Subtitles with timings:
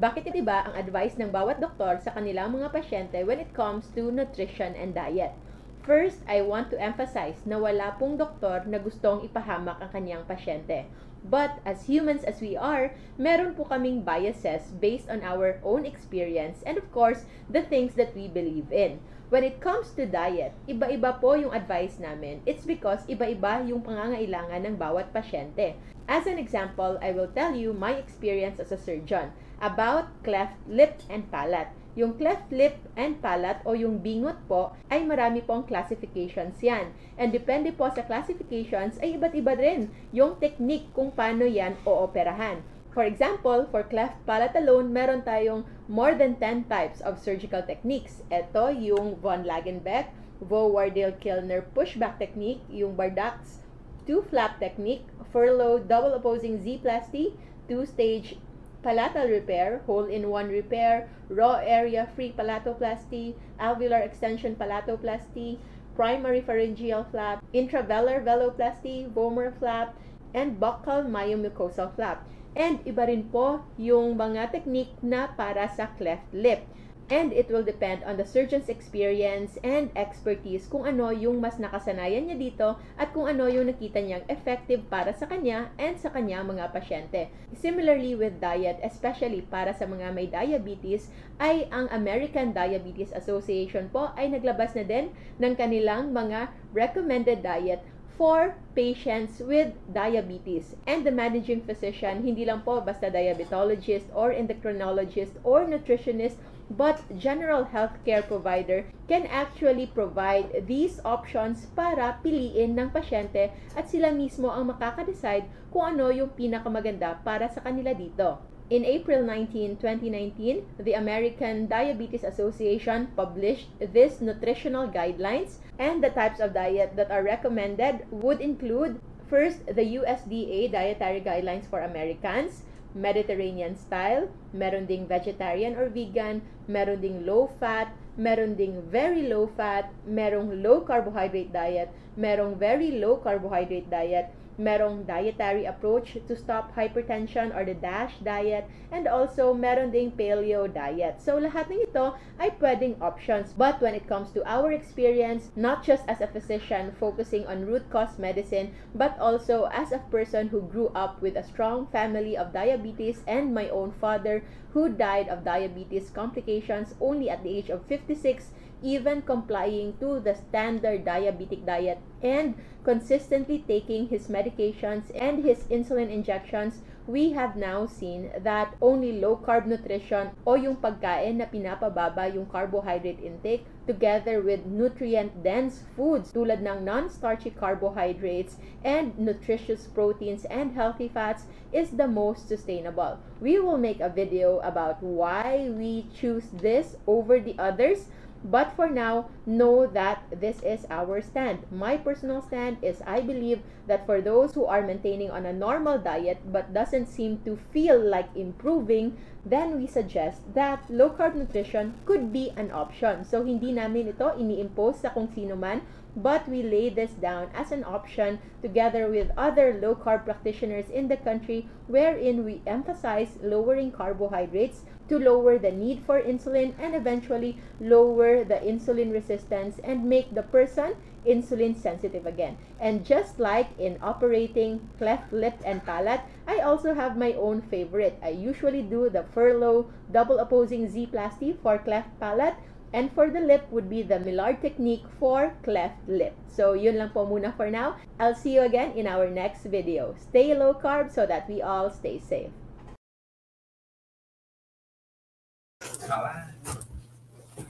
[0.00, 4.08] Bakit iba ang advice ng bawat doktor sa kanilang mga pasyente when it comes to
[4.08, 5.36] nutrition and diet?
[5.84, 10.88] First, I want to emphasize na wala pong doktor na gustong ipahamak ang kanyang pasyente.
[11.20, 16.64] But as humans as we are, meron po kaming biases based on our own experience
[16.64, 19.04] and of course, the things that we believe in.
[19.28, 22.40] When it comes to diet, iba-iba po yung advice namin.
[22.48, 25.76] It's because iba-iba yung pangangailangan ng bawat pasyente.
[26.08, 31.04] As an example, I will tell you my experience as a surgeon about cleft lip
[31.12, 31.68] and palate.
[31.94, 36.96] Yung cleft lip and palate o yung bingot po ay marami pong classifications yan.
[37.20, 42.64] And depende po sa classifications ay iba't iba rin yung technique kung paano yan ooperahan.
[42.90, 48.26] For example, for cleft palate alone, meron tayong more than 10 types of surgical techniques.
[48.32, 50.10] Ito yung von Lagenbeck,
[50.42, 53.62] Vaux-Wardell-Kilner pushback technique, yung Bardak's
[54.10, 57.38] two-flap technique, furlough double opposing Z-plasty,
[57.70, 58.42] two-stage
[58.82, 65.58] palatal repair, hole-in-one repair, raw area free palatoplasty, alveolar extension palatoplasty,
[65.94, 69.94] primary pharyngeal flap, intravelar veloplasty, vomer flap,
[70.34, 72.24] and buccal myomucosal flap.
[72.56, 76.66] And iba rin po yung mga technique na para sa cleft lip.
[77.10, 82.30] And it will depend on the surgeon's experience and expertise kung ano yung mas nakasanayan
[82.30, 86.46] niya dito at kung ano yung nakita niyang effective para sa kanya and sa kanya
[86.46, 87.26] mga pasyente.
[87.50, 91.10] Similarly with diet, especially para sa mga may diabetes,
[91.42, 95.10] ay ang American Diabetes Association po ay naglabas na din
[95.42, 97.82] ng kanilang mga recommended diet
[98.20, 100.76] for patients with diabetes.
[100.84, 106.36] And the managing physician, hindi lang po basta diabetologist or endocrinologist or nutritionist,
[106.70, 114.14] but general healthcare provider can actually provide these options para piliin ng pasyente at sila
[114.14, 118.38] mismo ang makaka-decide kung ano yung pinakamaganda para sa kanila dito.
[118.70, 126.38] In April 19, 2019, the American Diabetes Association published this nutritional guidelines and the types
[126.38, 132.62] of diet that are recommended would include first the USDA dietary guidelines for Americans,
[132.94, 139.46] Mediterranean style, meron ding vegetarian or vegan, meron ding low fat, meron ding very low
[139.46, 144.30] fat, merong low carbohydrate diet, merong very low carbohydrate diet,
[144.60, 150.68] merong dietary approach to stop hypertension or the DASH diet, and also meron ding paleo
[150.68, 151.16] diet.
[151.18, 153.56] So lahat ng ito ay pwedeng options.
[153.56, 157.88] But when it comes to our experience, not just as a physician focusing on root
[157.88, 162.52] cause medicine, but also as a person who grew up with a strong family of
[162.52, 164.44] diabetes and my own father
[164.76, 170.34] who died of diabetes complications only at the age of 56 even complying to the
[170.34, 172.54] standard diabetic diet and
[172.90, 179.36] consistently taking his medications and his insulin injections, we have now seen that only low
[179.36, 186.34] carb nutrition o yung pagkain na pinapababa yung carbohydrate intake together with nutrient dense foods
[186.34, 193.22] tulad ng non-starchy carbohydrates and nutritious proteins and healthy fats is the most sustainable.
[193.38, 198.10] We will make a video about why we choose this over the others
[198.42, 201.68] But for now, know that this is our stand.
[201.70, 205.98] My personal stand is I believe that for those who are maintaining on a normal
[205.98, 211.94] diet but doesn't seem to feel like improving, then we suggest that low carb nutrition
[212.06, 213.24] could be an option.
[213.24, 215.84] So hindi namin ito ini-impose sa kung sino man,
[216.16, 221.08] but we lay this down as an option together with other low carb practitioners in
[221.08, 227.58] the country wherein we emphasize lowering carbohydrates to lower the need for insulin and eventually
[227.80, 230.94] lower the insulin resistance and make the person
[231.26, 232.56] insulin sensitive again.
[232.78, 238.18] And just like in operating cleft lip and palate, I also have my own favorite.
[238.22, 242.54] I usually do the Furlow double opposing Z-plasty for cleft palate
[242.92, 246.34] and for the lip would be the Millard technique for cleft lip.
[246.46, 247.96] So yun lang po muna for now.
[248.18, 250.14] I'll see you again in our next video.
[250.18, 252.50] Stay low carb so that we all stay safe.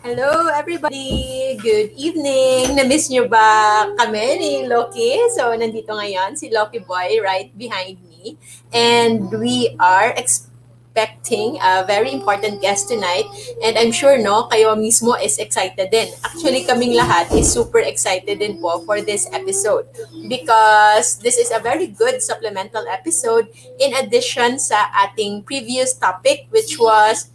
[0.01, 1.61] Hello everybody!
[1.61, 2.73] Good evening!
[2.73, 5.21] Na-miss nyo ba kami ni Loki?
[5.37, 8.41] So, nandito ngayon si Loki Boy right behind me.
[8.73, 13.29] And we are expecting a very important guest tonight.
[13.61, 16.09] And I'm sure, no, kayo mismo is excited din.
[16.25, 19.85] Actually, kaming lahat is super excited din po for this episode.
[20.33, 26.81] Because this is a very good supplemental episode in addition sa ating previous topic which
[26.81, 27.29] was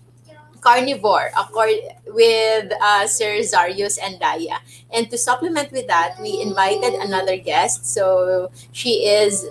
[0.65, 1.29] carnivore
[2.09, 4.57] with uh, Sir Zarius and Daya.
[4.89, 7.85] And to supplement with that, we invited another guest.
[7.85, 9.45] So she is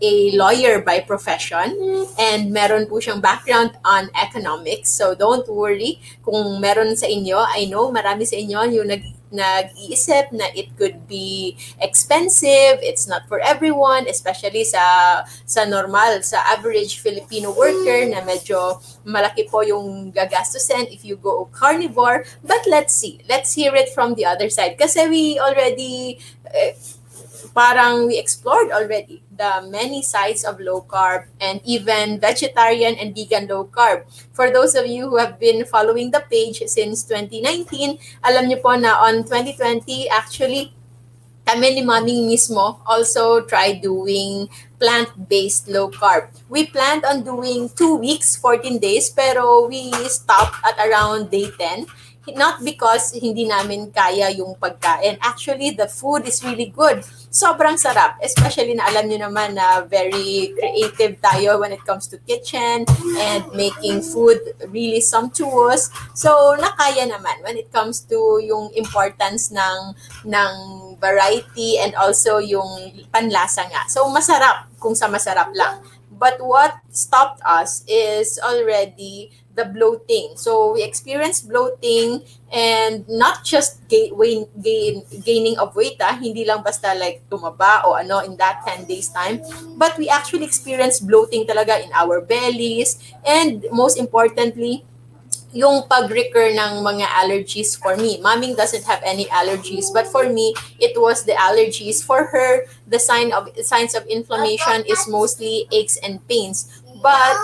[0.00, 1.76] a lawyer by profession
[2.16, 4.88] and meron po siyang background on economics.
[4.88, 7.36] So don't worry kung meron sa inyo.
[7.36, 13.26] I know marami sa inyo yung nag nag-iisip na it could be expensive, it's not
[13.30, 20.10] for everyone, especially sa sa normal, sa average Filipino worker na medyo malaki po yung
[20.10, 22.26] gagastusin if you go carnivore.
[22.42, 23.22] But let's see.
[23.30, 24.76] Let's hear it from the other side.
[24.78, 26.74] Kasi we already uh,
[27.54, 33.48] parang we explored already the many sides of low carb and even vegetarian and vegan
[33.48, 34.04] low carb.
[34.36, 38.76] For those of you who have been following the page since 2019, alam niyo po
[38.76, 40.76] na on 2020 actually
[41.48, 44.46] kami ni Maming mismo also tried doing
[44.78, 46.28] plant-based low carb.
[46.52, 51.88] We planned on doing 2 weeks, 14 days, pero we stopped at around day 10
[52.36, 55.18] not because hindi namin kaya yung pagkain.
[55.22, 57.02] Actually, the food is really good.
[57.30, 58.18] Sobrang sarap.
[58.20, 62.84] Especially na alam nyo naman na very creative tayo when it comes to kitchen
[63.18, 64.38] and making food
[64.70, 65.88] really sumptuous.
[66.12, 69.94] So, nakaya naman when it comes to yung importance ng,
[70.26, 70.52] ng
[70.98, 73.86] variety and also yung panlasa nga.
[73.88, 75.80] So, masarap kung sa masarap lang.
[76.20, 80.36] But what stopped us is already the bloating.
[80.36, 84.14] So we experience bloating and not just gain,
[84.62, 88.86] gain, gaining of weight, ah, hindi lang basta like tumaba o ano in that 10
[88.86, 89.42] days time,
[89.76, 94.84] but we actually experience bloating talaga in our bellies and most importantly,
[95.52, 98.22] yung pag-recur ng mga allergies for me.
[98.22, 102.02] Maming doesn't have any allergies, but for me, it was the allergies.
[102.02, 106.70] For her, the sign of signs of inflammation is mostly aches and pains.
[107.02, 107.34] But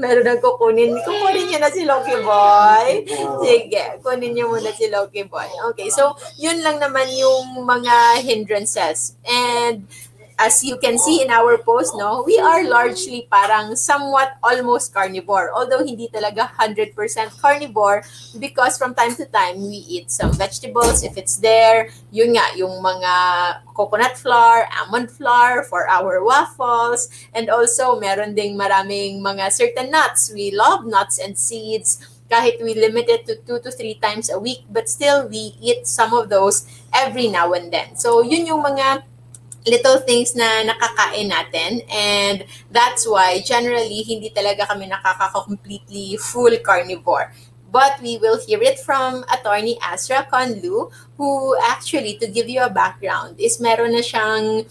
[0.00, 0.96] meron nang kukunin.
[1.04, 3.04] Kukunin niyo na si Loki Boy.
[3.44, 5.46] Sige, kunin niyo muna si Loki Boy.
[5.70, 9.20] Okay, so yun lang naman yung mga hindrances.
[9.28, 9.84] And
[10.40, 15.52] as you can see in our post, no, we are largely parang somewhat almost carnivore.
[15.52, 16.96] Although hindi talaga 100%
[17.36, 18.00] carnivore
[18.40, 21.92] because from time to time we eat some vegetables if it's there.
[22.08, 23.12] Yun nga, yung mga
[23.76, 27.12] coconut flour, almond flour for our waffles.
[27.36, 30.32] And also, meron ding maraming mga certain nuts.
[30.32, 32.00] We love nuts and seeds
[32.30, 35.84] kahit we limit it to two to three times a week, but still we eat
[35.84, 36.62] some of those
[36.94, 37.98] every now and then.
[37.98, 39.02] So, yun yung mga
[39.66, 47.32] little things na nakakain natin and that's why generally hindi talaga kami nakaka-completely full carnivore.
[47.70, 52.72] But we will hear it from attorney Asra Conlu who actually to give you a
[52.72, 54.66] background is meron na siyang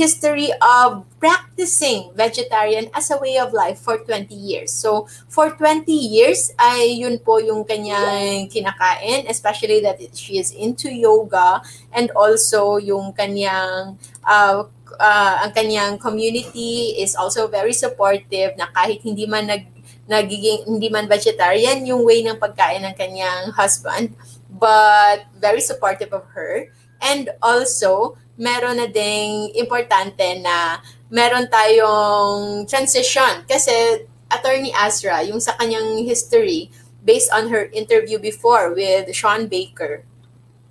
[0.00, 4.72] history of practicing vegetarian as a way of life for 20 years.
[4.72, 10.88] So, for 20 years, ay yun po yung kanyang kinakain, especially that she is into
[10.88, 11.60] yoga
[11.92, 14.64] and also yung kanyang uh,
[14.96, 19.68] uh, ang kanyang community is also very supportive na kahit hindi man nag
[20.10, 24.10] nagiging hindi man vegetarian yung way ng pagkain ng kanyang husband
[24.50, 26.66] but very supportive of her
[26.98, 30.80] and also meron na ding importante na
[31.12, 33.44] meron tayong transition.
[33.44, 36.72] Kasi attorney Azra, yung sa kanyang history
[37.04, 40.08] based on her interview before with Sean Baker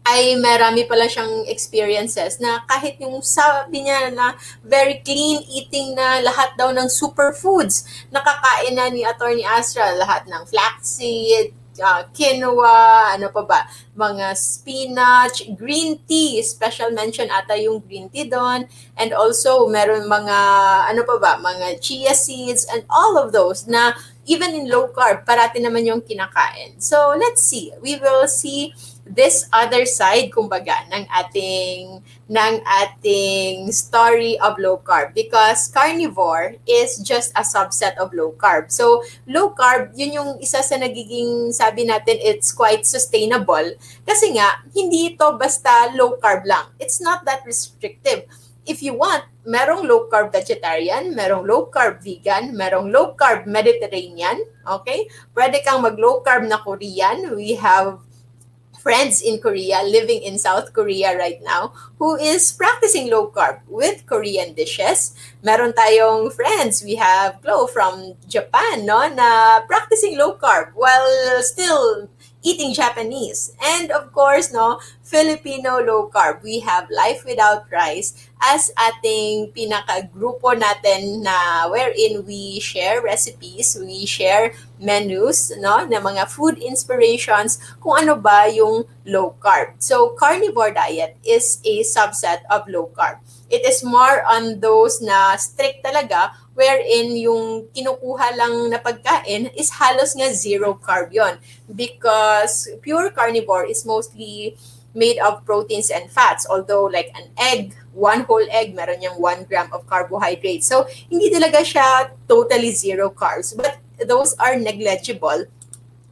[0.10, 4.34] ay marami pala siyang experiences na kahit yung sabi niya na
[4.66, 10.44] very clean eating na lahat daw ng superfoods nakakain na ni Attorney Astra lahat ng
[10.50, 13.60] flaxseed, uh, quinoa, ano pa ba,
[13.96, 18.68] mga spinach, green tea, special mention ata yung green tea doon.
[18.96, 20.38] And also, meron mga,
[20.92, 23.96] ano pa ba, mga chia seeds and all of those na
[24.30, 26.78] even in low carb, parati naman yung kinakain.
[26.78, 27.74] So, let's see.
[27.82, 28.78] We will see
[29.10, 32.00] this other side kumbaga ng ating
[32.30, 38.70] ng ating story of low carb because carnivore is just a subset of low carb.
[38.70, 43.74] So low carb yun yung isa sa nagiging sabi natin it's quite sustainable
[44.06, 46.70] kasi nga hindi ito basta low carb lang.
[46.78, 48.30] It's not that restrictive.
[48.70, 54.46] If you want, merong low carb vegetarian, merong low carb vegan, merong low carb Mediterranean,
[54.62, 55.10] okay?
[55.34, 57.34] Pwede kang mag low carb na Korean.
[57.34, 57.98] We have
[58.80, 64.08] friends in Korea living in South Korea right now who is practicing low carb with
[64.08, 65.14] Korean dishes.
[65.44, 72.08] Meron tayong friends, we have Chloe from Japan, no, na practicing low carb while still
[72.41, 73.51] eating Japanese.
[73.62, 76.43] And of course, no, Filipino low carb.
[76.43, 84.08] We have Life Without Rice as ating pinaka-grupo natin na wherein we share recipes, we
[84.08, 89.75] share menus, no, na mga food inspirations kung ano ba yung low carb.
[89.84, 93.19] So, carnivore diet is a subset of low carb.
[93.50, 99.72] It is more on those na strict talaga wherein yung kinukuha lang na pagkain is
[99.80, 101.39] halos nga zero carb yon
[101.72, 104.60] because pure carnivore is mostly
[104.92, 106.44] made of proteins and fats.
[106.51, 111.32] Although like an egg one whole egg meron yung 1 gram of carbohydrates so hindi
[111.32, 113.56] talaga siya totally zero carbs.
[113.56, 115.48] But those are negligible.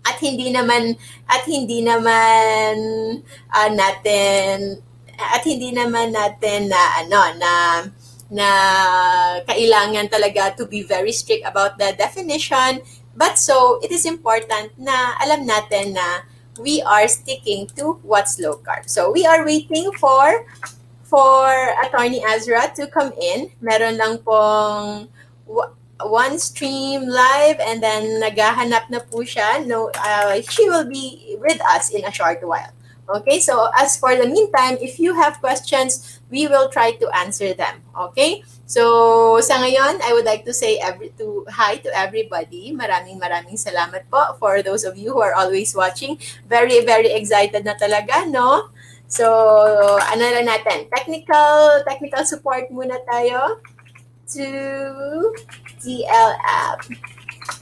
[0.07, 0.95] At hindi naman
[1.27, 2.75] at hindi naman
[3.51, 4.79] uh, natin
[5.19, 7.51] at hindi naman natin na ano na
[8.27, 8.49] na
[9.47, 12.83] kailangan talaga to be very strict about the definition
[13.15, 16.27] but so it is important na alam natin na
[16.59, 20.43] we are sticking to what's low carb so we are waiting for
[21.07, 21.47] for
[21.87, 25.07] attorney Azra to come in meron lang pong
[26.05, 29.65] one stream live and then naghahanap na po siya.
[29.65, 32.69] No, uh, she will be with us in a short while.
[33.07, 37.53] Okay, so as for the meantime, if you have questions, we will try to answer
[37.53, 37.83] them.
[38.11, 38.43] Okay?
[38.67, 42.75] So, sa ngayon, I would like to say every to hi to everybody.
[42.75, 46.19] Maraming maraming salamat po for those of you who are always watching.
[46.51, 48.67] Very very excited na talaga, no?
[49.07, 49.23] So,
[50.03, 50.91] ano lang natin?
[50.91, 53.63] Technical technical support muna tayo
[54.35, 54.47] to
[55.79, 56.83] DL app.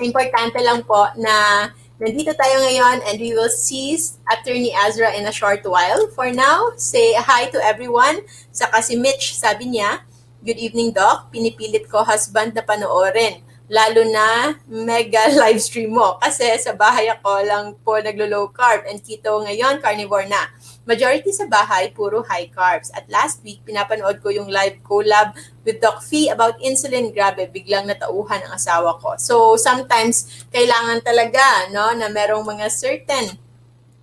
[0.02, 3.96] Importante lang po na nandito tayo ngayon and we will see
[4.28, 6.08] Attorney Azra in a short while.
[6.12, 8.28] For now, say hi to everyone.
[8.52, 10.04] Saka si Mitch, sabi niya,
[10.46, 11.34] Good evening, Doc.
[11.34, 13.42] Pinipilit ko husband na panoorin.
[13.66, 16.22] Lalo na mega live stream mo.
[16.22, 20.54] Kasi sa bahay ako lang po naglo-low carb and keto ngayon, carnivore na.
[20.86, 22.94] Majority sa bahay, puro high carbs.
[22.94, 25.34] At last week, pinapanood ko yung live collab
[25.66, 27.10] with Doc Fee about insulin.
[27.10, 29.18] Grabe, biglang natauhan ang asawa ko.
[29.18, 33.34] So, sometimes, kailangan talaga, no, na merong mga certain,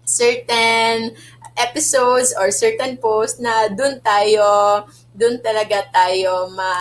[0.02, 1.14] certain
[1.54, 6.72] episodes or certain posts na dun tayo doon talaga tayo ma,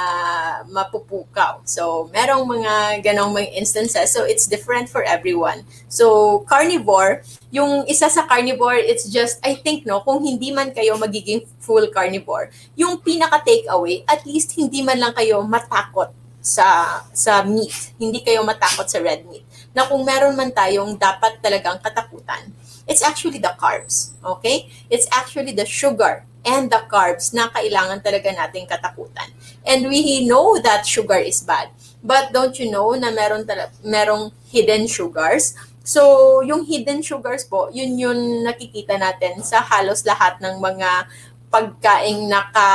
[0.71, 1.67] mapupukaw.
[1.67, 4.07] So, merong mga ganong mga instances.
[4.15, 5.67] So, it's different for everyone.
[5.91, 10.95] So, carnivore, yung isa sa carnivore, it's just, I think, no, kung hindi man kayo
[10.95, 17.93] magiging full carnivore, yung pinaka-takeaway, at least hindi man lang kayo matakot sa sa meat.
[18.01, 19.45] Hindi kayo matakot sa red meat.
[19.77, 22.49] Na kung meron man tayong dapat talagang katakutan,
[22.89, 24.17] it's actually the carbs.
[24.25, 24.67] Okay?
[24.89, 29.29] It's actually the sugar and the carbs na kailangan talaga nating katakutan.
[29.65, 31.69] And we know that sugar is bad.
[32.01, 35.53] But don't you know na meron tala- merong hidden sugars?
[35.81, 41.09] So, yung hidden sugars po, yun yun nakikita natin sa halos lahat ng mga
[41.51, 42.69] pagkaing naka,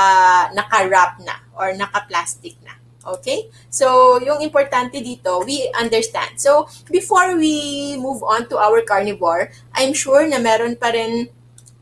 [0.52, 2.75] naka-wrap na or naka-plastic na.
[3.06, 3.46] Okay?
[3.70, 6.42] So, yung importante dito, we understand.
[6.42, 11.30] So, before we move on to our carnivore, I'm sure na meron pa rin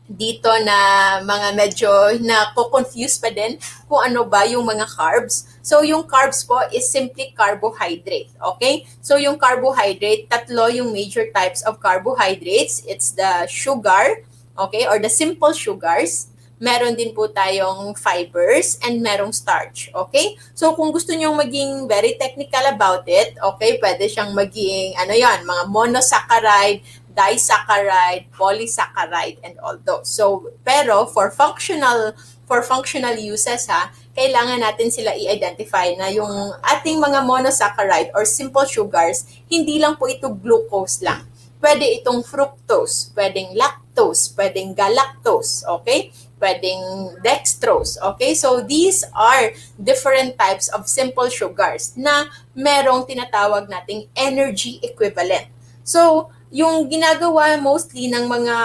[0.05, 0.77] dito na
[1.25, 1.89] mga medyo
[2.21, 3.57] na confuse pa din
[3.89, 5.49] kung ano ba yung mga carbs.
[5.65, 8.85] So yung carbs po is simply carbohydrate, okay?
[9.01, 12.85] So yung carbohydrate, tatlo yung major types of carbohydrates.
[12.85, 14.21] It's the sugar,
[14.53, 16.29] okay, or the simple sugars.
[16.55, 20.39] Meron din po tayong fibers and merong starch, okay?
[20.55, 25.43] So kung gusto niyo maging very technical about it, okay, pwede siyang maging ano 'yan,
[25.43, 26.79] mga monosaccharide,
[27.15, 30.11] disaccharide, polysaccharide, and all those.
[30.11, 32.13] So, pero for functional
[32.45, 38.63] for functional uses ha, kailangan natin sila i-identify na yung ating mga monosaccharide or simple
[38.63, 41.25] sugars, hindi lang po ito glucose lang.
[41.57, 46.13] Pwede itong fructose, pwedeng lactose, pwedeng galactose, okay?
[46.37, 48.37] Pwedeng dextrose, okay?
[48.37, 55.49] So these are different types of simple sugars na merong tinatawag nating energy equivalent.
[55.81, 58.57] So, yung ginagawa mostly ng mga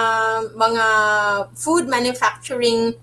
[0.55, 0.85] mga
[1.59, 2.95] food manufacturing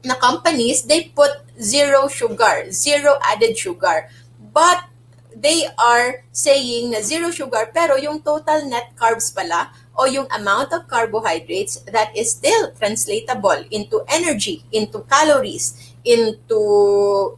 [0.00, 4.08] na companies, they put zero sugar, zero added sugar.
[4.40, 4.88] But
[5.36, 10.72] they are saying na zero sugar pero yung total net carbs pala o yung amount
[10.72, 15.76] of carbohydrates that is still translatable into energy, into calories,
[16.08, 16.60] into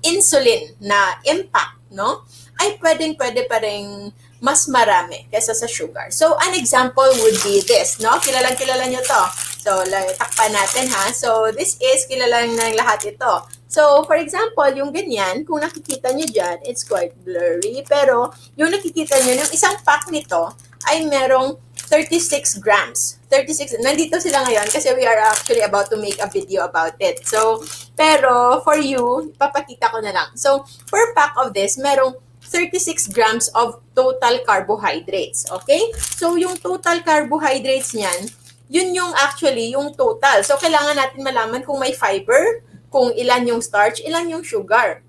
[0.06, 2.22] insulin na impact, no?
[2.54, 6.12] Ay pwedeng pwede pa rin mas marami kaysa sa sugar.
[6.12, 8.20] So, an example would be this, no?
[8.20, 9.22] Kilalang kilala nyo to.
[9.64, 9.80] So,
[10.20, 11.08] takpan natin ha.
[11.16, 13.48] So, this is kilalang ng lahat ito.
[13.72, 17.80] So, for example, yung ganyan, kung nakikita nyo dyan, it's quite blurry.
[17.88, 20.52] Pero, yung nakikita nyo, yung isang pack nito
[20.92, 21.56] ay merong
[21.88, 23.18] 36 grams.
[23.32, 27.24] 36, nandito sila ngayon kasi we are actually about to make a video about it.
[27.24, 27.64] So,
[27.96, 30.28] pero for you, papakita ko na lang.
[30.36, 32.14] So, per pack of this, merong
[32.48, 35.44] 36 grams of total carbohydrates.
[35.50, 35.92] Okay?
[36.16, 38.32] So, yung total carbohydrates niyan,
[38.72, 40.40] yun yung actually yung total.
[40.40, 45.03] So, kailangan natin malaman kung may fiber, kung ilan yung starch, ilan yung sugar.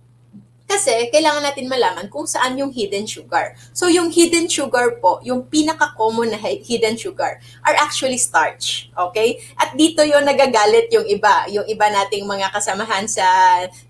[0.66, 3.54] Kasi kailangan natin malaman kung saan yung hidden sugar.
[3.70, 8.90] So yung hidden sugar po, yung pinaka-common na hidden sugar are actually starch.
[8.98, 9.38] Okay?
[9.62, 13.30] At dito yung nagagalit yung iba, yung iba nating mga kasamahan sa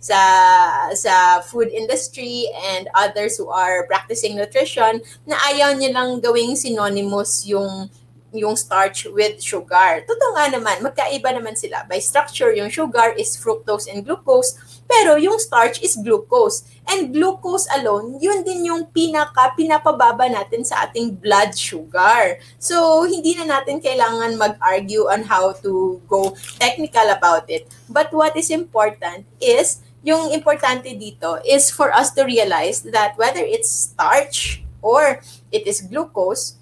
[0.04, 0.20] sa
[0.92, 7.88] sa food industry and others who are practicing nutrition na ayaw nilang gawing synonymous yung
[8.38, 10.04] yung starch with sugar.
[10.04, 11.88] Totoo nga naman, magkaiba naman sila.
[11.88, 16.68] By structure, yung sugar is fructose and glucose, pero yung starch is glucose.
[16.86, 22.38] And glucose alone, yun din yung pinaka, pinapababa natin sa ating blood sugar.
[22.62, 27.66] So, hindi na natin kailangan mag-argue on how to go technical about it.
[27.90, 33.42] But what is important is, yung importante dito is for us to realize that whether
[33.42, 36.62] it's starch or it is glucose,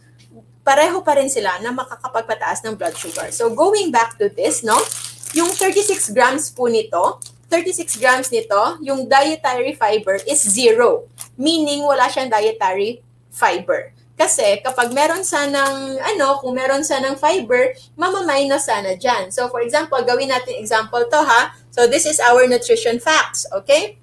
[0.64, 3.30] pareho pa rin sila na makakapagpataas ng blood sugar.
[3.36, 4.80] So going back to this, no,
[5.36, 7.20] yung 36 grams po nito,
[7.54, 11.06] 36 grams nito, yung dietary fiber is zero.
[11.38, 13.94] Meaning, wala siyang dietary fiber.
[14.18, 19.30] Kasi kapag meron sanang, ano, kung meron sanang fiber, mamaminus sana dyan.
[19.30, 21.54] So, for example, gawin natin example to ha.
[21.70, 24.02] So, this is our nutrition facts, okay?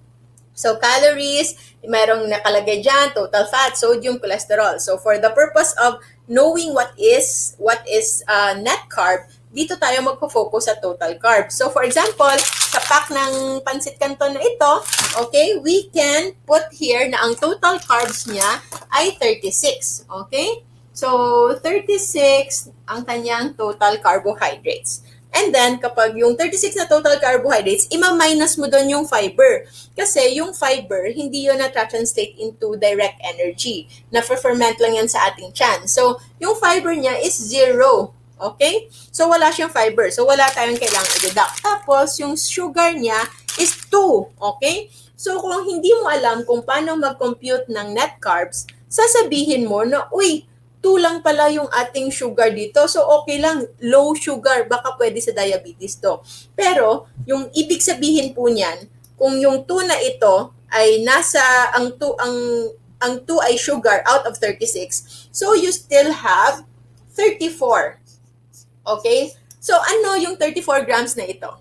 [0.54, 4.78] So, calories, merong nakalagay dyan, total fat, sodium, cholesterol.
[4.78, 9.98] So, for the purpose of knowing what is what is uh, net carb, dito tayo
[10.06, 11.50] magpo-focus sa total carb.
[11.50, 12.38] So for example,
[12.70, 14.72] sa pack ng pansit canton na ito,
[15.18, 18.62] okay, we can put here na ang total carbs niya
[18.94, 20.06] ay 36.
[20.06, 20.62] Okay?
[20.94, 25.02] So 36 ang kanyang total carbohydrates.
[25.30, 29.66] And then, kapag yung 36 na total carbohydrates, ima-minus mo doon yung fiber.
[29.94, 33.86] Kasi yung fiber, hindi yun na-translate into direct energy.
[34.10, 35.86] Na-ferment lang yan sa ating chan.
[35.86, 38.10] So, yung fiber niya is zero.
[38.40, 38.90] Okay?
[39.14, 40.10] So, wala siyang fiber.
[40.10, 41.62] So, wala tayong kailangang i-deduct.
[41.62, 43.22] Tapos, yung sugar niya
[43.54, 44.34] is 2.
[44.34, 44.90] Okay?
[45.14, 50.42] So, kung hindi mo alam kung paano mag-compute ng net carbs, sasabihin mo na, uy,
[50.80, 52.88] 2 lang pala yung ating sugar dito.
[52.88, 56.24] So, okay lang, low sugar, baka pwede sa diabetes to.
[56.56, 58.88] Pero, yung ibig sabihin po niyan,
[59.20, 61.40] kung yung 2 na ito ay nasa,
[61.76, 62.36] ang 2, ang,
[63.00, 66.64] ang 2 ay sugar out of 36, so you still have
[67.12, 68.00] 34.
[68.88, 69.36] Okay?
[69.60, 71.52] So, ano yung 34 grams na ito?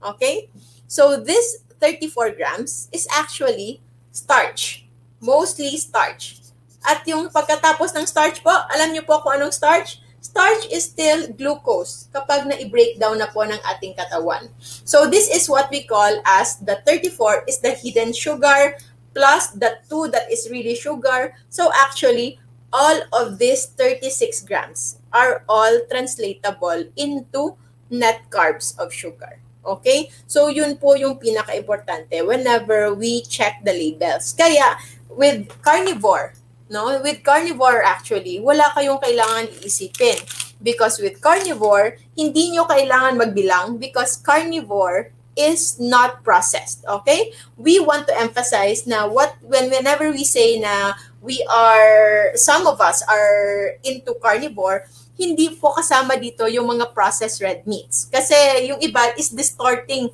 [0.00, 0.48] Okay?
[0.88, 4.88] So, this 34 grams is actually starch.
[5.20, 6.43] Mostly starch.
[6.84, 10.04] At yung pagkatapos ng starch po, alam niyo po kung anong starch?
[10.20, 14.48] Starch is still glucose kapag na-breakdown na po ng ating katawan.
[14.84, 18.76] So this is what we call as the 34 is the hidden sugar
[19.12, 21.36] plus the 2 that is really sugar.
[21.52, 22.40] So actually,
[22.72, 27.54] all of these 36 grams are all translatable into
[27.88, 29.38] net carbs of sugar.
[29.64, 30.10] Okay?
[30.26, 34.34] So, yun po yung pinaka-importante whenever we check the labels.
[34.36, 34.76] Kaya,
[35.08, 36.34] with carnivore,
[36.70, 37.00] No?
[37.02, 40.20] With carnivore actually, wala kayong kailangan iisipin.
[40.64, 46.86] Because with carnivore, hindi nyo kailangan magbilang because carnivore is not processed.
[46.88, 47.34] Okay?
[47.58, 52.80] We want to emphasize na what when whenever we say na we are some of
[52.80, 58.10] us are into carnivore, hindi po kasama dito yung mga processed red meats.
[58.10, 58.34] Kasi
[58.70, 60.10] yung iba is distorting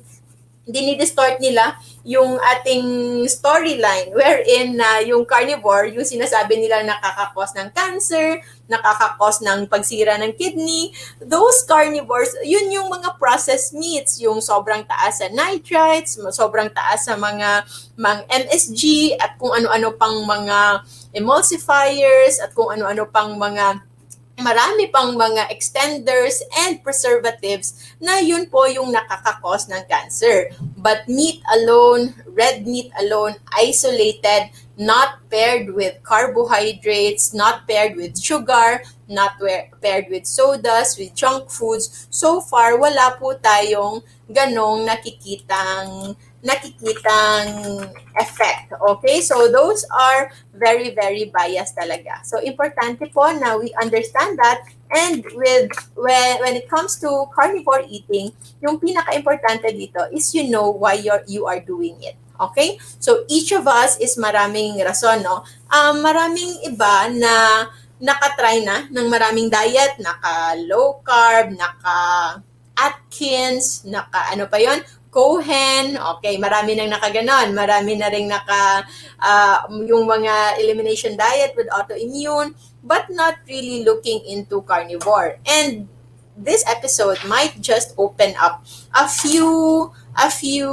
[0.69, 1.73] dinidistort nila
[2.05, 2.85] yung ating
[3.25, 10.17] storyline wherein na uh, yung carnivore, yung sinasabi nila nakakakos ng cancer, nakakakos ng pagsira
[10.21, 16.69] ng kidney, those carnivores, yun yung mga processed meats, yung sobrang taas sa nitrites, sobrang
[16.73, 17.65] taas sa mga
[17.97, 23.90] mga MSG at kung ano-ano pang mga emulsifiers at kung ano-ano pang mga
[24.39, 30.49] marami pang mga extenders and preservatives na yun po yung nakakakos ng cancer.
[30.79, 38.81] But meat alone, red meat alone, isolated, not paired with carbohydrates, not paired with sugar,
[39.05, 39.37] not
[39.83, 47.85] paired with sodas, with junk foods, so far wala po tayong ganong nakikitang nakikitang
[48.17, 48.73] effect.
[48.73, 49.21] Okay?
[49.21, 52.25] So, those are very, very biased talaga.
[52.25, 57.85] So, importante po na we understand that and with when, when it comes to carnivore
[57.87, 62.17] eating, yung pinaka-importante dito is you know why you're, you are doing it.
[62.41, 62.81] Okay?
[62.97, 65.45] So, each of us is maraming rason, no?
[65.69, 67.69] Um, maraming iba na
[68.01, 72.41] nakatry na ng maraming diet, naka low carb, naka
[72.81, 77.51] Atkins, naka ano pa yon Cohen, okay, marami nang nakaganon.
[77.51, 78.87] Marami na rin naka,
[79.19, 85.35] uh, yung mga elimination diet with autoimmune, but not really looking into carnivore.
[85.43, 85.91] And
[86.39, 88.63] this episode might just open up
[88.95, 90.71] a few a few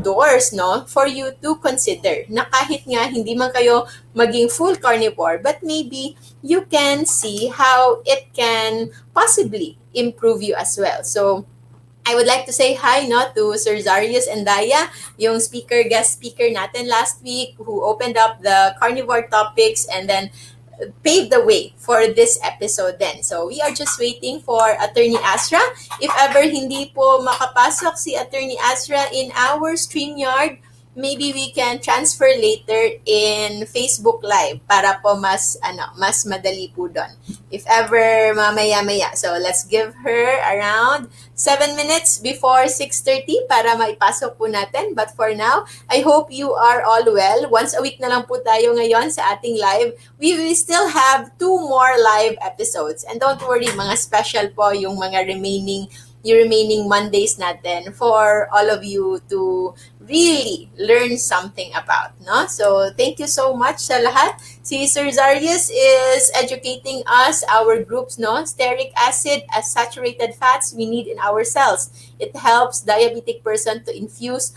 [0.00, 3.84] doors, no, for you to consider na kahit nga hindi man kayo
[4.16, 10.76] maging full carnivore, but maybe you can see how it can possibly improve you as
[10.80, 11.04] well.
[11.04, 11.44] So,
[12.06, 14.86] I would like to say hi no to Sir Zarius and Daya,
[15.18, 20.30] yung speaker guest speaker natin last week who opened up the carnivore topics and then
[21.02, 23.26] paved the way for this episode then.
[23.26, 25.60] So we are just waiting for Attorney Asra.
[25.98, 30.62] If ever hindi po makapasok si Attorney Asra in our StreamYard,
[30.96, 36.88] maybe we can transfer later in Facebook Live para po mas ano, mas madali po
[36.88, 37.12] doon.
[37.52, 39.12] If ever mamaya-maya.
[39.16, 44.96] So let's give her around 7 minutes before 6.30 para maipasok po natin.
[44.96, 47.52] But for now, I hope you are all well.
[47.52, 49.92] Once a week na lang po tayo ngayon sa ating live.
[50.16, 53.04] We will still have two more live episodes.
[53.04, 55.92] And don't worry, mga special po yung mga remaining
[56.26, 59.70] yung remaining Mondays natin for all of you to
[60.02, 62.18] really learn something about.
[62.26, 62.50] No?
[62.50, 64.42] So, thank you so much sa lahat.
[64.66, 68.42] Si Sir Zarius is educating us, our groups, no?
[68.42, 71.94] Stearic acid as saturated fats we need in our cells.
[72.18, 74.50] It helps diabetic person to infuse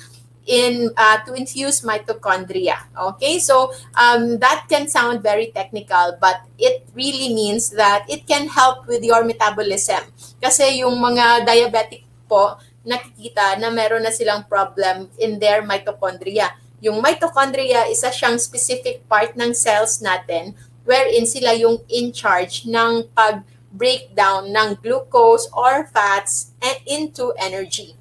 [0.50, 2.90] in uh, to infuse mitochondria.
[3.14, 8.50] Okay, so um, that can sound very technical, but it really means that it can
[8.50, 10.10] help with your metabolism.
[10.42, 16.58] Kasi yung mga diabetic po, nakikita na meron na silang problem in their mitochondria.
[16.82, 20.58] Yung mitochondria, isa siyang specific part ng cells natin
[20.88, 27.99] wherein sila yung in charge ng pag-breakdown ng glucose or fats and into energy.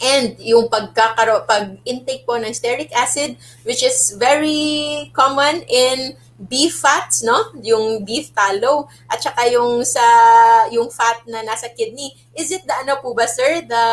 [0.00, 6.84] And yung pagkakaro pag intake po ng stearic acid which is very common in beef
[6.84, 7.56] fats, no?
[7.64, 10.04] Yung beef tallow at saka yung sa
[10.68, 12.12] yung fat na nasa kidney.
[12.36, 13.84] Is it the ano po ba sir, the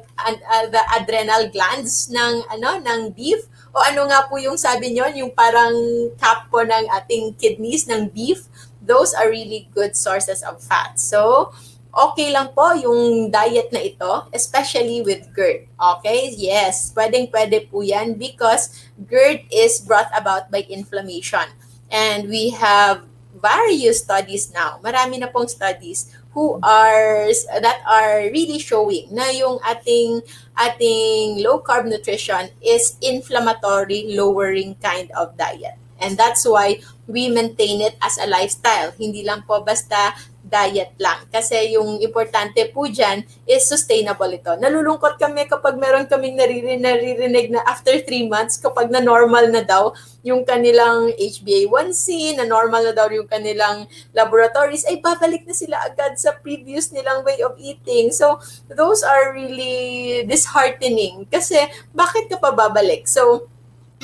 [0.00, 5.10] uh, the adrenal glands ng ano ng beef o ano nga po yung sabi niyo,
[5.12, 5.74] yung parang
[6.16, 8.48] cap po ng ating kidneys ng beef?
[8.84, 11.00] Those are really good sources of fat.
[11.00, 11.50] So,
[11.94, 15.70] okay lang po yung diet na ito, especially with GERD.
[15.78, 16.34] Okay?
[16.34, 21.46] Yes, pwedeng-pwede po yan because GERD is brought about by inflammation.
[21.88, 23.06] And we have
[23.38, 24.82] various studies now.
[24.82, 27.30] Marami na pong studies who are
[27.62, 30.18] that are really showing na yung ating
[30.58, 35.78] ating low carb nutrition is inflammatory lowering kind of diet.
[36.02, 38.90] And that's why we maintain it as a lifestyle.
[38.98, 40.18] Hindi lang po basta
[40.54, 41.26] diet lang.
[41.34, 44.54] Kasi yung importante po dyan is sustainable ito.
[44.54, 49.66] Nalulungkot kami kapag meron kaming naririnig, naririnig na after 3 months, kapag na normal na
[49.66, 49.90] daw
[50.22, 56.14] yung kanilang HbA1c, na normal na daw yung kanilang laboratories, ay babalik na sila agad
[56.14, 58.14] sa previous nilang way of eating.
[58.14, 58.38] So,
[58.70, 61.26] those are really disheartening.
[61.28, 61.58] Kasi,
[61.92, 63.04] bakit ka pa babalik?
[63.10, 63.50] So,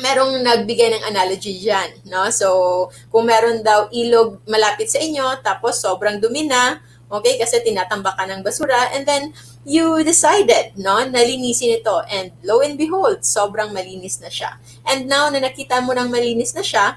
[0.00, 2.26] merong nagbigay ng analogy dyan, no?
[2.32, 2.48] So,
[3.12, 6.80] kung meron daw ilog malapit sa inyo, tapos sobrang dumi na,
[7.12, 12.64] okay, kasi tinatambak ka ng basura, and then you decided, no, nalinisin ito, and lo
[12.64, 14.56] and behold, sobrang malinis na siya.
[14.88, 16.96] And now, na nakita mo ng malinis na siya,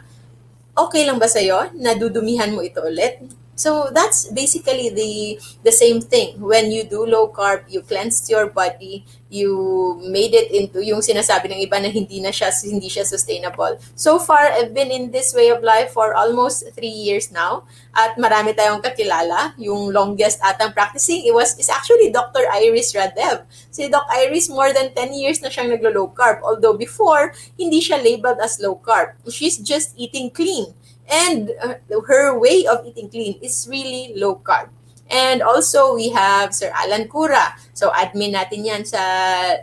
[0.74, 3.43] okay lang ba sa'yo na dudumihan mo ito ulit?
[3.56, 6.42] So that's basically the the same thing.
[6.42, 11.54] When you do low carb, you cleanse your body, you made it into yung sinasabi
[11.54, 13.78] ng iba na hindi na siya hindi siya sustainable.
[13.94, 17.70] So far, I've been in this way of life for almost three years now.
[17.94, 19.54] At marami tayong kakilala.
[19.62, 22.50] Yung longest atang practicing, it was is actually Dr.
[22.50, 23.46] Iris Radev.
[23.70, 26.42] Si Doc Iris, more than 10 years na siyang naglo-low carb.
[26.42, 29.14] Although before, hindi siya labeled as low carb.
[29.30, 30.74] She's just eating clean
[31.10, 31.76] and uh,
[32.08, 34.70] her way of eating clean is really low carb.
[35.12, 37.54] And also, we have Sir Alan Cura.
[37.76, 38.98] So, admin natin yan sa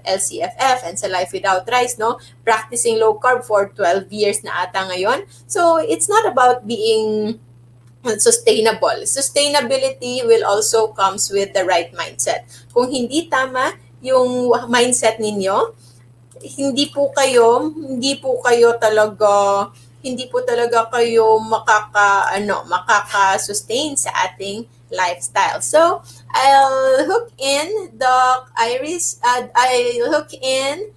[0.05, 2.21] LCFF and sa Life Without Rice, no?
[2.45, 5.25] Practicing low carb for 12 years na ata ngayon.
[5.49, 7.41] So, it's not about being
[8.21, 9.05] sustainable.
[9.09, 12.47] Sustainability will also comes with the right mindset.
[12.73, 13.75] Kung hindi tama
[14.05, 15.75] yung mindset ninyo,
[16.41, 19.69] hindi po kayo, hindi po kayo talaga
[20.01, 25.63] hindi po talaga kayo makaka ano makaka-sustain sa ating lifestyle.
[25.63, 26.03] So,
[26.35, 28.17] I'll hook in the
[28.59, 30.91] Iris uh, I'll hook in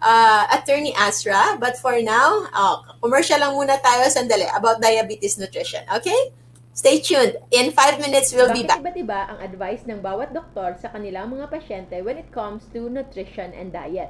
[0.00, 5.84] uh, Attorney Asra, but for now, oh, commercial lang muna tayo sandali about diabetes nutrition.
[5.90, 6.32] Okay?
[6.72, 7.36] Stay tuned.
[7.50, 8.80] In 5 minutes, we'll Bakit be back.
[8.80, 12.88] iba't iba ang advice ng bawat doktor sa kanilang mga pasyente when it comes to
[12.88, 14.08] nutrition and diet?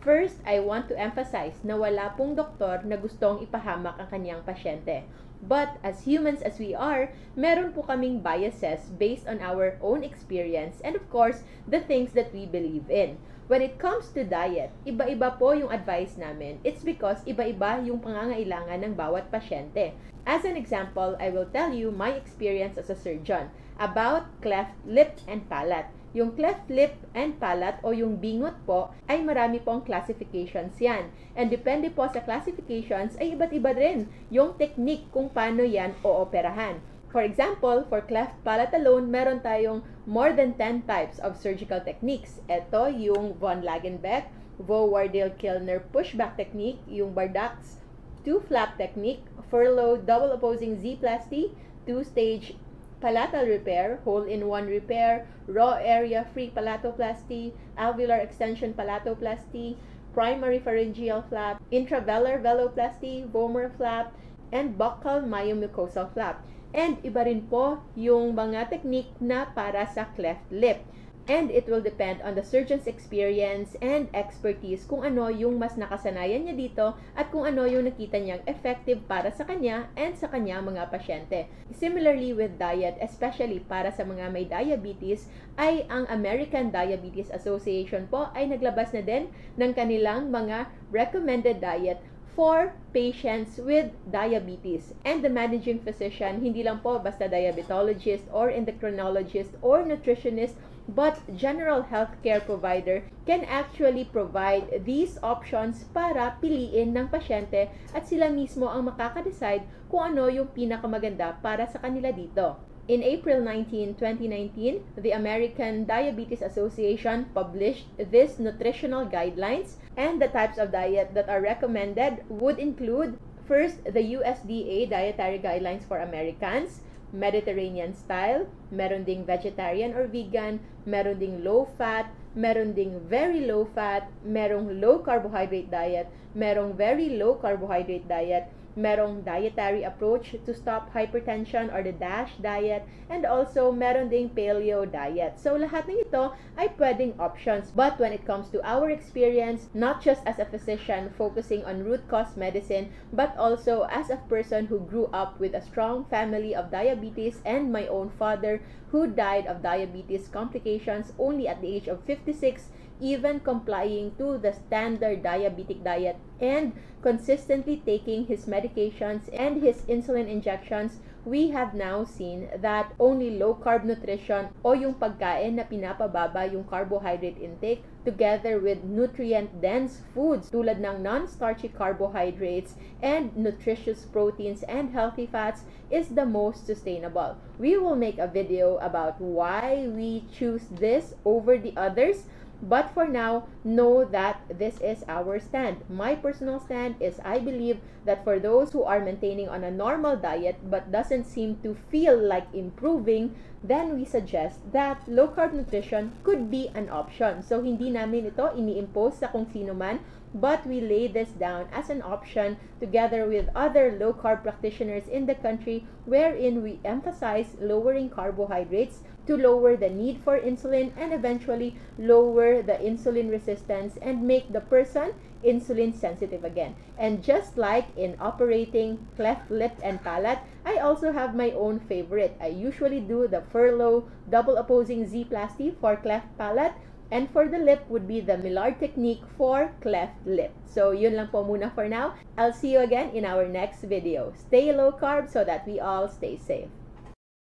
[0.00, 5.04] First, I want to emphasize na wala pong doktor na gustong ipahamak ang kanyang pasyente.
[5.44, 10.80] But as humans as we are, meron po kaming biases based on our own experience
[10.80, 13.20] and of course, the things that we believe in.
[13.50, 16.62] when it comes to diet, iba-iba po yung advice namin.
[16.62, 19.90] It's because iba-iba yung pangangailangan ng bawat pasyente.
[20.22, 25.18] As an example, I will tell you my experience as a surgeon about cleft lip
[25.26, 25.90] and palate.
[26.10, 31.14] Yung cleft lip and palate o yung bingot po ay marami pong classifications yan.
[31.38, 36.82] And depende po sa classifications ay iba't iba rin yung technique kung paano yan ooperahan.
[37.10, 42.38] For example, for cleft palate alone, meron tayong more than 10 types of surgical techniques.
[42.46, 44.30] Ito yung von Lagenbeck,
[44.62, 47.82] Vaux-Wardell-Kilner pushback technique, yung Bardak's
[48.22, 51.50] two-flap technique, furlough double opposing Z-plasty,
[51.86, 52.54] two-stage
[53.00, 59.76] palatal repair, hole-in-one repair, raw area free palatoplasty, alveolar extension palatoplasty,
[60.12, 64.12] primary pharyngeal flap, intravelar veloplasty, vomer flap,
[64.52, 66.44] and buccal myomucosal flap.
[66.70, 70.84] And iba rin po yung mga technique na para sa cleft lip.
[71.30, 76.42] And it will depend on the surgeon's experience and expertise kung ano yung mas nakasanayan
[76.42, 80.58] niya dito at kung ano yung nakita niyang effective para sa kanya and sa kanya
[80.58, 81.46] mga pasyente.
[81.70, 88.26] Similarly with diet, especially para sa mga may diabetes, ay ang American Diabetes Association po
[88.34, 92.02] ay naglabas na din ng kanilang mga recommended diet
[92.34, 94.94] for patients with diabetes.
[95.04, 100.58] And the managing physician, hindi lang po basta diabetologist or endocrinologist or nutritionist,
[100.94, 108.26] but general healthcare provider can actually provide these options para piliin ng pasyente at sila
[108.26, 112.58] mismo ang makaka-decide kung ano yung pinakamaganda para sa kanila dito.
[112.90, 120.58] In April 19, 2019, the American Diabetes Association published this nutritional guidelines and the types
[120.58, 123.14] of diet that are recommended would include
[123.46, 131.18] first the USDA dietary guidelines for Americans, Mediterranean style, meron ding vegetarian or vegan, meron
[131.18, 137.34] ding low fat, meron ding very low fat, merong low carbohydrate diet, merong very low
[137.34, 144.08] carbohydrate diet, merong dietary approach to stop hypertension or the DASH diet, and also meron
[144.08, 145.38] ding paleo diet.
[145.38, 147.70] So lahat ng ito ay pwedeng options.
[147.74, 152.06] But when it comes to our experience, not just as a physician focusing on root
[152.06, 156.70] cause medicine, but also as a person who grew up with a strong family of
[156.70, 162.02] diabetes and my own father who died of diabetes complications only at the age of
[162.04, 169.82] 56 even complying to the standard diabetic diet and consistently taking his medications and his
[169.88, 175.64] insulin injections, we have now seen that only low carb nutrition o yung pagkain na
[175.64, 184.08] pinapababa yung carbohydrate intake together with nutrient dense foods tulad ng non-starchy carbohydrates and nutritious
[184.08, 187.36] proteins and healthy fats is the most sustainable.
[187.60, 192.24] We will make a video about why we choose this over the others
[192.62, 195.80] But for now, know that this is our stand.
[195.88, 200.16] My personal stand is I believe that for those who are maintaining on a normal
[200.16, 206.12] diet but doesn't seem to feel like improving, then we suggest that low carb nutrition
[206.22, 207.42] could be an option.
[207.42, 210.00] So hindi namin ito ini-impose sa kung sino man,
[210.34, 215.26] but we lay this down as an option together with other low carb practitioners in
[215.26, 221.78] the country wherein we emphasize lowering carbohydrates to lower the need for insulin and eventually
[222.02, 225.14] lower the insulin resistance and make the person
[225.46, 226.74] insulin sensitive again.
[226.98, 232.36] And just like in operating cleft lip and palate, I also have my own favorite.
[232.42, 236.74] I usually do the Furlow double opposing Z-plasty for cleft palate
[237.12, 240.50] and for the lip would be the Millard technique for cleft lip.
[240.66, 242.18] So yun lang po muna for now.
[242.34, 244.34] I'll see you again in our next video.
[244.34, 246.70] Stay low carb so that we all stay safe.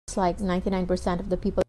[0.08, 1.63] It's like 99% of the people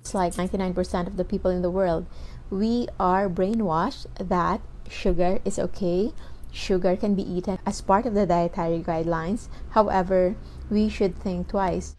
[0.00, 2.06] it's like 99% of the people in the world
[2.48, 6.14] we are brainwashed that sugar is okay
[6.50, 10.36] sugar can be eaten as part of the dietary guidelines however
[10.70, 11.96] we should think twice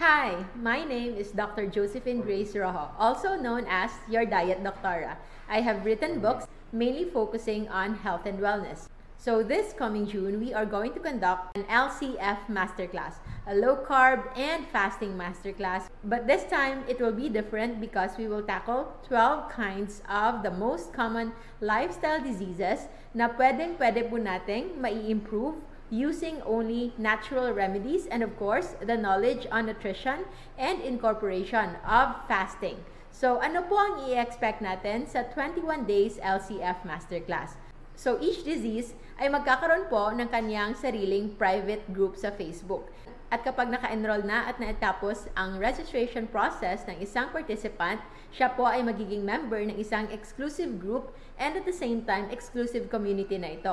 [0.00, 1.68] Hi, my name is Dr.
[1.68, 5.20] Josephine Grace Rojo, also known as your Diet Doctora.
[5.48, 8.88] I have written books mainly focusing on health and wellness.
[9.22, 14.26] So this coming June, we are going to conduct an LCF masterclass, a low carb
[14.36, 15.86] and fasting masterclass.
[16.02, 20.50] But this time, it will be different because we will tackle 12 kinds of the
[20.50, 21.30] most common
[21.60, 25.54] lifestyle diseases na pwedeng pwede po nating mai-improve
[25.86, 30.26] using only natural remedies and of course, the knowledge on nutrition
[30.58, 32.82] and incorporation of fasting.
[33.14, 37.54] So ano po ang i-expect natin sa 21 days LCF masterclass?
[37.94, 42.88] So each disease ay magkakaroon po ng kanyang sariling private group sa Facebook.
[43.32, 47.96] At kapag naka-enroll na at natapos ang registration process ng isang participant,
[48.28, 52.92] siya po ay magiging member ng isang exclusive group and at the same time, exclusive
[52.92, 53.72] community na ito.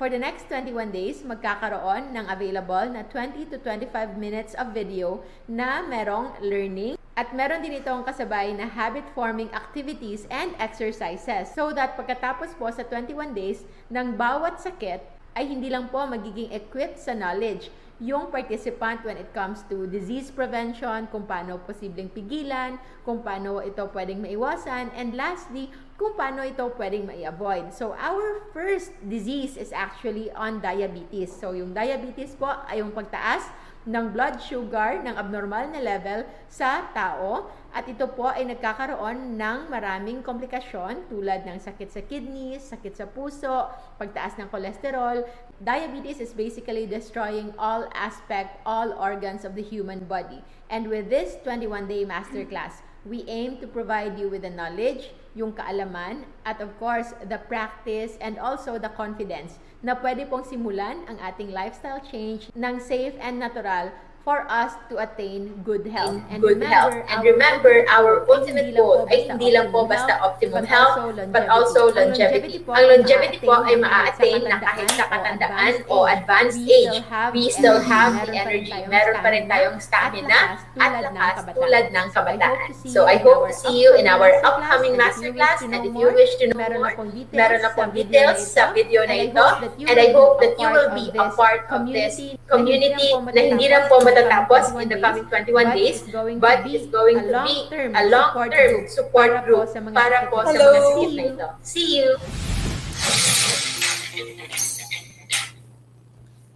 [0.00, 5.20] For the next 21 days, magkakaroon ng available na 20 to 25 minutes of video
[5.44, 11.52] na merong learning at meron din itong kasabay na habit-forming activities and exercises.
[11.52, 13.60] So that pagkatapos po sa 21 days
[13.92, 15.04] ng bawat sakit
[15.36, 17.68] ay hindi lang po magiging equipped sa knowledge
[18.00, 23.84] yung participant when it comes to disease prevention, kung paano posibleng pigilan, kung paano ito
[23.92, 25.68] pwedeng maiwasan, and lastly,
[26.00, 27.76] kung paano ito pwedeng mai-avoid.
[27.76, 31.28] So, our first disease is actually on diabetes.
[31.28, 33.44] So, yung diabetes po ay yung pagtaas
[33.88, 39.58] ng blood sugar ng abnormal na level sa tao at ito po ay nagkakaroon ng
[39.70, 45.22] maraming komplikasyon tulad ng sakit sa kidneys, sakit sa puso, pagtaas ng kolesterol.
[45.62, 50.42] Diabetes is basically destroying all aspect, all organs of the human body.
[50.66, 56.26] And with this 21-day masterclass, we aim to provide you with the knowledge, yung kaalaman,
[56.42, 61.54] at of course, the practice and also the confidence na pwede pong simulan ang ating
[61.54, 63.88] lifestyle change ng safe and natural
[64.24, 66.20] for us to attain good health.
[66.28, 67.08] And good remember, health.
[67.08, 72.60] And remember, our ultimate goal ay hindi lang po basta optimum health, but also longevity.
[72.68, 77.00] Ang longevity po ay maa-attain na kahit sa katandaan o advanced age,
[77.32, 78.76] we still have the energy.
[78.86, 82.76] Meron pa rin tayong stamina at lakas tulad ng kabataan.
[82.84, 86.52] So I hope to see you in our upcoming masterclass and if you wish to
[86.52, 86.92] know more,
[87.32, 89.44] meron na pong details sa video na ito
[89.80, 93.88] and I hope that you will be a part of this community na hindi lang
[93.88, 96.02] po matatapos in the coming 21 days,
[96.42, 97.54] but is going to be
[97.94, 101.46] a long-term support group para po sa mga sakit na ito.
[101.62, 102.18] See you!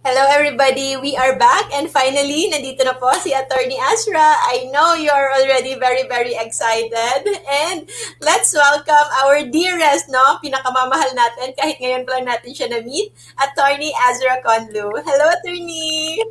[0.05, 4.37] Hello everybody, we are back and finally, nandito na po si Attorney Asra.
[4.53, 7.89] I know you are already very, very excited and
[8.21, 13.89] let's welcome our dearest, no, pinakamamahal natin kahit ngayon pa lang natin siya na-meet, Attorney
[14.05, 14.93] Azra Conlu.
[15.01, 16.21] Hello, Attorney!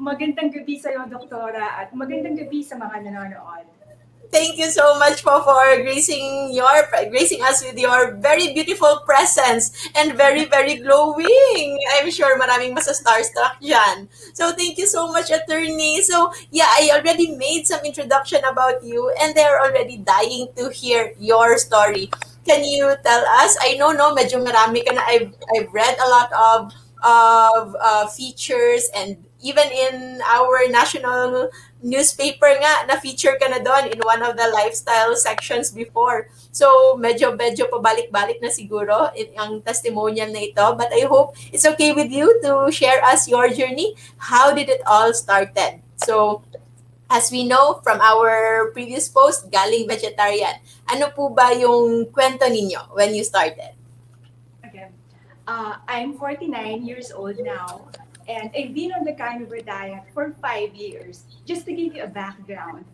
[0.00, 3.66] Magandang gabi sa iyo, Doktora, at magandang gabi sa mga nanonood.
[4.32, 9.76] Thank you so much po for gracing your gracing us with your very beautiful presence
[9.92, 11.76] and very very glowing.
[11.92, 14.08] I'm sure maraming masa starstruck diyan.
[14.32, 16.00] So thank you so much attorney.
[16.00, 21.12] So yeah, I already made some introduction about you and they're already dying to hear
[21.20, 22.08] your story.
[22.48, 23.52] Can you tell us?
[23.60, 26.72] I know no medyo marami ka na I've I've read a lot of
[27.04, 31.50] of uh, features and even in our national
[31.82, 36.30] newspaper nga, na-feature ka na doon in one of the lifestyle sections before.
[36.54, 40.62] So, medyo, medyo pabalik-balik na siguro ang testimonial na ito.
[40.78, 43.98] But I hope it's okay with you to share us your journey.
[44.16, 45.82] How did it all started?
[45.98, 46.46] So,
[47.12, 50.62] as we know from our previous post, galing vegetarian.
[50.88, 53.76] Ano po ba yung kwento ninyo when you started?
[54.64, 54.88] Okay.
[55.44, 56.48] Uh, I'm 49
[56.86, 57.92] years old now.
[58.28, 61.24] And I've been on the carnivore diet for five years.
[61.44, 62.84] Just to give you a background,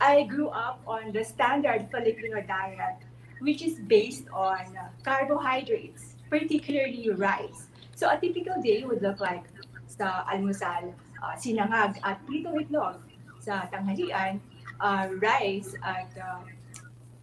[0.00, 3.00] I grew up on the standard Filipino diet,
[3.40, 4.60] which is based on
[5.02, 7.66] carbohydrates, particularly rice.
[7.96, 9.42] So a typical day would look like
[9.88, 13.00] sa almusal, uh, sinangag at pritong itlog.
[13.42, 14.38] Sa tanghalian,
[14.78, 16.42] uh, rice at uh,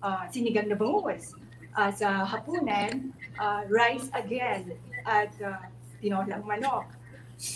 [0.03, 1.31] uh, sinigang na bangus.
[1.75, 5.59] Uh, sa hapunan, uh, rice again at uh,
[5.99, 6.94] tinolang manok.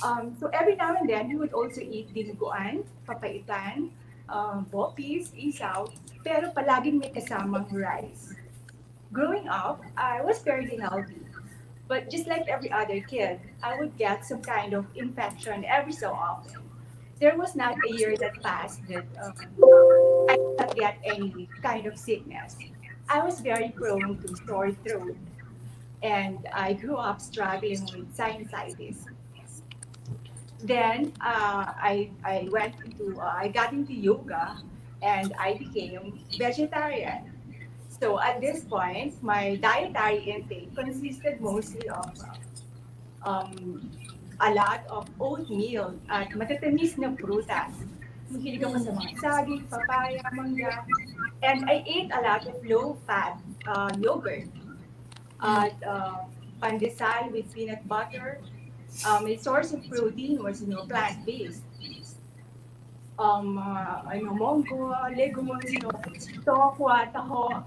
[0.03, 3.91] Um, so every now and then, we would also eat dinuguan, papaitan,
[4.27, 5.87] um, bopis, isaw,
[6.23, 8.35] pero palaging may kasamang rice.
[9.11, 11.23] Growing up, I was fairly healthy.
[11.87, 16.13] But just like every other kid, I would get some kind of infection every so
[16.13, 16.61] often.
[17.17, 19.33] There was not a year that passed that um,
[20.29, 22.55] I did not get any kind of sickness.
[23.09, 25.17] I was very prone to sore throat,
[26.03, 29.09] and I grew up struggling with sinusitis
[30.63, 34.57] then uh, I, I went into, uh, I got into yoga
[35.01, 37.31] and I became vegetarian.
[37.99, 42.11] So at this point, my dietary intake consisted mostly of
[43.23, 43.91] um,
[44.39, 47.75] a lot of oatmeal at matatamis na prutas.
[48.31, 50.85] Mahilig ako sa mga saging, papaya, mangga.
[51.43, 53.35] And I ate a lot of low-fat
[53.67, 54.47] uh, yogurt
[55.41, 56.29] at uh,
[56.61, 58.39] pandesal with peanut butter,
[59.05, 61.63] um, a source of protein was you know plant-based.
[63.19, 65.91] Um, uh, ano, mongo, legumes, you know,
[66.47, 67.63] tokwa, taho.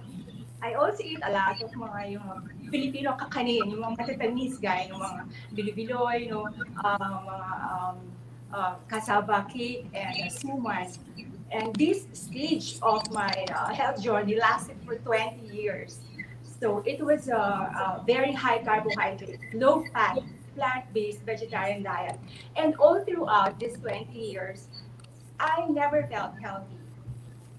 [0.63, 2.29] I also eat a lot of mga yung
[2.73, 5.21] Filipino kakanin, yung mga matatamis gaya, yung mga
[5.53, 6.49] bilibiloy, you know,
[6.81, 7.97] uh, mga um,
[8.55, 10.87] uh, cake and uh, suman.
[11.53, 16.01] And this stage of my uh, health journey lasted for 20 years.
[16.63, 20.23] So it was a, a very high carbohydrate, low fat,
[20.55, 22.19] plant-based vegetarian diet.
[22.57, 24.69] And all throughout these 20 years,
[25.41, 26.77] I never felt healthy.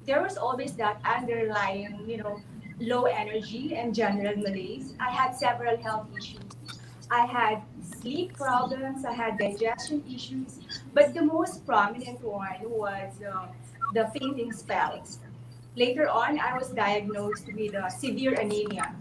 [0.06, 2.40] There was always that underlying, you know,
[2.80, 4.94] low energy and general malaise.
[5.00, 6.42] I had several health issues.
[7.12, 7.62] I had
[8.00, 10.60] sleep problems, I had digestion issues,
[10.94, 13.48] but the most prominent one was uh,
[13.94, 15.20] the fainting spells.
[15.76, 18.96] Later on, I was diagnosed with uh, severe anemia.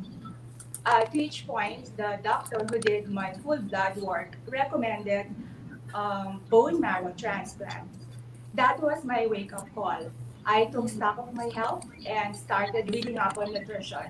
[0.85, 5.27] Uh, to each point, the doctor who did my full blood work recommended
[5.95, 7.89] um, bone marrow transplant.
[8.55, 10.11] That was my wake up call.
[10.45, 14.07] I took stock of my health and started reading up on nutrition.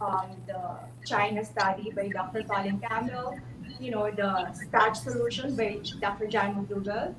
[0.00, 2.42] Um, the China study by Dr.
[2.42, 3.38] Colin Campbell,
[3.78, 6.26] you know, the starch solution by Dr.
[6.26, 7.14] John McDougall,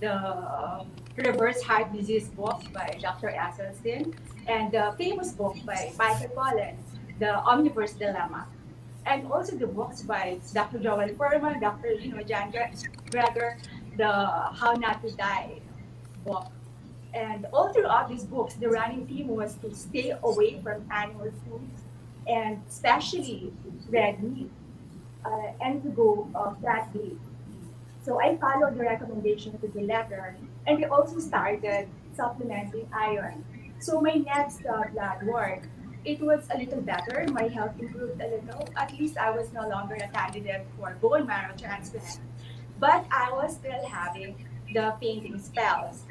[0.00, 3.28] the um, reverse heart disease book by Dr.
[3.28, 4.14] Esselstyn,
[4.46, 6.76] and the famous book by Michael Pollan,
[7.20, 8.46] The Omnivore's Dilemma.
[9.06, 10.78] And also the books by Dr.
[10.78, 11.92] Joel Fuhrman, Dr.
[11.92, 13.56] You know, John Greger,
[13.96, 15.60] the How Not to Die
[16.24, 16.46] book.
[17.12, 21.82] And all throughout these books, the running theme was to stay away from animal foods
[22.26, 23.52] and especially
[23.90, 24.50] red meat
[25.24, 27.16] uh, and to go uh, plant-based.
[28.02, 33.44] So I followed the recommendation to the letter and we also started supplementing iron.
[33.80, 35.68] So my next uh, blood work,
[36.04, 37.26] it was a little better.
[37.32, 38.68] My health improved a little.
[38.76, 42.20] At least I was no longer a candidate for bone marrow transplant.
[42.78, 46.04] But I was still having the fainting spells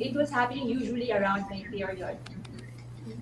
[0.00, 2.18] it was happening usually around my period.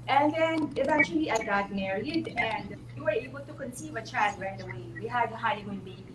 [0.09, 4.61] And then eventually I got married and we were able to conceive a child right
[4.61, 4.85] away.
[4.95, 6.07] We had a honeymoon baby.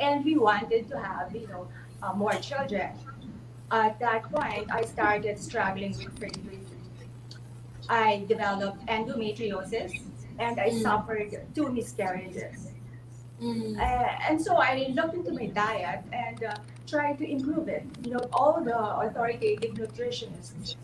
[0.00, 1.68] And we wanted to have, you know,
[2.02, 2.90] uh, more children.
[3.70, 6.61] At that point, I started struggling with fertility.
[7.88, 10.00] I developed endometriosis
[10.38, 10.82] and I mm.
[10.82, 12.68] suffered two miscarriages.
[13.42, 13.76] Mm.
[13.76, 16.54] Uh, and so I looked into my diet and uh,
[16.86, 17.84] tried to improve it.
[18.04, 20.76] You know, all the authoritative nutritionists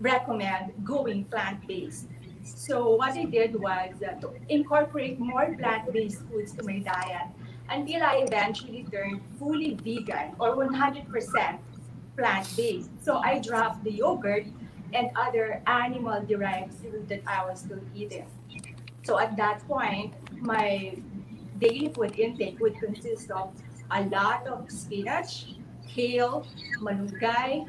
[0.00, 2.08] recommend going plant-based.
[2.44, 7.28] So what I did was uh, to incorporate more plant-based foods to my diet
[7.70, 11.58] until I eventually turned fully vegan or 100%
[12.16, 12.90] plant-based.
[13.02, 14.46] So I dropped the yogurt
[14.94, 18.26] and other animal-derived food that I was still eating.
[19.02, 20.96] So at that point, my
[21.58, 23.50] daily food intake would consist of
[23.90, 26.46] a lot of spinach, kale,
[26.80, 27.66] malunggay,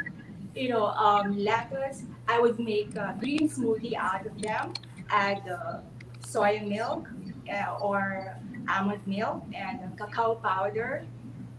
[0.55, 2.03] you know, um, lettuce.
[2.27, 4.73] I would make a green smoothie out of them,
[5.09, 5.79] add uh,
[6.25, 7.09] soy milk
[7.51, 8.37] uh, or
[8.69, 11.05] almond milk and cacao powder,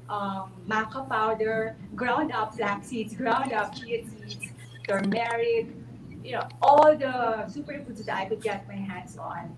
[0.09, 4.05] um, maca powder, ground up flax seeds, ground up chia
[4.87, 5.67] seeds, turmeric,
[6.25, 9.57] you know, all the superfoods that I could get my hands on.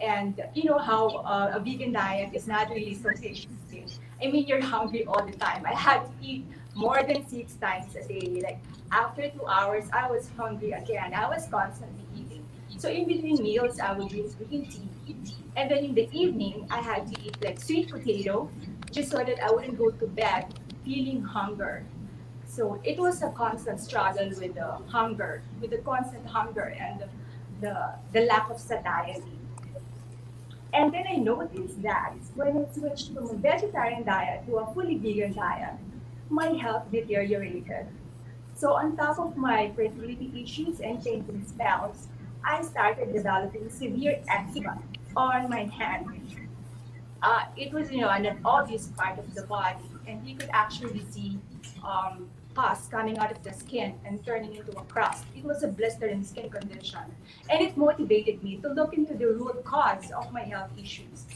[0.00, 3.90] And you know how uh, a vegan diet is not really satiating.
[4.22, 5.64] I mean, you're hungry all the time.
[5.66, 8.40] I had to eat more than six times a day.
[8.42, 8.58] Like
[8.92, 11.14] after two hours, I was hungry again.
[11.14, 12.44] I was constantly eating.
[12.78, 15.16] So in between meals, I would drink green tea.
[15.56, 18.48] And then in the evening, I had to eat like sweet potato,
[18.92, 20.54] just so that I wouldn't go to bed
[20.84, 21.84] feeling hunger.
[22.58, 27.08] So it was a constant struggle with the hunger, with the constant hunger and the,
[27.60, 27.74] the,
[28.12, 29.38] the lack of satiety.
[30.72, 34.98] And then I noticed that when I switched from a vegetarian diet to a fully
[34.98, 35.74] vegan diet,
[36.30, 37.86] my health deteriorated.
[38.56, 42.08] So on top of my fertility issues and changing spells,
[42.44, 44.82] I started developing severe eczema
[45.16, 46.06] on my hand.
[47.22, 51.04] Uh, it was, you know, an obvious part of the body, and you could actually
[51.08, 51.38] see
[51.84, 52.28] um,
[52.58, 55.24] pus coming out of the skin and turning into a crust.
[55.36, 57.04] It was a blistering skin condition.
[57.48, 61.26] And it motivated me to look into the root cause of my health issues.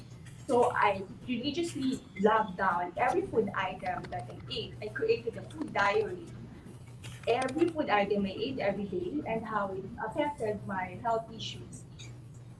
[0.48, 4.74] So I religiously logged down every food item that I ate.
[4.82, 6.26] I created a food diary.
[7.28, 11.84] Every food item I ate every day and how it affected my health issues.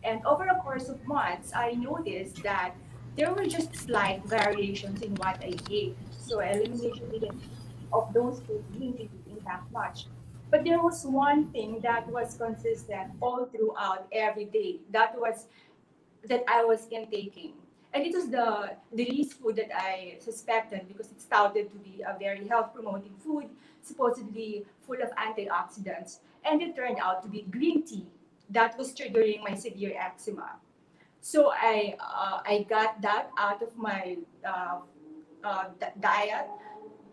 [0.04, 2.74] And over a course of months, I noticed that
[3.16, 5.96] there were just slight variations in what I ate.
[6.12, 7.42] So elimination didn't
[7.92, 10.06] of those two didn't impact much.
[10.50, 14.80] But there was one thing that was consistent all throughout every day.
[14.90, 15.46] That was
[16.28, 17.54] that I was intaking.
[17.94, 22.02] And it was the, the least food that I suspected because it started to be
[22.06, 23.46] a very health promoting food,
[23.82, 26.20] supposedly full of antioxidants.
[26.44, 28.06] And it turned out to be green tea,
[28.50, 30.52] that was triggering my severe eczema.
[31.20, 34.80] So I uh, I got that out of my uh,
[35.44, 35.64] uh,
[36.00, 36.48] diet,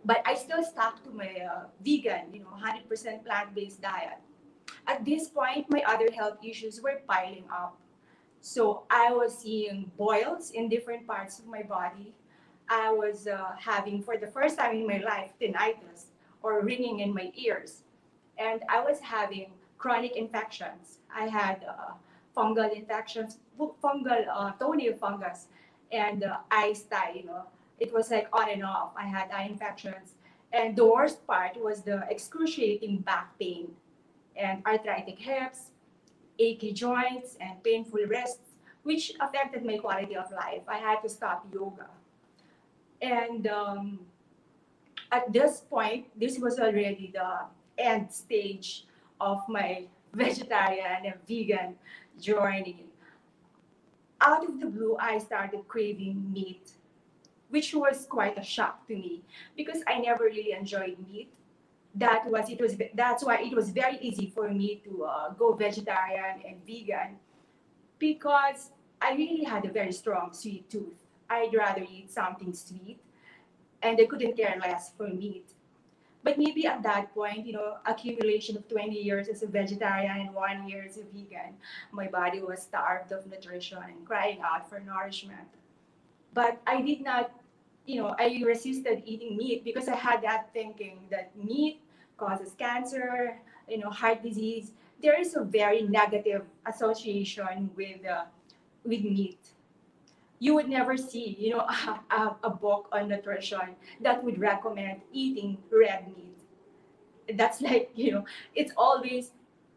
[0.06, 4.20] but I still stuck to my uh, vegan, you know, 100% plant-based diet.
[4.88, 7.78] At this point, my other health issues were piling up.
[8.41, 12.14] So I was seeing boils in different parts of my body.
[12.70, 16.06] I was uh, having, for the first time in my life, tinnitus
[16.41, 17.82] or ringing in my ears.
[18.38, 21.00] And I was having chronic infections.
[21.14, 21.93] I had uh,
[22.36, 25.47] fungal infections, fungal uh, toenail fungus,
[25.91, 27.43] and uh, eye style, you know.
[27.80, 28.92] It was like on and off.
[28.98, 30.16] I had eye infections.
[30.52, 33.72] And the worst part was the excruciating back pain
[34.36, 35.72] and arthritic hips,
[36.40, 40.64] achy joints, and painful wrists, which affected my quality of life.
[40.68, 41.88] I had to stop yoga.
[43.02, 44.00] And um,
[45.12, 47.46] at this point, this was already the
[47.78, 48.86] end stage
[49.20, 51.76] of my vegetarian and vegan
[52.20, 52.86] journey.
[54.22, 56.72] Out of the blue, I started craving meat,
[57.50, 59.22] which was quite a shock to me
[59.58, 61.30] because I never really enjoyed meat.
[61.95, 65.54] That was it was that's why it was very easy for me to uh, go
[65.54, 67.18] vegetarian and vegan
[67.97, 68.72] because
[69.02, 71.04] I really had a very strong sweet tooth.
[71.30, 73.00] I'd rather eat something sweet,
[73.82, 75.54] and I couldn't care less for meat.
[76.22, 80.34] But maybe at that point, you know, accumulation of 20 years as a vegetarian and
[80.34, 81.56] one year as a vegan,
[81.91, 85.47] my body was starved of nutrition and crying out for nourishment.
[86.34, 87.32] But I did not,
[87.86, 91.82] you know, I resisted eating meat because I had that thinking that meat
[92.18, 94.72] causes cancer, you know, heart disease.
[95.02, 98.26] There is a very negative association with uh,
[98.84, 99.40] with meat
[100.40, 101.68] you would never see, you know,
[102.12, 107.38] a, a, book on nutrition that would recommend eating red meat.
[107.38, 108.26] That's like, you know,
[108.56, 109.32] it's always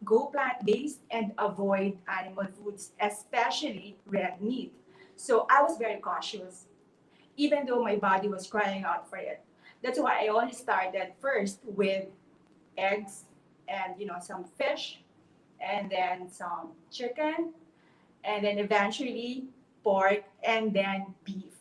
[0.05, 4.73] go plant-based and avoid animal foods, especially red meat.
[5.17, 6.67] So I was very cautious,
[7.37, 9.41] even though my body was crying out for it.
[9.83, 12.07] That's why I only started first with
[12.79, 13.25] eggs
[13.69, 15.01] and, you know, some fish
[15.61, 17.53] and then some chicken
[18.25, 19.45] and then eventually
[19.83, 21.59] pork, and then beef.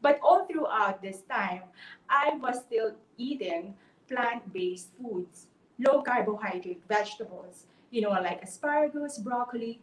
[0.00, 1.62] But all throughout this time,
[2.08, 3.74] I was still eating
[4.08, 5.46] plant-based foods,
[5.78, 9.80] low carbohydrate vegetables, you know, like asparagus, broccoli.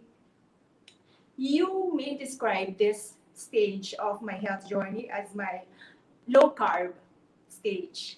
[1.37, 5.61] You may describe this stage of my health journey as my
[6.27, 6.93] low carb
[7.47, 8.17] stage.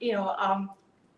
[0.00, 0.70] You know, um,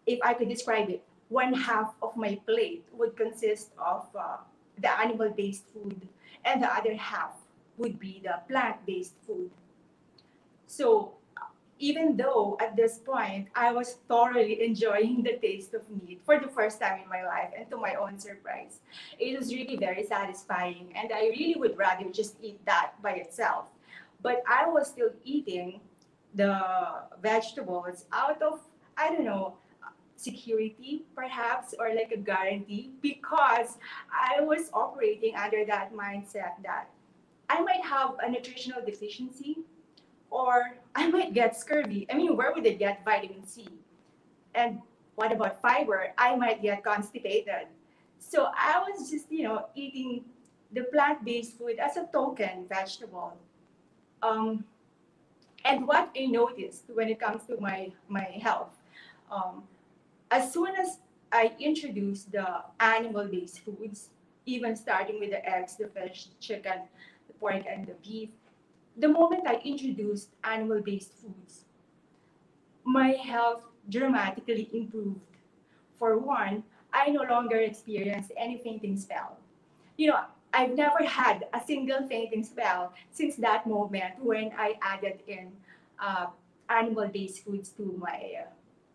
[0.06, 4.36] if I could describe it, one half of my plate would consist of uh,
[4.78, 6.08] the animal based food
[6.44, 7.32] and the other half
[7.76, 9.50] would be the plant-based food.
[10.66, 11.15] So
[11.78, 16.48] even though at this point I was thoroughly enjoying the taste of meat for the
[16.48, 18.80] first time in my life and to my own surprise,
[19.18, 23.66] it was really very satisfying and I really would rather just eat that by itself.
[24.22, 25.80] But I was still eating
[26.34, 26.60] the
[27.22, 28.60] vegetables out of,
[28.96, 29.56] I don't know,
[30.16, 33.76] security perhaps or like a guarantee because
[34.10, 36.88] I was operating under that mindset that
[37.50, 39.58] I might have a nutritional deficiency
[40.30, 42.06] or I might get scurvy.
[42.10, 43.68] I mean, where would I get vitamin C?
[44.54, 44.80] And
[45.14, 46.12] what about fiber?
[46.18, 47.68] I might get constipated.
[48.18, 50.24] So I was just, you know, eating
[50.72, 53.36] the plant-based food as a token vegetable.
[54.22, 54.64] Um,
[55.64, 58.70] and what I noticed when it comes to my, my health,
[59.30, 59.64] um,
[60.30, 60.98] as soon as
[61.32, 64.10] I introduced the animal-based foods,
[64.44, 66.82] even starting with the eggs, the fish, the chicken,
[67.26, 68.30] the pork, and the beef,
[68.96, 71.64] the moment I introduced animal-based foods,
[72.84, 75.20] my health dramatically improved.
[75.98, 79.38] For one, I no longer experienced any fainting spell.
[79.96, 80.20] You know,
[80.52, 85.52] I've never had a single fainting spell since that moment when I added in
[85.98, 86.26] uh,
[86.68, 88.46] animal-based foods to my uh,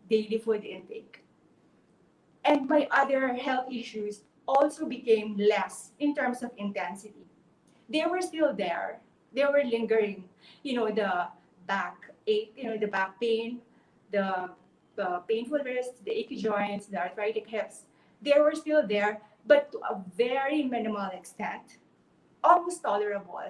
[0.09, 1.23] daily food intake.
[2.43, 7.27] And my other health issues also became less in terms of intensity.
[7.89, 9.01] They were still there.
[9.33, 10.25] They were lingering.
[10.63, 11.27] You know, the
[11.67, 13.59] back ache, you know, the back pain,
[14.11, 14.49] the,
[15.27, 17.83] painful wrists, the achy joints, the arthritic hips.
[18.21, 21.77] They were still there, but to a very minimal extent,
[22.43, 23.41] almost tolerable.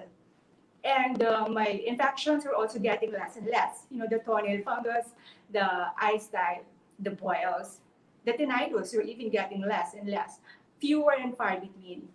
[0.84, 3.86] And uh, my infections were also getting less and less.
[3.90, 5.08] You know, the toenail fungus,
[5.52, 5.66] the
[6.00, 6.64] eye style,
[6.98, 7.80] the boils,
[8.24, 10.38] the tinnitus were even getting less and less,
[10.80, 12.08] fewer and far between.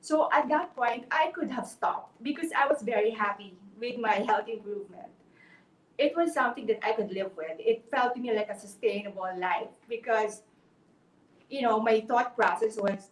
[0.00, 4.14] So at that point, I could have stopped because I was very happy with my
[4.14, 5.08] health improvement.
[5.98, 7.58] It was something that I could live with.
[7.58, 10.42] It felt to me like a sustainable life because,
[11.50, 13.10] you know, my thought process was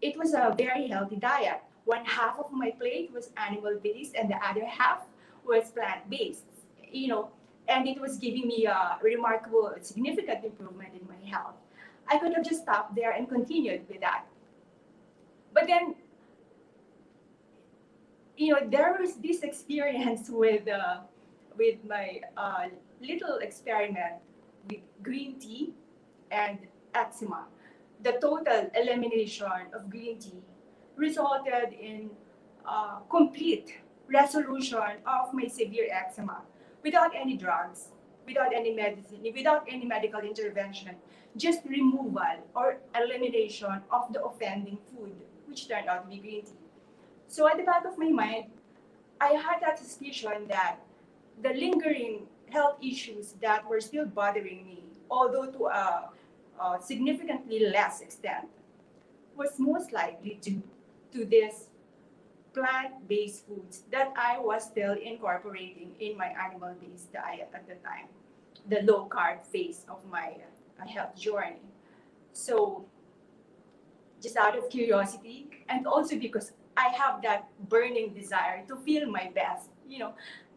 [0.00, 1.62] it was a very healthy diet.
[1.84, 5.06] One half of my plate was animal based, and the other half
[5.46, 6.44] was plant based.
[6.90, 7.30] You know,
[7.68, 11.54] and it was giving me a remarkable, significant improvement in my health.
[12.08, 14.24] I could have just stopped there and continued with that.
[15.52, 15.94] But then,
[18.36, 21.00] you know, there was this experience with uh,
[21.56, 22.68] with my uh,
[23.00, 24.14] little experiment
[24.68, 25.74] with green tea
[26.30, 26.58] and
[26.94, 27.46] eczema.
[28.02, 30.42] The total elimination of green tea
[30.96, 32.10] resulted in
[32.66, 33.78] uh, complete
[34.08, 36.42] resolution of my severe eczema
[36.82, 37.88] without any drugs,
[38.26, 40.96] without any medicine, without any medical intervention,
[41.36, 45.14] just removal or elimination of the offending food,
[45.52, 46.56] which turned out to be green tea.
[47.28, 48.46] So at the back of my mind,
[49.20, 50.76] I had that suspicion that
[51.42, 56.10] the lingering health issues that were still bothering me, although to a,
[56.58, 58.48] a significantly less extent,
[59.36, 60.62] was most likely due
[61.12, 61.68] to this
[62.54, 68.08] plant-based foods that I was still incorporating in my animal-based diet at the time,
[68.68, 70.32] the low-carb phase of my
[70.80, 71.60] uh, health journey.
[72.32, 72.86] So
[74.22, 79.30] just out of curiosity and also because I have that burning desire to feel my
[79.34, 80.14] best, you know,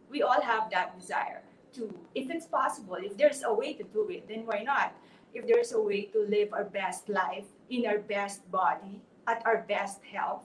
[0.08, 1.42] we all have that desire
[1.74, 4.94] to, if it's possible, if there's a way to do it, then why not?
[5.34, 9.64] If there's a way to live our best life in our best body, at our
[9.68, 10.44] best health,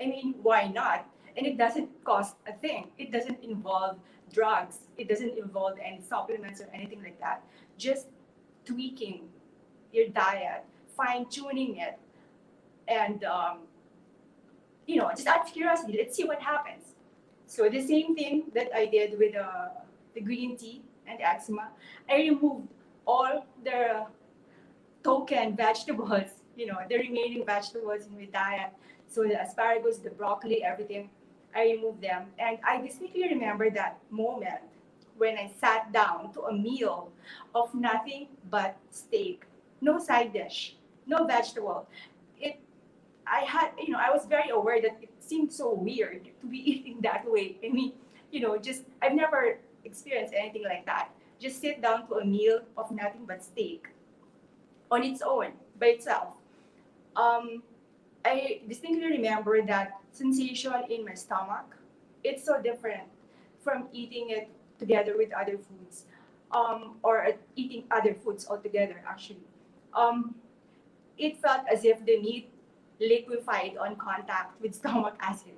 [0.00, 1.06] I mean, why not?
[1.36, 2.88] And it doesn't cost a thing.
[2.96, 3.98] It doesn't involve
[4.32, 4.78] drugs.
[4.96, 7.42] It doesn't involve any supplements or anything like that.
[7.76, 8.06] Just
[8.64, 9.28] tweaking
[9.92, 10.64] your diet,
[10.96, 11.98] fine tuning it,
[12.88, 13.58] and um,
[14.86, 16.84] you know, just out of curiosity, let's see what happens.
[17.46, 19.68] So the same thing that I did with uh,
[20.14, 21.68] the green tea and eczema,
[22.08, 22.68] I removed
[23.06, 24.06] all the
[25.02, 28.72] token vegetables, you know, the remaining vegetables in my diet
[29.14, 31.08] so the asparagus, the broccoli, everything,
[31.54, 32.26] I removed them.
[32.36, 34.62] And I distinctly remember that moment
[35.16, 37.12] when I sat down to a meal
[37.54, 39.44] of nothing but steak,
[39.80, 40.74] no side dish,
[41.06, 41.86] no vegetable.
[43.26, 46.58] I had, you know, I was very aware that it seemed so weird to be
[46.70, 47.56] eating that way.
[47.64, 47.92] I mean,
[48.30, 51.10] you know, just I've never experienced anything like that.
[51.40, 53.88] Just sit down to a meal of nothing but steak
[54.90, 56.28] on its own by itself.
[57.16, 57.62] Um,
[58.24, 61.76] I distinctly remember that sensation in my stomach.
[62.22, 63.04] It's so different
[63.60, 64.48] from eating it
[64.78, 66.04] together with other foods,
[66.52, 69.02] um, or eating other foods altogether.
[69.06, 69.44] Actually,
[69.92, 70.34] um,
[71.18, 72.48] it felt as if the meat
[73.00, 75.54] liquefied on contact with stomach acid.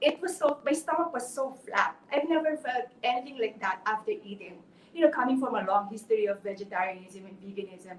[0.00, 1.96] It was so my stomach was so flat.
[2.12, 4.58] I've never felt anything like that after eating.
[4.94, 7.98] You know, coming from a long history of vegetarianism and veganism,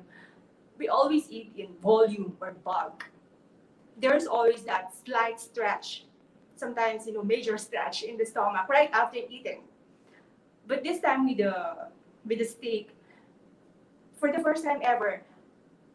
[0.78, 3.10] we always eat in volume or bulk
[3.98, 6.06] there's always that slight stretch,
[6.56, 9.62] sometimes you know major stretch in the stomach right after eating.
[10.68, 11.90] But this time with the
[12.26, 12.92] with the steak,
[14.20, 15.22] for the first time ever,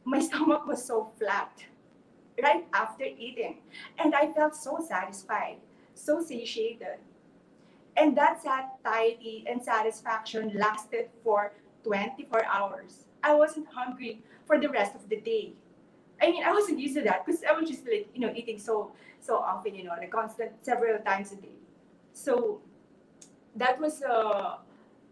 [0.05, 1.53] my stomach was so flat
[2.43, 3.59] right after eating,
[3.99, 5.57] and I felt so satisfied,
[5.95, 6.99] so satiated.
[7.97, 11.53] And that satiety and satisfaction lasted for
[11.85, 13.05] 24 hours.
[13.23, 15.53] I wasn't hungry for the rest of the day.
[16.23, 18.59] I mean, I wasn't used to that because I was just like, you know, eating
[18.59, 21.57] so so often, you know, like constant several times a day.
[22.13, 22.61] So
[23.57, 24.57] that was uh,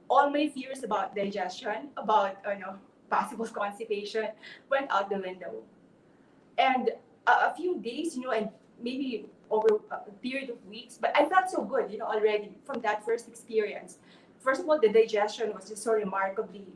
[0.09, 2.77] all my fears about digestion, about you know
[3.11, 4.29] possible constipation,
[4.71, 5.63] went out the window.
[6.57, 6.91] And
[7.29, 8.49] a, a few days, you know, and
[8.83, 12.81] maybe over a period of weeks, but I felt so good, you know, already from
[12.83, 13.99] that first experience.
[14.41, 16.67] First of all, the digestion was just so remarkably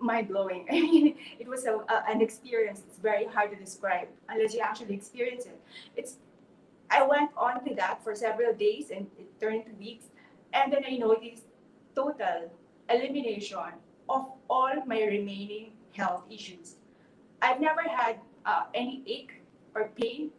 [0.00, 0.66] mind blowing.
[0.70, 2.82] I mean, it was a, a, an experience.
[2.86, 5.60] It's very hard to describe unless you actually experience it.
[5.96, 6.16] It's.
[6.90, 10.06] I went on to that for several days, and it turned to weeks,
[10.52, 11.44] and then I noticed
[11.96, 12.50] total
[12.90, 13.72] elimination
[14.08, 16.76] of all my remaining health issues.
[17.40, 19.33] I've never had uh, any ache
[19.74, 20.30] or pain,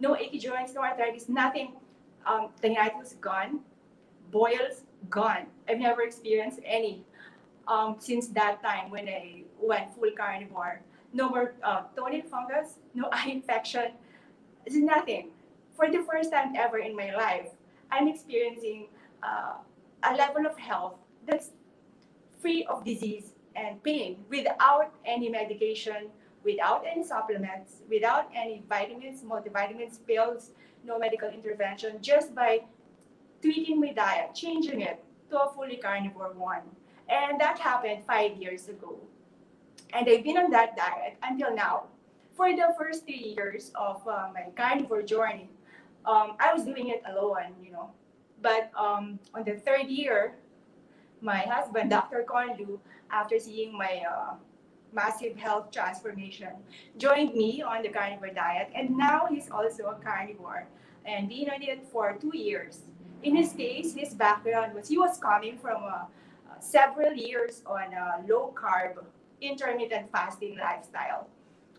[0.00, 1.72] no achy joints, no arthritis, nothing.
[2.26, 3.60] Um, tinnitus gone,
[4.30, 5.46] boils gone.
[5.68, 7.04] I've never experienced any
[7.68, 10.80] um, since that time when I went full carnivore.
[11.12, 11.82] No more uh,
[12.30, 13.92] fungus, no eye infection,
[14.66, 15.30] it's nothing.
[15.76, 17.50] For the first time ever in my life,
[17.90, 18.88] I'm experiencing
[19.22, 19.54] uh,
[20.02, 20.94] a level of health
[21.26, 21.50] that's
[22.40, 26.10] free of disease and pain without any medication,
[26.44, 30.50] without any supplements, without any vitamins, multivitamins, pills,
[30.84, 32.60] no medical intervention, just by
[33.42, 36.62] tweaking my diet, changing it to a fully carnivore one.
[37.08, 38.98] And that happened five years ago.
[39.92, 41.84] And I've been on that diet until now.
[42.34, 45.48] for the first three years of uh, my carnivore journey,
[46.04, 47.90] um, I was doing it alone, you know.
[48.42, 50.34] But um, on the third year,
[51.20, 52.24] my husband, Dr.
[52.28, 52.78] Conlu,
[53.10, 54.34] after seeing my uh,
[54.94, 56.50] massive health transformation,
[56.96, 58.70] joined me on the carnivore diet.
[58.74, 60.66] And now he's also a carnivore
[61.04, 62.82] and been on it for two years.
[63.22, 66.04] In his case, his background was he was coming from uh,
[66.60, 69.02] several years on a low carb,
[69.40, 71.28] intermittent fasting lifestyle.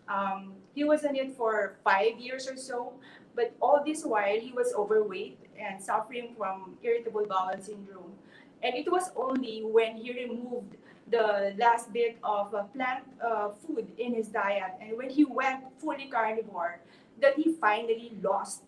[0.08, 2.94] Um, he was on it for five years or so,
[3.36, 8.14] but all this while he was overweight and suffering from irritable bowel syndrome.
[8.62, 10.76] And it was only when he removed
[11.10, 15.64] the last bit of uh, plant uh, food in his diet and when he went
[15.80, 16.80] fully carnivore
[17.22, 18.64] that he finally lost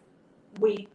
[0.60, 0.90] weight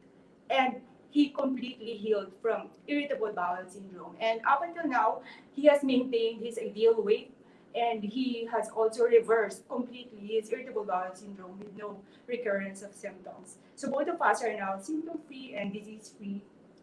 [0.51, 0.77] and
[1.11, 4.17] he completely healed from irritable bowel syndrome.
[4.19, 5.21] And up until now,
[5.55, 7.35] he has maintained his ideal weight
[7.75, 13.57] and he has also reversed completely his irritable bowel syndrome with no recurrence of symptoms.
[13.77, 16.41] So both of us are now symptom free and disease free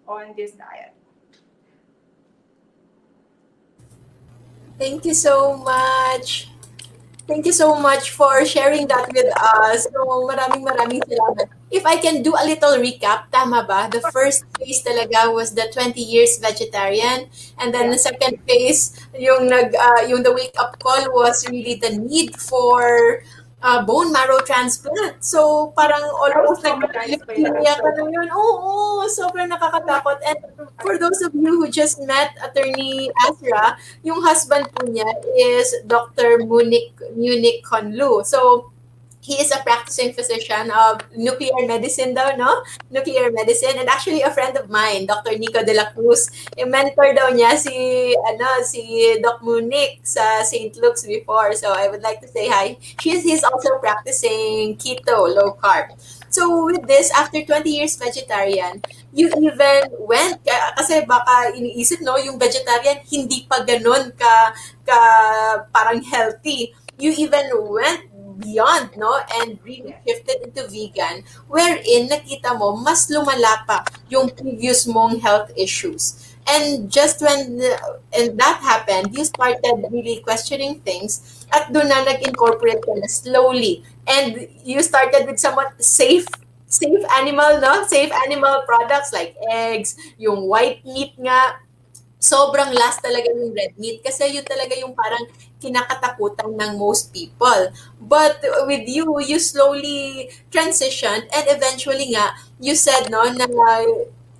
[0.07, 0.93] on this diet.
[4.79, 6.47] Thank you so much.
[7.27, 9.85] Thank you so much for sharing that with us.
[9.85, 11.51] So, maraming maraming salamat.
[11.69, 13.91] If I can do a little recap, tama ba?
[13.91, 17.29] The first phase talaga was the 20 years vegetarian.
[17.61, 21.93] And then the second phase, yung, nag, uh, yung the wake-up call was really the
[21.99, 23.21] need for
[23.61, 25.23] uh, bone marrow transplant.
[25.23, 28.27] So, parang almost like leukemia ka na yun.
[28.31, 30.19] Oo, oh, sobrang nakakatakot.
[30.23, 30.39] And
[30.81, 36.43] for those of you who just met Attorney Azra, yung husband po niya is Dr.
[36.43, 38.23] Munich, Munich Conlu.
[38.25, 38.71] So,
[39.21, 42.63] he is a practicing physician of nuclear medicine daw, no?
[42.89, 43.75] Nuclear medicine.
[43.77, 45.37] And actually, a friend of mine, Dr.
[45.37, 50.71] Nico de la Cruz, yung mentor daw niya si, ano, si Doc Munich sa St.
[50.79, 51.53] Luke's before.
[51.53, 52.77] So I would like to say hi.
[52.99, 55.91] She's, he's also practicing keto, low carb.
[56.29, 60.39] So with this, after 20 years vegetarian, you even went,
[60.77, 64.53] kasi baka iniisip, no, yung vegetarian, hindi pa ganun ka,
[64.85, 64.99] ka
[65.73, 66.71] parang healthy.
[66.99, 68.08] You even went
[68.39, 69.19] beyond, no?
[69.39, 75.51] And really shifted into vegan, wherein nakita mo, mas lumala pa yung previous mong health
[75.55, 76.31] issues.
[76.49, 77.61] And just when
[78.15, 83.85] and that happened, you started really questioning things at doon na nag-incorporate ka na slowly.
[84.09, 86.25] And you started with somewhat safe
[86.69, 87.83] safe animal, no?
[87.85, 91.57] Safe animal products like eggs, yung white meat nga,
[92.21, 95.23] sobrang last talaga yung red meat kasi yun talaga yung parang
[95.59, 97.71] kinakatakutan ng most people.
[97.99, 103.47] But with you, you slowly transitioned and eventually nga, you said no na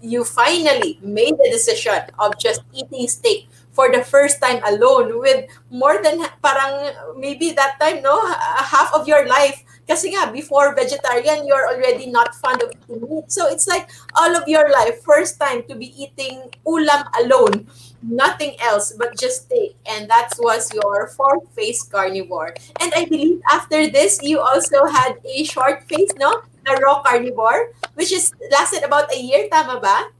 [0.02, 5.48] you finally made the decision of just eating steak for the first time alone with
[5.72, 8.16] more than parang maybe that time no
[8.64, 13.26] half of your life kasi nga before vegetarian you're already not fond of eating meat.
[13.34, 17.66] So it's like all of your life first time to be eating ulam alone.
[18.06, 19.74] Nothing else but just steak.
[19.90, 22.54] And that was your fourth phase carnivore.
[22.78, 26.46] And i believe after this you also had a short phase no?
[26.70, 29.50] A raw carnivore which is lasted about a year.
[29.50, 30.14] Tama ba?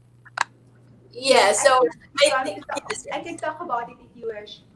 [1.14, 1.86] Yeah so
[2.18, 3.06] I, I, think, yes.
[3.14, 4.66] I can talk about it if you wish.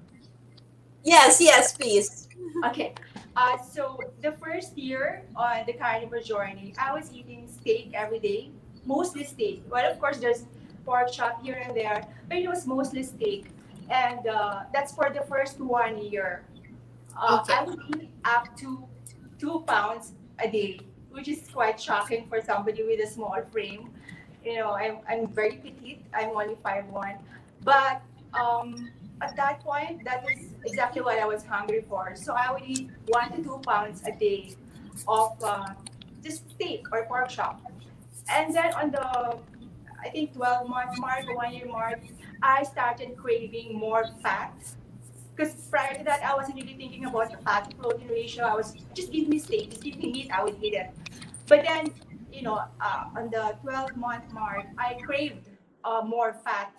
[1.03, 2.31] Yes yes please.
[2.63, 2.95] Okay
[3.37, 8.51] uh, so the first year on the carnivore journey i was eating steak every day
[8.85, 10.45] mostly steak well of course there's
[10.85, 13.47] pork chop here and there, but it was mostly steak.
[13.91, 16.45] And uh, that's for the first one year.
[17.17, 17.55] Uh, okay.
[17.55, 18.87] I would eat up to
[19.39, 20.81] two pounds a day,
[21.11, 23.91] which is quite shocking for somebody with a small frame.
[24.45, 26.05] You know, I'm, I'm very petite.
[26.15, 27.17] I'm only five one,
[27.63, 28.91] But um,
[29.21, 32.15] at that point, that is exactly what I was hungry for.
[32.17, 34.55] So I would eat one to two pounds a day
[35.09, 35.69] of uh,
[36.23, 37.61] just steak or pork chop.
[38.29, 39.39] And then on the
[40.05, 42.01] I think 12 month mark, one year mark,
[42.43, 44.53] I started craving more fat.
[45.35, 48.45] Because prior to that, I wasn't really thinking about the fat to protein ratio.
[48.45, 50.91] I was just give me steak, just give me meat, I would eat it.
[51.49, 51.93] But then,
[52.31, 55.49] you know, uh, on the 12 month mark, I craved
[55.85, 56.73] uh, more fat.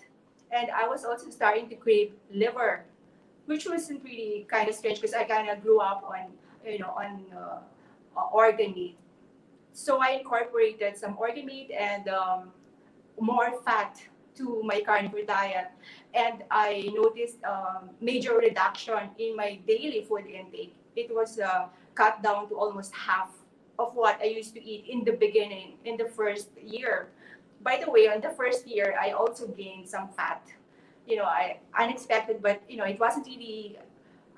[0.50, 2.84] And I was also starting to crave liver,
[3.46, 6.32] which wasn't really kind of strange because I kind of grew up on,
[6.64, 8.96] you know, on uh, organ meat.
[9.72, 12.50] So I incorporated some organ meat and um,
[13.20, 14.00] more fat
[14.36, 15.68] to my carnivore diet.
[16.14, 20.74] And I noticed a major reduction in my daily food intake.
[20.94, 23.30] It was uh, cut down to almost half
[23.78, 27.08] of what I used to eat in the beginning, in the first year.
[27.66, 30.46] By the way, on the first year, I also gained some fat.
[31.02, 33.76] You know, I unexpected, but you know, it wasn't really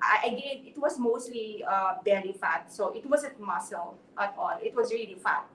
[0.01, 2.73] I, I gained, it was mostly uh, belly fat.
[2.73, 4.57] So it wasn't muscle at all.
[4.63, 5.45] It was really fat.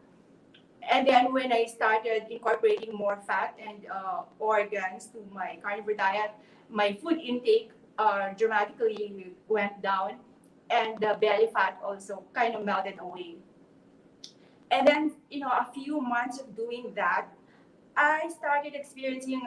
[0.86, 6.30] And then when I started incorporating more fat and uh, organs to my carnivore diet,
[6.70, 10.20] my food intake uh, dramatically went down
[10.70, 13.36] and the belly fat also kind of melted away.
[14.70, 17.28] And then, you know, a few months of doing that,
[17.96, 19.42] I started experiencing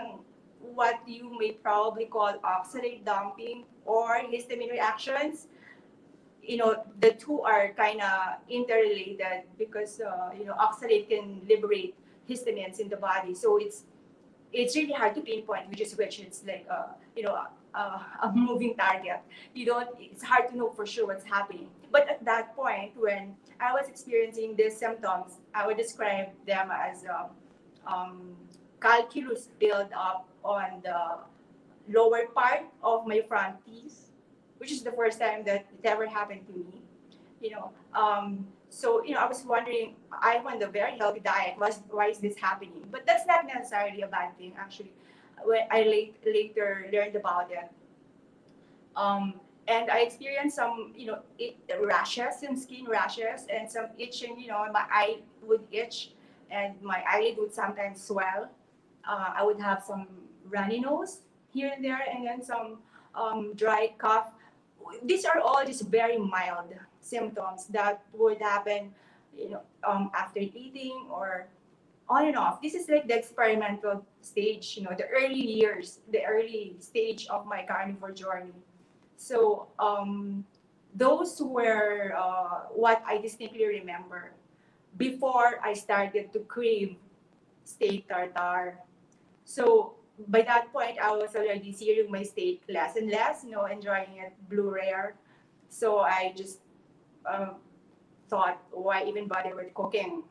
[0.60, 5.48] what you may probably call oxalate dumping or histamine reactions.
[6.42, 11.96] You know, the two are kind of interrelated because, uh, you know, oxalate can liberate
[12.30, 13.34] histamines in the body.
[13.36, 13.84] So it's
[14.54, 16.20] it's really hard to pinpoint which is which.
[16.20, 17.38] It's like, uh, you know,
[17.76, 19.20] a, a moving target.
[19.54, 21.68] You don't, it's hard to know for sure what's happening.
[21.92, 27.06] But at that point, when I was experiencing these symptoms, I would describe them as
[27.06, 27.28] um,
[27.88, 28.36] um,
[28.82, 31.18] calculus build up on the
[31.90, 34.12] lower part of my front teeth,
[34.58, 36.82] which is the first time that it ever happened to me.
[37.42, 41.58] You know, um, so you know, I was wondering, I'm on the very healthy diet.
[41.60, 42.86] Was why is this happening?
[42.92, 44.92] But that's not necessarily a bad thing, actually.
[45.44, 47.70] When I late, later learned about it,
[48.96, 49.36] um,
[49.68, 54.40] and I experienced some, you know, it, rashes, some skin rashes, and some itching.
[54.40, 56.12] You know, my eye would itch,
[56.52, 58.50] and my eyelid would sometimes swell.
[59.08, 60.08] Uh, I would have some
[60.50, 61.20] runny nose
[61.54, 62.80] here and there, and then some
[63.16, 64.28] um, dry cough.
[65.04, 68.94] These are all just very mild symptoms that would happen,
[69.36, 71.48] you know, um, after eating or
[72.10, 72.62] on and off.
[72.62, 77.46] This is like the experimental stage, you know, the early years, the early stage of
[77.46, 78.54] my carnivore journey.
[79.18, 80.46] So um,
[80.96, 84.32] those were uh, what I distinctly remember
[84.98, 86.98] before I started to crave
[87.64, 88.80] steak tartare.
[89.46, 89.96] So
[90.28, 94.18] by that point, I was already searing my steak less and less, you know, enjoying
[94.18, 95.16] it blue rare.
[95.70, 96.60] So I just
[97.26, 97.54] uh,
[98.30, 100.24] thought, why even bother with cooking?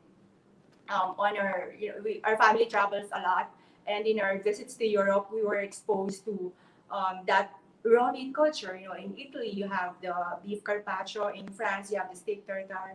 [0.89, 3.51] Um, on our, you know, we, our family travels a lot,
[3.87, 6.53] and in our visits to Europe, we were exposed to
[6.91, 7.51] um, that
[7.83, 8.79] raw meat culture.
[8.81, 10.15] You know, in Italy, you have the
[10.45, 11.29] beef carpaccio.
[11.35, 12.95] In France, you have the steak tartare.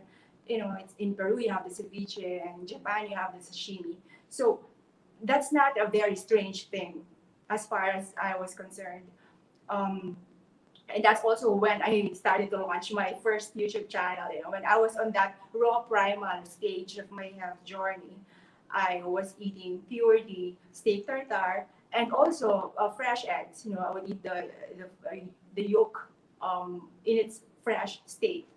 [0.52, 3.96] You know, it's in Peru, you have the ceviche, and Japan, you have the sashimi.
[4.30, 4.60] So
[5.24, 6.94] that's not a very strange thing
[7.50, 9.08] as far as I was concerned.
[9.70, 10.18] Um,
[10.94, 14.28] and that's also when I started to launch my first YouTube channel.
[14.34, 18.20] You know, when I was on that raw primal stage of my health journey,
[18.70, 23.66] I was eating purely steak tartare and also uh, fresh eggs.
[23.66, 25.22] You know, I would eat the the,
[25.56, 25.96] the yolk
[26.42, 28.48] um, in its fresh state.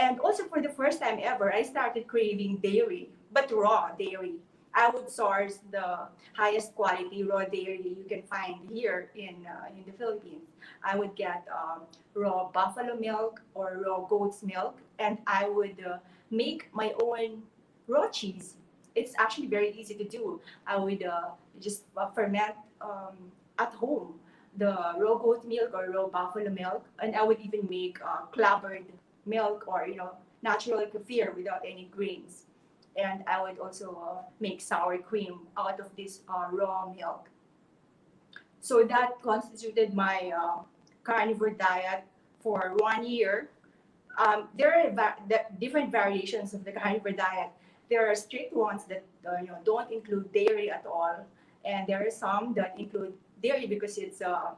[0.00, 4.40] And also for the first time ever, I started craving dairy, but raw dairy.
[4.72, 9.84] I would source the highest quality raw dairy you can find here in uh, in
[9.84, 10.48] the Philippines.
[10.80, 11.84] I would get um,
[12.14, 15.98] raw buffalo milk or raw goat's milk, and I would uh,
[16.30, 17.42] make my own
[17.86, 18.56] raw cheese.
[18.94, 20.40] It's actually very easy to do.
[20.66, 23.18] I would uh, just uh, ferment um,
[23.58, 24.16] at home
[24.56, 28.86] the raw goat milk or raw buffalo milk, and I would even make uh, clabbered
[29.36, 30.12] milk or you know
[30.42, 32.44] natural kefir without any grains
[32.96, 37.28] and I would also uh, make sour cream out of this uh, raw milk.
[38.60, 40.58] So that constituted my uh,
[41.04, 42.04] carnivore diet
[42.40, 43.48] for one year.
[44.18, 47.48] Um, there are va- the different variations of the carnivore diet.
[47.88, 51.24] There are strict ones that uh, you know don't include dairy at all,
[51.64, 54.52] and there are some that include dairy because it's uh,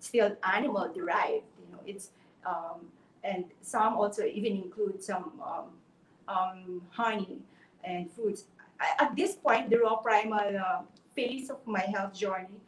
[0.00, 1.46] still animal derived.
[1.60, 2.10] You know, it's
[2.44, 2.90] um,
[3.24, 5.64] and some also even include some um,
[6.28, 7.38] um, honey
[7.82, 8.44] and fruits.
[9.00, 10.82] At this point, the raw primal uh,
[11.16, 12.60] phase of my health journey,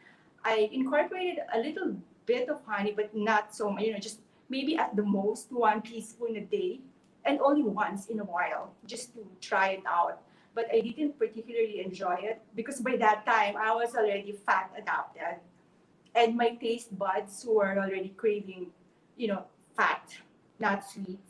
[0.45, 4.77] I incorporated a little bit of honey, but not so much, you know, just maybe
[4.77, 6.81] at the most one teaspoon a day
[7.25, 10.23] and only once in a while just to try it out.
[10.55, 15.43] But I didn't particularly enjoy it because by that time I was already fat adapted
[16.15, 18.69] and my taste buds were already craving,
[19.17, 19.45] you know,
[19.77, 20.17] fat,
[20.59, 21.21] not sweet.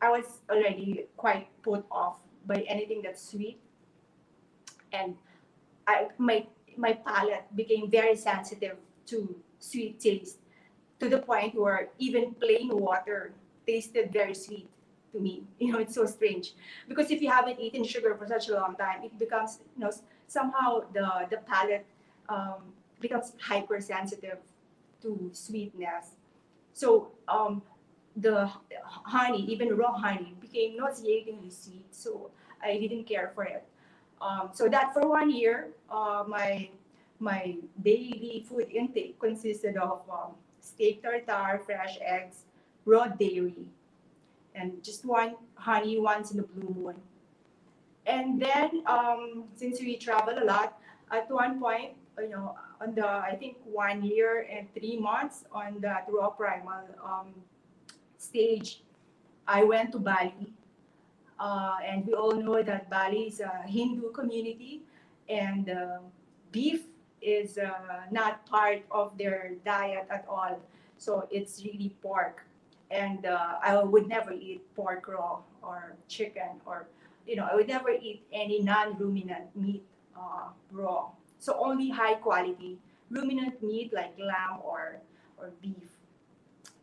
[0.00, 3.58] I was already quite put off by anything that's sweet.
[4.92, 5.14] And
[5.86, 6.46] I, my,
[6.76, 10.38] my palate became very sensitive to sweet taste
[11.00, 13.32] to the point where even plain water
[13.66, 14.68] tasted very sweet
[15.12, 15.44] to me.
[15.58, 16.54] You know, it's so strange
[16.88, 19.92] because if you haven't eaten sugar for such a long time, it becomes, you know,
[20.26, 21.86] somehow the, the palate
[22.28, 22.62] um,
[23.00, 24.38] becomes hypersensitive
[25.02, 26.16] to sweetness.
[26.72, 27.62] So um,
[28.16, 28.50] the
[28.84, 31.94] honey, even raw honey, became nauseating nauseatingly sweet.
[31.94, 32.30] So
[32.62, 33.64] I didn't care for it.
[34.20, 36.70] Um, so that for one year, uh, my
[37.18, 42.44] my daily food intake consisted of um, steak tartare, fresh eggs,
[42.84, 43.68] raw dairy,
[44.54, 46.96] and just one honey once in a blue moon.
[48.06, 50.78] And then, um, since we travel a lot,
[51.10, 55.80] at one point, you know, on the I think one year and three months on
[55.80, 57.34] that raw primal um,
[58.22, 58.82] stage,
[59.46, 60.54] I went to Bali,
[61.38, 64.82] uh, and we all know that Bali is a Hindu community,
[65.28, 65.98] and uh,
[66.52, 66.86] beef
[67.20, 70.58] is uh, not part of their diet at all.
[70.98, 72.46] So it's really pork,
[72.90, 76.86] and uh, I would never eat pork raw or chicken or
[77.26, 79.82] you know I would never eat any non-ruminant meat
[80.16, 81.10] uh, raw.
[81.38, 82.78] So only high quality
[83.10, 84.98] ruminant meat like lamb or
[85.38, 85.91] or beef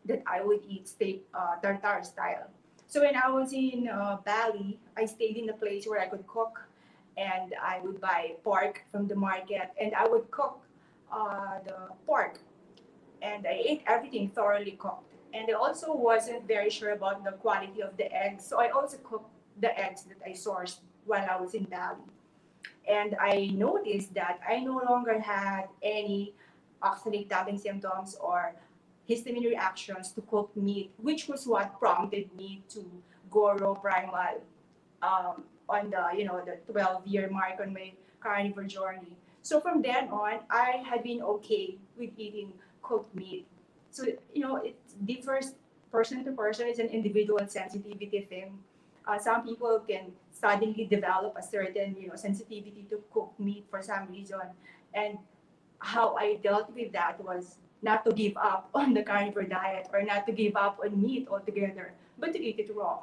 [0.06, 2.48] that I would eat steak uh, tartare style.
[2.86, 6.26] So when I was in uh, Bali, I stayed in a place where I could
[6.26, 6.60] cook,
[7.16, 10.58] and I would buy pork from the market, and I would cook
[11.12, 11.76] uh, the
[12.06, 12.40] pork,
[13.22, 15.06] and I ate everything thoroughly cooked.
[15.32, 18.96] And I also wasn't very sure about the quality of the eggs, so I also
[18.98, 19.30] cooked
[19.60, 22.02] the eggs that I sourced while I was in Bali.
[22.88, 26.34] And I noticed that I no longer had any
[26.82, 28.54] oxalate dumping symptoms or
[29.10, 32.84] histamine reactions to cooked meat, which was what prompted me to
[33.30, 34.40] go raw primal
[35.02, 39.16] um, on the you know the 12 year mark on my carnivore journey.
[39.42, 42.52] So from then on, I had been okay with eating
[42.82, 43.46] cooked meat.
[43.90, 44.04] So
[44.34, 45.54] you know it differs
[45.90, 46.68] person to person.
[46.68, 48.58] It's an individual sensitivity thing
[49.06, 53.82] uh, some people can suddenly develop a certain you know sensitivity to cooked meat for
[53.82, 54.40] some reason
[54.94, 55.18] and
[55.78, 60.02] how i dealt with that was not to give up on the carnivore diet or
[60.02, 62.98] not to give up on meat altogether but to eat it raw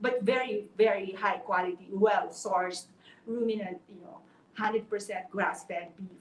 [0.00, 2.86] but very very high quality well sourced
[3.26, 4.18] ruminant you know
[4.58, 6.20] 100% grass fed beef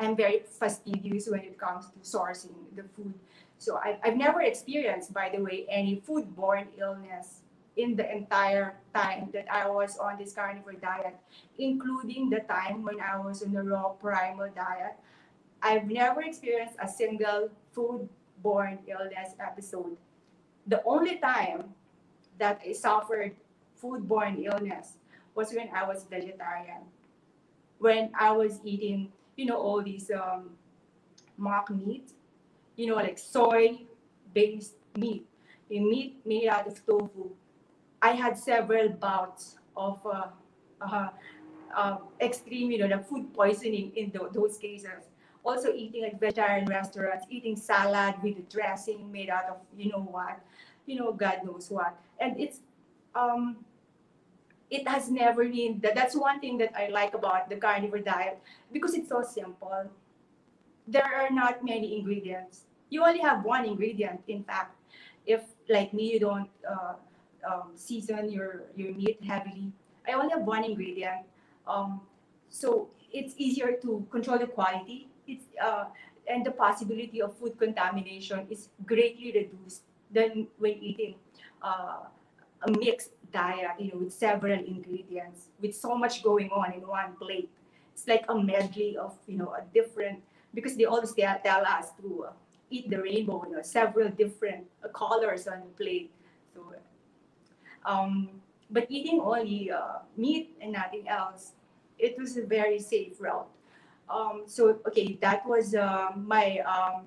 [0.00, 3.14] i'm very fastidious when it comes to sourcing the food
[3.58, 7.42] so I, i've never experienced by the way any foodborne illness
[7.78, 11.14] in the entire time that I was on this carnivore diet,
[11.58, 14.98] including the time when I was on the raw primal diet.
[15.62, 19.96] I've never experienced a single food-borne illness episode.
[20.66, 21.74] The only time
[22.38, 23.34] that I suffered
[23.76, 24.94] food-borne illness
[25.34, 26.82] was when I was vegetarian.
[27.78, 30.50] When I was eating, you know, all these um,
[31.36, 32.12] mock meat,
[32.76, 35.26] you know, like soy-based meat,
[35.70, 37.30] a meat made out of tofu
[38.00, 40.28] I had several bouts of uh,
[40.80, 41.08] uh,
[41.74, 45.07] uh, extreme, you know, the food poisoning in the, those cases.
[45.48, 50.04] Also eating at vegetarian restaurants, eating salad with the dressing made out of you know
[50.04, 50.36] what,
[50.84, 51.96] you know, God knows what.
[52.20, 52.60] And it's,
[53.14, 53.56] um,
[54.68, 58.38] it has never been, that, that's one thing that I like about the carnivore diet
[58.72, 59.88] because it's so simple.
[60.86, 62.64] There are not many ingredients.
[62.90, 64.76] You only have one ingredient, in fact.
[65.24, 66.94] If, like me, you don't uh,
[67.48, 69.72] um, season your your meat heavily.
[70.08, 71.28] I only have one ingredient,
[71.66, 72.00] um,
[72.48, 75.08] so it's easier to control the quality.
[75.28, 75.84] It's uh,
[76.26, 81.14] and the possibility of food contamination is greatly reduced than when eating
[81.62, 82.08] uh,
[82.62, 87.14] a mixed diet, you know, with several ingredients, with so much going on in one
[87.16, 87.48] plate.
[87.92, 90.22] It's like a medley of, you know, a different,
[90.54, 92.32] because they always tell, tell us to uh,
[92.70, 96.10] eat the rainbow, you know, several different uh, colors on the plate.
[96.54, 96.74] So
[97.84, 98.28] um,
[98.70, 101.52] but eating only uh, meat and nothing else,
[101.98, 103.48] it was a very safe route.
[104.10, 107.04] Um, so, okay, that was uh, my um,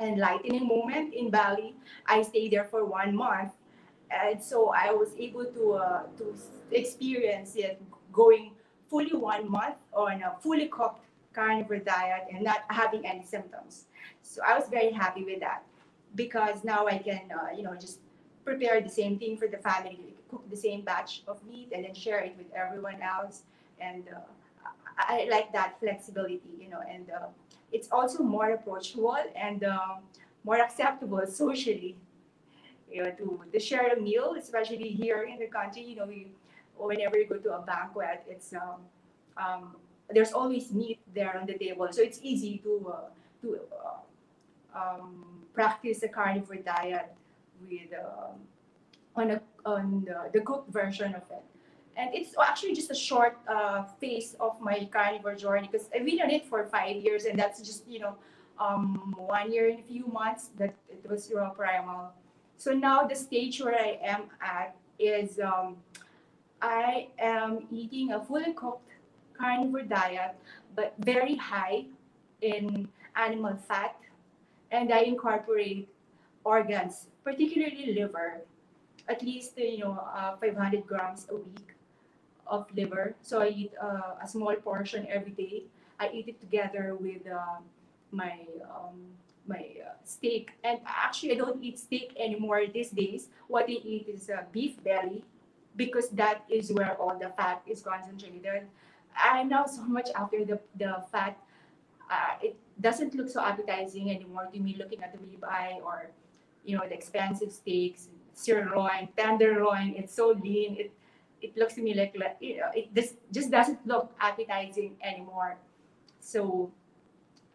[0.00, 1.74] enlightening moment in Bali.
[2.06, 3.52] I stayed there for one month.
[4.10, 6.34] And so I was able to, uh, to
[6.70, 8.52] experience it going
[8.88, 11.00] fully one month on a fully cooked
[11.32, 13.86] carnivore diet and not having any symptoms.
[14.22, 15.64] So I was very happy with that
[16.14, 17.98] because now I can, uh, you know, just
[18.44, 21.94] prepare the same thing for the family, cook the same batch of meat, and then
[21.94, 23.42] share it with everyone else.
[23.80, 24.20] And uh,
[24.98, 27.26] I, like that flexibility, you know, and uh,
[27.72, 29.98] it's also more approachable and um,
[30.44, 31.96] more acceptable socially.
[32.90, 36.28] You know, to, to share a meal, especially here in the country, you know, we,
[36.76, 38.80] whenever you go to a banquet, it's um,
[39.36, 39.76] um,
[40.08, 43.08] there's always meat there on the table, so it's easy to uh,
[43.42, 47.12] to uh, um, practice a carnivore diet
[47.68, 48.38] with um,
[49.16, 51.42] on a, on the, the cooked version of it.
[51.96, 56.20] And it's actually just a short uh, phase of my carnivore journey because I've been
[56.20, 58.16] on it for five years, and that's just you know
[58.58, 62.12] um, one year and a few months that it was raw primal.
[62.58, 65.76] So now the stage where I am at is um,
[66.60, 68.90] I am eating a fully cooked
[69.32, 70.36] carnivore diet,
[70.74, 71.86] but very high
[72.40, 73.96] in animal fat
[74.70, 75.88] and I incorporate
[76.44, 78.42] organs, particularly liver,
[79.08, 81.75] at least you know uh, 500 grams a week
[82.46, 83.14] of liver.
[83.22, 85.64] So I eat uh, a small portion every day.
[85.98, 87.60] I eat it together with uh,
[88.10, 89.16] my um,
[89.46, 90.52] my uh, steak.
[90.64, 93.28] And actually, I don't eat steak anymore these days.
[93.48, 95.24] What I eat is uh, beef belly
[95.76, 98.66] because that is where all the fat is concentrated.
[99.16, 101.38] And now so much after the, the fat,
[102.10, 106.10] uh, it doesn't look so appetizing anymore to me looking at the ribeye or,
[106.64, 109.94] you know, the expensive steaks, sirloin, tenderloin.
[109.96, 110.76] It's so lean.
[110.76, 110.92] It,
[111.46, 115.56] it looks to me like, you know, it just, just doesn't look appetizing anymore.
[116.20, 116.70] So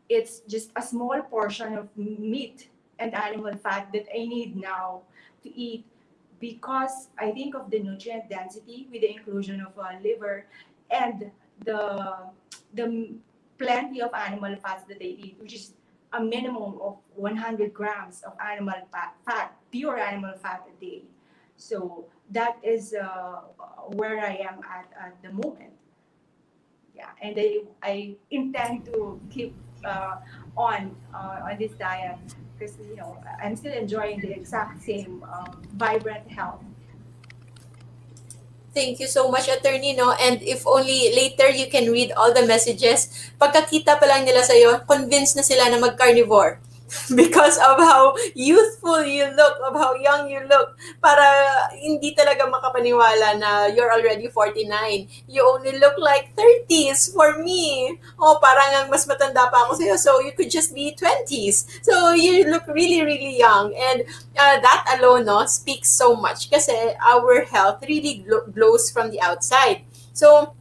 [0.08, 2.70] it's just a small portion of meat
[3.00, 5.02] and animal fat that I need now
[5.44, 5.86] to eat
[6.40, 10.46] because I think of the nutrient density with the inclusion of uh, liver
[10.90, 11.32] and
[11.64, 12.16] the
[12.74, 13.14] the
[13.58, 15.74] plenty of animal fats that they eat, which is
[16.14, 21.04] a minimum of 100 grams of animal fat, fat pure animal fat a day.
[21.58, 23.44] So that is uh,
[23.96, 25.76] where I am at at the moment.
[26.96, 30.24] Yeah, and I, I intend to keep uh,
[30.56, 32.20] on uh, on this diet
[32.56, 36.64] because you know I'm still enjoying the exact same um, vibrant health.
[38.72, 40.16] Thank you so much, attorney, no?
[40.16, 44.88] And if only later you can read all the messages, pagkakita pa lang nila sa'yo,
[44.88, 46.56] convinced na sila na mag-carnivore.
[47.16, 51.24] because of how youthful you look, of how young you look, para
[51.76, 55.08] hindi talaga makapaniwala na you're already 49.
[55.28, 57.98] You only look like 30s for me.
[58.20, 61.84] Oh, parang ang mas matanda pa ako sa'yo, so you could just be 20s.
[61.84, 63.72] So you look really, really young.
[63.76, 64.04] And
[64.36, 69.84] uh, that alone no, speaks so much kasi our health really glows from the outside.
[70.14, 70.54] So,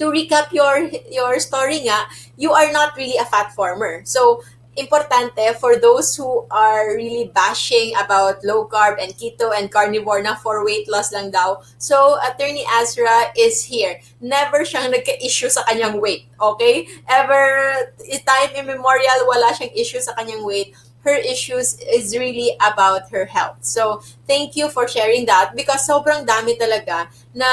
[0.00, 2.08] to recap your your story nga,
[2.40, 4.00] you are not really a fat former.
[4.08, 4.42] So
[4.76, 10.34] importante for those who are really bashing about low carb and keto and carnivore na
[10.34, 11.58] for weight loss lang daw.
[11.78, 13.98] So, Attorney Azra is here.
[14.20, 16.30] Never siyang nagka-issue sa kanyang weight.
[16.40, 16.86] Okay?
[17.08, 17.92] Ever,
[18.22, 20.74] time immemorial, wala siyang issue sa kanyang weight.
[21.00, 23.64] Her issues is really about her health.
[23.64, 27.48] So, thank you for sharing that because sobrang dami talaga na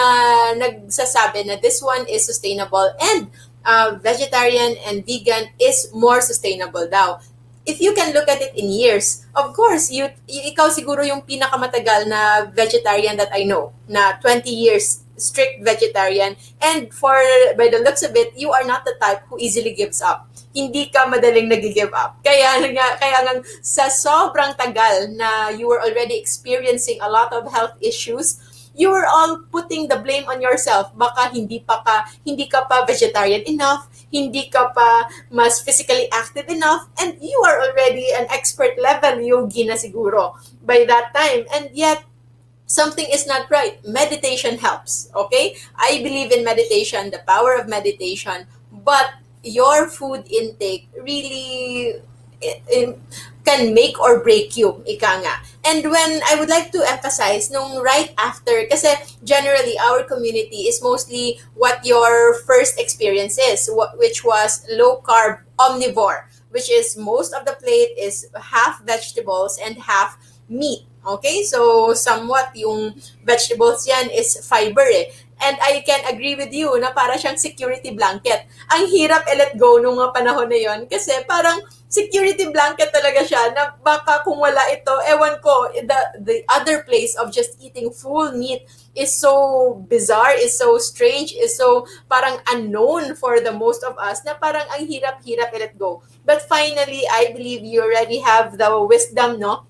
[0.60, 3.32] nagsasabi na this one is sustainable and
[3.68, 7.20] uh, vegetarian and vegan is more sustainable daw.
[7.68, 12.08] If you can look at it in years, of course, you, ikaw siguro yung pinakamatagal
[12.08, 16.38] na vegetarian that I know, na 20 years strict vegetarian.
[16.62, 17.20] And for,
[17.60, 20.30] by the looks of it, you are not the type who easily gives up.
[20.56, 22.24] Hindi ka madaling nag-give up.
[22.24, 27.52] Kaya nga, kaya nga sa sobrang tagal na you were already experiencing a lot of
[27.52, 28.40] health issues,
[28.78, 30.94] you are all putting the blame on yourself.
[30.94, 36.46] Baka hindi pa ka, hindi ka pa vegetarian enough, hindi ka pa mas physically active
[36.48, 41.50] enough, and you are already an expert level yogi na siguro by that time.
[41.50, 42.06] And yet,
[42.70, 43.82] something is not right.
[43.82, 45.58] Meditation helps, okay?
[45.76, 51.96] I believe in meditation, the power of meditation, but your food intake really
[53.48, 55.36] can make or break you, ika nga.
[55.64, 58.92] And when I would like to emphasize, nung right after, kasi
[59.24, 66.28] generally our community is mostly what your first experience is, which was low carb omnivore,
[66.52, 70.20] which is most of the plate is half vegetables and half
[70.52, 70.84] meat.
[71.08, 71.44] Okay?
[71.44, 75.12] So, somewhat yung vegetables yan is fiber eh.
[75.38, 78.50] And I can agree with you na para siyang security blanket.
[78.74, 83.56] Ang hirap i-let go nung mga panahon na yon kasi parang security blanket talaga siya
[83.56, 88.36] na baka kung wala ito, ewan ko, the, the other place of just eating full
[88.36, 93.96] meat is so bizarre, is so strange, is so parang unknown for the most of
[93.98, 96.04] us na parang ang hirap-hirap i-let go.
[96.28, 99.68] But finally, I believe you already have the wisdom, no?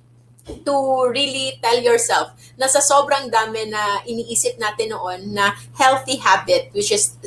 [0.48, 0.76] to
[1.12, 6.88] really tell yourself na sa sobrang dami na iniisip natin noon na healthy habit, which
[6.88, 7.20] is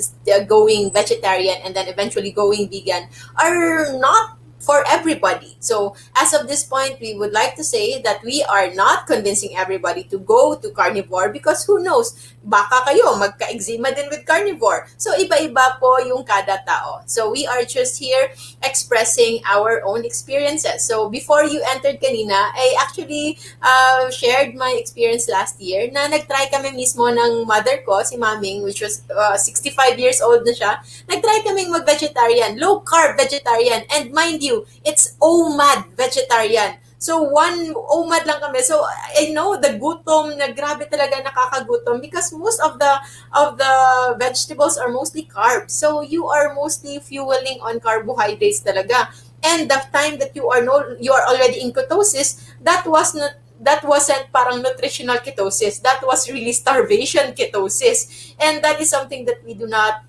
[0.48, 5.57] going vegetarian and then eventually going vegan, are not for everybody.
[5.59, 9.57] So, as of this point, we would like to say that we are not convincing
[9.57, 14.88] everybody to go to carnivore because who knows, baka kayo magka-eczema din with carnivore.
[14.96, 17.04] So, iba-iba po yung kada tao.
[17.04, 18.32] So, we are just here
[18.64, 20.84] expressing our own experiences.
[20.88, 26.48] So, before you entered kanina, I actually uh, shared my experience last year na nag-try
[26.48, 30.80] kami mismo ng mother ko, si Maming, which was uh, 65 years old na siya.
[31.08, 33.84] Nag-try kaming mag-vegetarian, low-carb vegetarian.
[33.92, 36.80] And mind you, it's OMAD vegetarian.
[37.01, 38.60] So, one OMAD lang kami.
[38.60, 42.93] So, I know the gutom na grabe talaga nakakagutom because most of the
[43.32, 43.74] of the
[44.20, 45.72] vegetables are mostly carbs.
[45.72, 49.09] So, you are mostly fueling on carbohydrates talaga.
[49.43, 53.32] and the time that you are no you are already in ketosis that was not
[53.60, 59.40] that wasn't parang nutritional ketosis that was really starvation ketosis and that is something that
[59.44, 60.05] we do not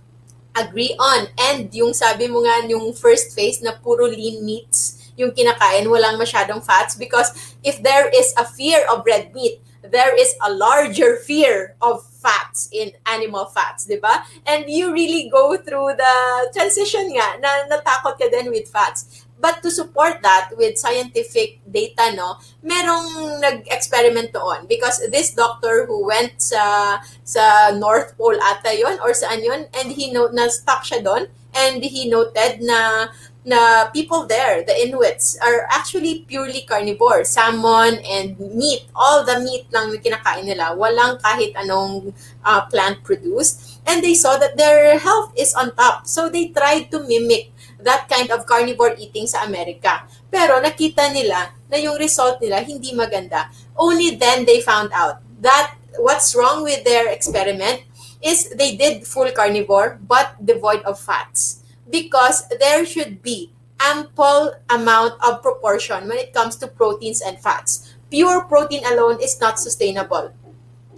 [0.55, 5.31] agree on and yung sabi mo nga yung first phase na puro lean meats yung
[5.31, 10.35] kinakain walang masyadong fats because if there is a fear of red meat there is
[10.41, 14.21] a larger fear of fats in animal fats, di ba?
[14.45, 16.15] And you really go through the
[16.53, 19.25] transition nga na natakot ka din with fats.
[19.41, 26.05] But to support that with scientific data, no, merong nag-experiment doon because this doctor who
[26.05, 30.85] went sa sa North Pole ata yon or saan yon and he note na stuck
[30.85, 31.25] siya doon
[31.57, 33.09] and he noted na
[33.41, 37.23] na people there, the Inuits, are actually purely carnivore.
[37.25, 38.85] Salmon and meat.
[38.95, 40.77] All the meat lang na kinakain nila.
[40.77, 42.13] Walang kahit anong
[42.45, 43.81] uh, plant produced.
[43.85, 46.05] And they saw that their health is on top.
[46.05, 47.51] So they tried to mimic
[47.81, 50.05] that kind of carnivore eating sa Amerika.
[50.29, 53.49] Pero nakita nila na yung result nila hindi maganda.
[53.73, 57.89] Only then they found out that what's wrong with their experiment
[58.21, 63.51] is they did full carnivore but devoid of fats because there should be
[63.81, 67.95] ample amount of proportion when it comes to proteins and fats.
[68.09, 70.33] Pure protein alone is not sustainable.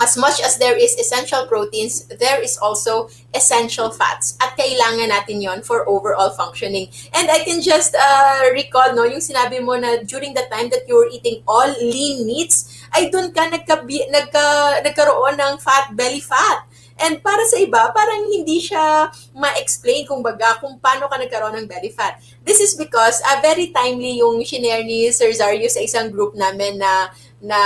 [0.01, 4.35] As much as there is essential proteins, there is also essential fats.
[4.41, 6.89] At kailangan natin yon for overall functioning.
[7.13, 10.89] And I can just uh, recall, no, yung sinabi mo na during the time that
[10.89, 14.45] you were eating all lean meats, ay doon ka nagka, nagka,
[14.81, 16.65] nagkaroon ng fat, belly fat.
[17.01, 21.67] And para sa iba, parang hindi siya ma-explain kung baga kung paano ka nagkaroon ng
[21.67, 22.21] belly fat.
[22.45, 26.77] This is because uh, very timely yung shinare ni Sir Zario sa isang group namin
[26.77, 27.09] na
[27.43, 27.59] na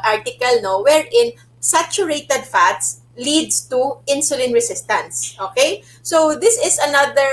[0.00, 5.34] article no wherein saturated fats leads to insulin resistance.
[5.50, 5.82] Okay?
[6.02, 7.28] So, this is another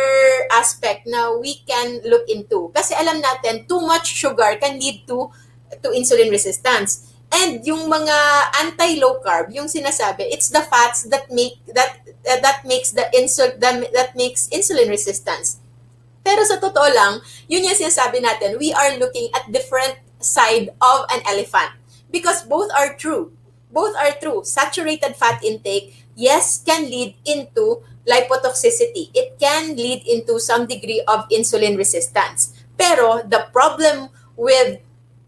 [0.52, 2.74] aspect na we can look into.
[2.74, 5.30] Kasi alam natin, too much sugar can lead to
[5.86, 7.15] to insulin resistance.
[7.36, 8.16] And yung mga
[8.64, 13.52] anti-low carb, yung sinasabi, it's the fats that make that uh, that makes the insul
[13.60, 15.60] that, that makes insulin resistance.
[16.24, 17.20] Pero sa totoo lang,
[17.52, 21.76] yun yung sinasabi natin, we are looking at different side of an elephant
[22.10, 23.36] because both are true.
[23.70, 24.42] Both are true.
[24.48, 29.12] Saturated fat intake, yes, can lead into lipotoxicity.
[29.12, 32.56] It can lead into some degree of insulin resistance.
[32.80, 34.10] Pero the problem
[34.40, 34.80] with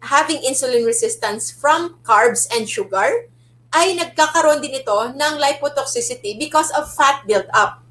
[0.08, 3.28] having insulin resistance from carbs and sugar,
[3.76, 7.84] ay nagkakaroon din ito ng lipotoxicity because of fat buildup.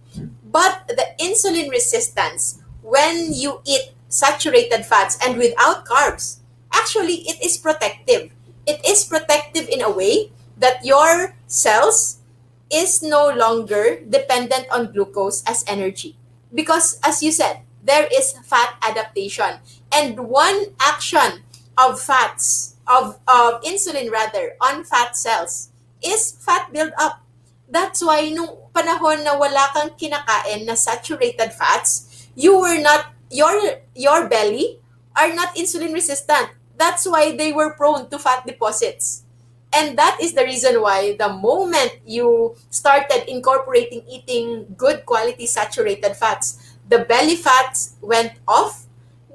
[0.43, 6.41] But the insulin resistance, when you eat saturated fats and without carbs,
[6.73, 8.33] actually it is protective.
[8.65, 12.25] It is protective in a way that your cells
[12.73, 16.17] is no longer dependent on glucose as energy.
[16.51, 19.63] Because as you said, there is fat adaptation.
[19.93, 21.46] And one action
[21.79, 25.71] of fats, of, of insulin rather, on fat cells
[26.03, 27.23] is fat buildup.
[27.69, 33.83] That's why nung panahon na wala kang kinakain na saturated fats, you were not, your,
[33.95, 34.79] your belly
[35.17, 36.51] are not insulin resistant.
[36.79, 39.25] That's why they were prone to fat deposits.
[39.73, 46.17] And that is the reason why the moment you started incorporating eating good quality saturated
[46.17, 48.86] fats, the belly fats went off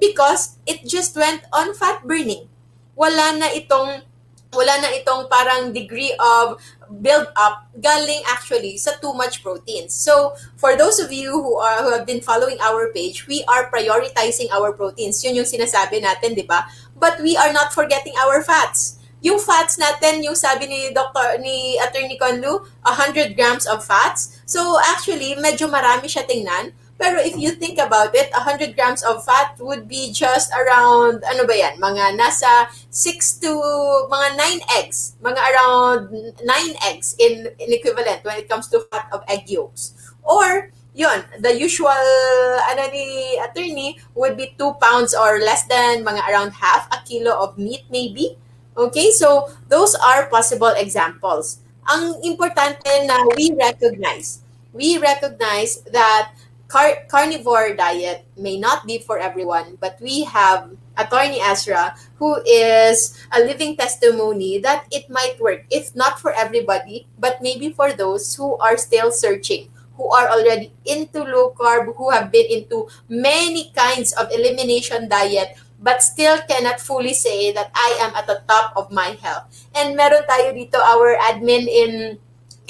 [0.02, 2.50] because it just went on fat burning.
[2.98, 4.02] Wala na itong
[4.52, 6.60] wala na itong parang degree of
[7.00, 9.94] build up galing actually sa too much proteins.
[9.96, 13.70] So, for those of you who are who have been following our page, we are
[13.70, 15.22] prioritizing our proteins.
[15.22, 16.66] Yun yung sinasabi natin, 'di ba?
[16.98, 19.00] But we are not forgetting our fats.
[19.22, 21.38] Yung fats natin, yung sabi ni Dr.
[21.38, 24.42] ni Attorney Conlu, 100 grams of fats.
[24.50, 26.74] So, actually, medyo marami siya tingnan.
[26.98, 31.42] Pero if you think about it, 100 grams of fat would be just around, ano
[31.42, 33.50] ba yan, mga nasa 6 to,
[34.06, 35.18] mga 9 eggs.
[35.18, 36.02] Mga around
[36.38, 39.98] 9 eggs in, in equivalent when it comes to fat of egg yolks.
[40.22, 42.06] Or, yun, the usual,
[42.70, 47.34] ano ni attorney, would be 2 pounds or less than mga around half a kilo
[47.34, 48.38] of meat maybe.
[48.76, 51.58] Okay, so those are possible examples.
[51.90, 54.40] Ang importante na we recognize,
[54.72, 56.32] we recognize that
[56.72, 63.12] car- carnivore diet may not be for everyone, but we have Attorney Ezra, who is
[63.32, 68.34] a living testimony that it might work, if not for everybody, but maybe for those
[68.34, 73.70] who are still searching, who are already into low carb, who have been into many
[73.76, 78.72] kinds of elimination diet, but still cannot fully say that I am at the top
[78.76, 79.44] of my health.
[79.76, 82.16] And meron tayo dito, our admin in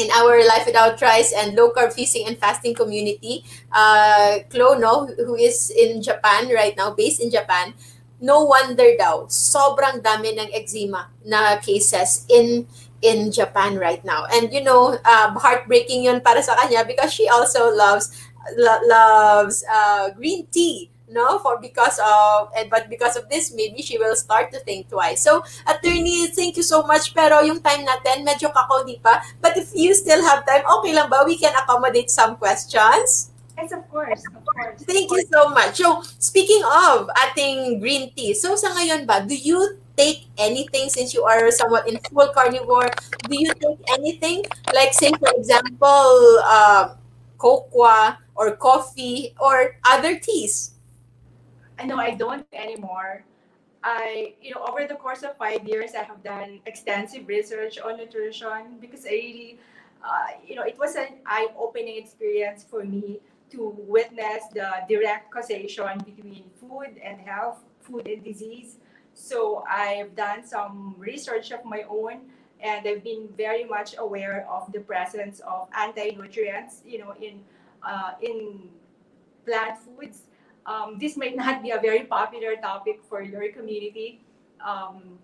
[0.02, 5.06] in our Life Without Rice and Low Carb Feasting and Fasting community, uh, Chloe, no,
[5.06, 7.74] who is in Japan right now, based in Japan,
[8.20, 12.66] no wonder daw, sobrang dami ng eczema na cases in
[13.02, 14.30] in Japan right now.
[14.30, 18.14] And you know, uh, heartbreaking yun para sa kanya because she also loves
[18.54, 23.80] lo- loves uh, green tea no for because of and but because of this maybe
[23.80, 27.84] she will start to think twice so attorney thank you so much pero yung time
[27.84, 31.52] natin medyo kakaudi pa but if you still have time okay lang ba we can
[31.54, 34.24] accommodate some questions Yes, of course.
[34.32, 34.80] Of course.
[34.88, 35.76] Thank you so much.
[35.76, 41.12] So, speaking of ating green tea, so sa ngayon ba, do you take anything since
[41.12, 42.88] you are somewhat in full carnivore?
[43.28, 44.44] Do you take anything?
[44.72, 46.96] Like say for example, uh,
[47.36, 50.72] cocoa or coffee or other teas?
[51.82, 53.24] I know I don't anymore.
[53.82, 57.96] I, you know, over the course of five years, I have done extensive research on
[57.96, 59.58] nutrition because I really,
[60.04, 63.18] uh, you know, it was an eye-opening experience for me
[63.50, 68.76] to witness the direct causation between food and health, food and disease.
[69.14, 72.30] So I've done some research of my own,
[72.60, 77.42] and I've been very much aware of the presence of anti-nutrients, you know, in
[77.82, 78.70] uh, in
[79.44, 80.22] plant foods.
[80.66, 84.20] Um, this might not be a very popular topic for your community,
[84.64, 85.18] um,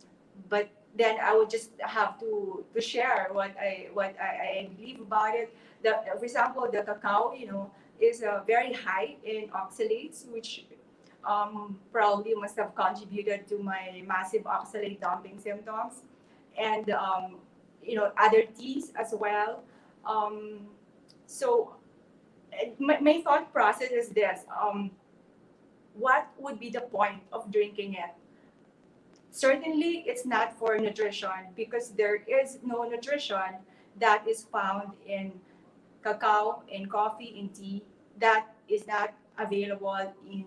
[0.49, 5.01] but then I would just have to to share what I what I, I believe
[5.01, 5.55] about it.
[5.83, 7.71] The, for example, the cacao, you know,
[8.01, 10.67] is uh, very high in oxalates, which
[11.25, 16.03] um, probably must have contributed to my massive oxalate dumping symptoms,
[16.59, 17.37] and um,
[17.83, 19.63] you know other teas as well.
[20.05, 20.67] Um,
[21.27, 21.77] so
[22.79, 24.91] my, my thought process is this: um,
[25.99, 28.15] what would be the point of drinking it?
[29.31, 33.61] Certainly, it's not for nutrition because there is no nutrition
[34.01, 35.33] that is found in
[36.03, 37.83] cacao, in coffee, in tea
[38.19, 40.47] that is not available in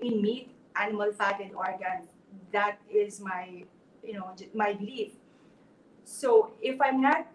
[0.00, 2.08] in meat, animal fat, and organs.
[2.52, 3.64] That is my
[4.02, 5.12] you know my belief.
[6.04, 7.26] So if I'm not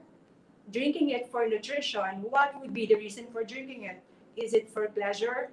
[0.71, 4.01] drinking it for nutrition, what would be the reason for drinking it?
[4.35, 5.51] Is it for pleasure?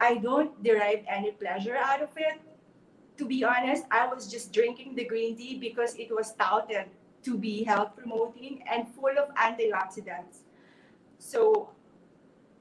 [0.00, 2.40] I don't derive any pleasure out of it.
[3.18, 6.86] To be honest, I was just drinking the green tea because it was touted
[7.24, 10.44] to be health promoting and full of antioxidants.
[11.18, 11.70] So,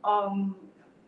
[0.03, 0.55] um,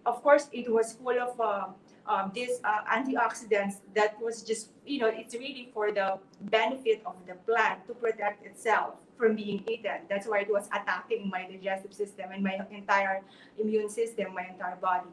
[0.06, 1.68] of course, it was full of uh,
[2.08, 7.16] um, these uh, antioxidants that was just, you know, it's really for the benefit of
[7.26, 10.06] the plant to protect itself from being eaten.
[10.10, 13.24] That's why it was attacking my digestive system and my entire
[13.58, 15.10] immune system, my entire body.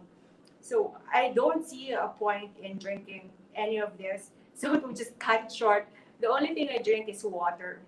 [0.64, 4.32] So I don't see a point in drinking any of this.
[4.54, 5.90] So to just cut it short,
[6.22, 7.82] the only thing I drink is water.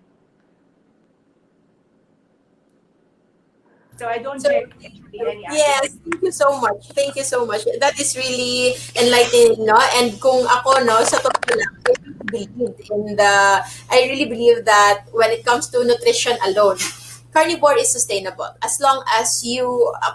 [3.97, 6.91] So I don't So- drink any Yes, thank you so much.
[6.91, 7.63] Thank you so much.
[7.79, 9.79] That is really enlightening, no?
[9.95, 11.93] And kung ako, no, sa totoo lang, I
[12.29, 16.77] believe in the, I really believe that when it comes to nutrition alone,
[17.33, 18.49] carnivore is sustainable.
[18.63, 19.67] As long as you,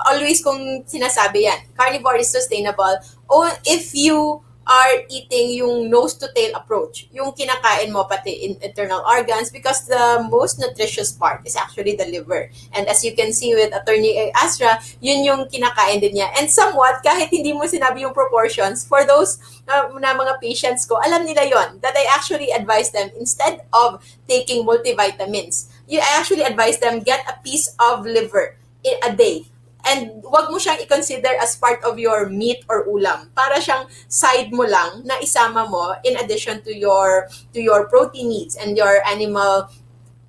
[0.06, 2.98] always kung sinasabi yan, carnivore is sustainable.
[3.30, 8.54] O if you are eating yung nose to tail approach, yung kinakain mo pati in
[8.62, 12.50] internal organs because the most nutritious part is actually the liver.
[12.72, 16.30] And as you can see with Attorney Astra, yun yung kinakain din niya.
[16.38, 20.98] And somewhat, kahit hindi mo sinabi yung proportions, for those uh, na mga patients ko,
[21.02, 23.98] alam nila yon that I actually advise them instead of
[24.30, 29.44] taking multivitamins, you actually advise them get a piece of liver in a day
[29.82, 33.34] And wag mo siyang i-consider as part of your meat or ulam.
[33.34, 38.30] Para siyang side mo lang na isama mo in addition to your to your protein
[38.30, 39.66] needs and your animal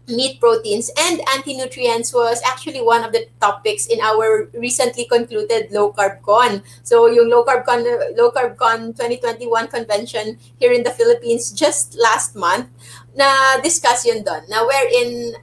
[0.04, 5.94] meat proteins and anti-nutrients was actually one of the topics in our recently concluded low
[5.94, 6.66] carb con.
[6.82, 7.86] So yung low carb con
[8.18, 12.68] low carb con 2021 convention here in the Philippines just last month
[13.14, 14.50] na discuss yun doon.
[14.50, 15.38] Na wherein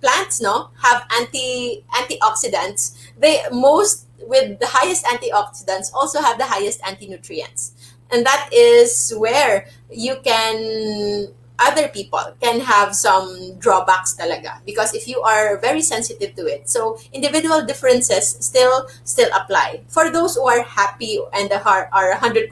[0.00, 2.96] plants no have anti antioxidants.
[3.18, 7.94] They most with the highest antioxidants also have the highest anti-nutrients.
[8.10, 11.28] And that is where you can
[11.58, 14.58] other people can have some drawbacks talaga.
[14.66, 19.82] Because if you are very sensitive to it so individual differences still still apply.
[19.88, 22.50] For those who are happy and are, are 100%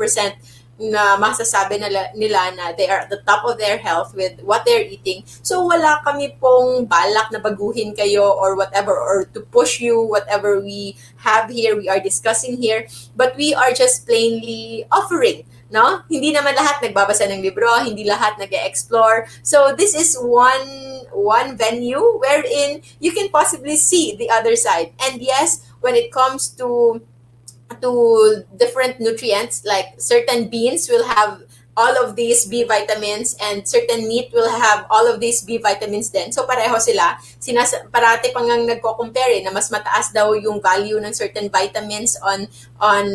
[0.81, 4.65] na masasabi nila, nila na they are at the top of their health with what
[4.65, 5.23] they're eating.
[5.43, 10.61] So wala kami pong balak na baguhin kayo or whatever or to push you whatever
[10.61, 12.89] we have here, we are discussing here.
[13.15, 16.05] But we are just plainly offering no?
[16.07, 19.27] Hindi naman lahat nagbabasa ng libro, hindi lahat nag-explore.
[19.41, 24.93] So this is one one venue wherein you can possibly see the other side.
[25.01, 27.01] And yes, when it comes to
[27.81, 31.43] to different nutrients, like certain beans will have
[31.77, 36.11] all of these B vitamins and certain meat will have all of these B vitamins
[36.11, 36.33] din.
[36.33, 37.17] So pareho sila.
[37.41, 42.21] Sinas parati pang ngang nagko-compare eh, na mas mataas daw yung value ng certain vitamins
[42.21, 42.45] on
[42.77, 43.09] on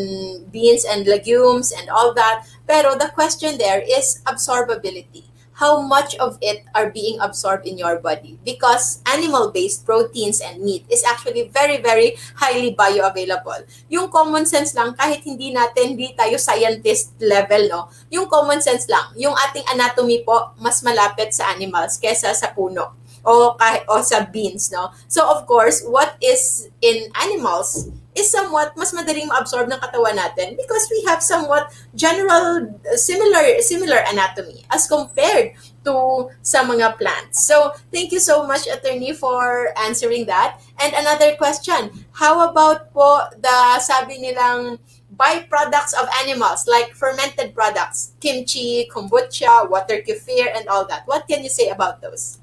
[0.49, 2.49] beans and legumes and all that.
[2.65, 7.97] Pero the question there is absorbability how much of it are being absorbed in your
[7.97, 13.65] body because animal-based proteins and meat is actually very, very highly bioavailable.
[13.89, 17.81] Yung common sense lang, kahit hindi natin, hindi tayo scientist level, no?
[18.13, 22.93] Yung common sense lang, yung ating anatomy po, mas malapit sa animals kesa sa puno
[23.27, 24.95] o, kahit, o sa beans, no?
[25.11, 30.57] So, of course, what is in animals is somewhat mas madaling ma-absorb ng katawan natin
[30.57, 32.65] because we have somewhat general
[32.97, 35.53] similar similar anatomy as compared
[35.85, 37.47] to sa mga plants.
[37.47, 40.59] So, thank you so much attorney for answering that.
[40.83, 44.83] And another question, how about po the sabi nilang
[45.15, 51.07] byproducts of animals like fermented products, kimchi, kombucha, water kefir and all that.
[51.07, 52.39] What can you say about those?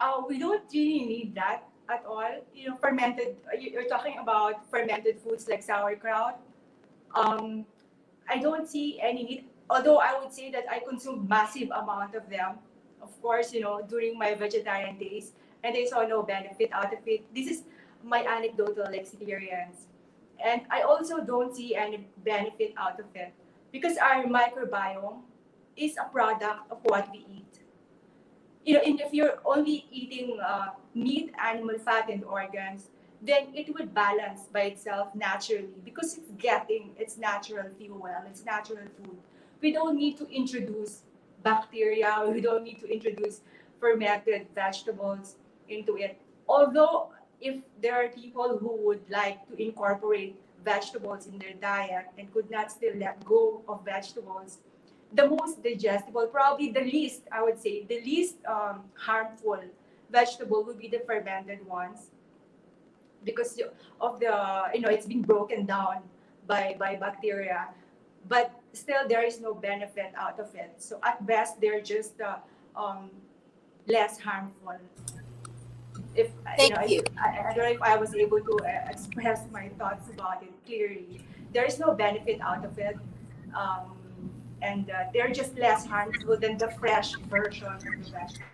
[0.00, 2.28] Uh, we don't really need that at all.
[2.54, 6.38] You know, fermented, you're talking about fermented foods like sauerkraut.
[7.14, 7.64] Um,
[8.28, 12.28] I don't see any need, although I would say that I consume massive amount of
[12.28, 12.60] them,
[13.02, 15.32] of course, you know, during my vegetarian days,
[15.64, 17.24] and I saw no benefit out of it.
[17.34, 17.62] This is
[18.04, 19.86] my anecdotal experience.
[20.44, 23.32] And I also don't see any benefit out of it
[23.72, 25.22] because our microbiome
[25.76, 27.57] is a product of what we eat
[28.64, 32.88] you know, and if you're only eating uh, meat, animal fat, and organs,
[33.22, 38.86] then it would balance by itself naturally because it's getting its natural fuel, its natural
[38.96, 39.16] food.
[39.60, 41.02] We don't need to introduce
[41.42, 43.40] bacteria, we don't need to introduce
[43.80, 45.36] fermented vegetables
[45.68, 46.20] into it.
[46.48, 47.08] Although,
[47.40, 52.50] if there are people who would like to incorporate vegetables in their diet and could
[52.50, 54.58] not still let go of vegetables,
[55.12, 59.60] the most digestible, probably the least, I would say, the least um, harmful
[60.10, 62.10] vegetable would be the fermented ones
[63.24, 63.60] because
[64.00, 66.02] of the, you know, it's been broken down
[66.46, 67.68] by, by bacteria.
[68.28, 70.74] But still, there is no benefit out of it.
[70.78, 72.36] So at best, they're just uh,
[72.76, 73.10] um,
[73.86, 74.76] less harmful.
[76.14, 77.02] If Thank you, know, you.
[77.18, 80.52] I, I, don't know if I was able to uh, express my thoughts about it
[80.66, 81.20] clearly.
[81.52, 82.96] There is no benefit out of it.
[83.54, 83.97] Um,
[84.62, 88.46] and uh, they're just less harmful than the fresh version of the vegetable.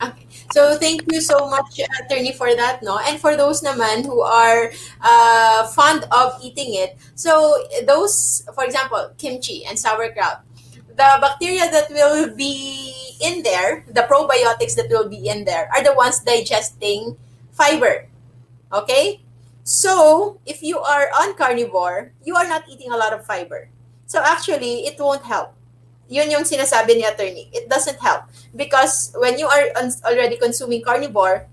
[0.00, 0.26] Okay.
[0.52, 2.98] So thank you so much, attorney, for that, no?
[3.02, 4.70] And for those naman who are
[5.02, 10.46] uh, fond of eating it, so those, for example, kimchi and sauerkraut,
[10.88, 15.82] the bacteria that will be in there, the probiotics that will be in there, are
[15.82, 17.16] the ones digesting
[17.50, 18.06] fiber.
[18.72, 19.20] Okay?
[19.64, 23.68] So, if you are on carnivore, you are not eating a lot of fiber.
[24.08, 25.52] So actually, it won't help.
[26.08, 27.52] Yun yung sinasabi ni attorney.
[27.52, 28.32] It doesn't help.
[28.56, 29.68] Because when you are
[30.08, 31.44] already consuming carnivore,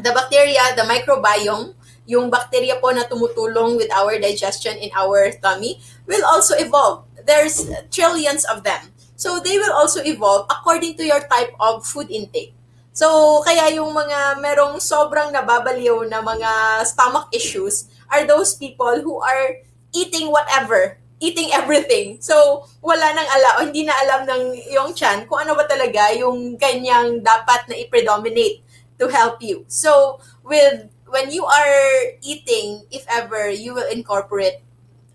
[0.00, 1.76] the bacteria, the microbiome,
[2.08, 5.76] yung bacteria po na tumutulong with our digestion in our tummy,
[6.08, 7.04] will also evolve.
[7.28, 8.96] There's trillions of them.
[9.20, 12.56] So they will also evolve according to your type of food intake.
[12.90, 19.22] So, kaya yung mga merong sobrang nababaliw na mga stomach issues are those people who
[19.22, 19.62] are
[19.94, 22.16] eating whatever eating everything.
[22.18, 24.42] So, wala nang ala, o hindi na alam ng
[24.72, 28.64] yung chan kung ano ba talaga yung kanyang dapat na i-predominate
[28.96, 29.68] to help you.
[29.68, 34.64] So, with when you are eating, if ever you will incorporate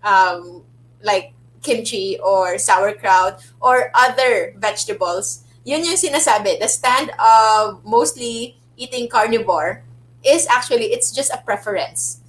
[0.06, 0.62] um,
[1.02, 6.62] like kimchi or sauerkraut or other vegetables, yun yung sinasabi.
[6.62, 9.82] The stand of mostly eating carnivore
[10.22, 12.22] is actually, it's just a preference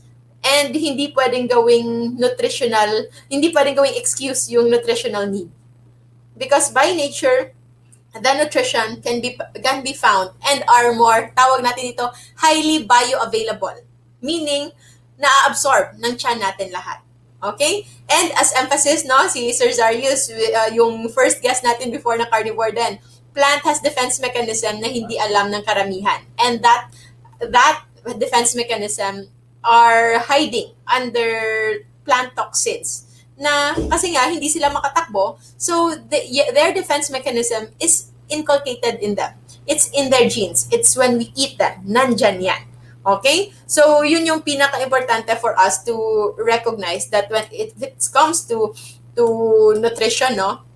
[0.47, 5.51] And hindi pwedeng gawing nutritional, hindi pwedeng gawing excuse yung nutritional need.
[6.39, 7.51] Because by nature,
[8.15, 12.07] the nutrition can be can be found and are more, tawag natin ito,
[12.39, 13.83] highly bioavailable.
[14.23, 14.71] Meaning,
[15.19, 17.01] na-absorb ng tiyan natin lahat.
[17.41, 17.85] Okay?
[18.09, 22.73] And as emphasis, no, si Sir Zarius, uh, yung first guest natin before na carnivore
[22.73, 22.97] din,
[23.33, 26.25] plant has defense mechanism na hindi alam ng karamihan.
[26.41, 26.89] And that
[27.37, 27.85] that
[28.17, 29.29] defense mechanism
[29.63, 33.07] are hiding under plant toxins
[33.37, 35.37] na kasi nga hindi sila makatakbo.
[35.57, 39.37] So the, their defense mechanism is inculcated in them.
[39.69, 40.67] It's in their genes.
[40.71, 41.85] It's when we eat them.
[41.85, 42.61] Nandyan yan.
[43.05, 43.53] Okay?
[43.69, 45.93] So yun yung pinaka-importante for us to
[46.41, 48.73] recognize that when it, it comes to
[49.15, 49.25] to
[49.77, 50.66] nutrition, no?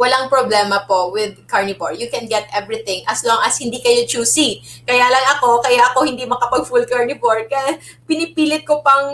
[0.00, 1.92] Walang problema po with carnivore.
[1.92, 4.64] You can get everything as long as hindi kayo choosy.
[4.88, 7.44] Kaya lang ako, kaya ako hindi makapag full carnivore.
[7.44, 7.76] Kaya
[8.08, 9.12] pinipilit ko pang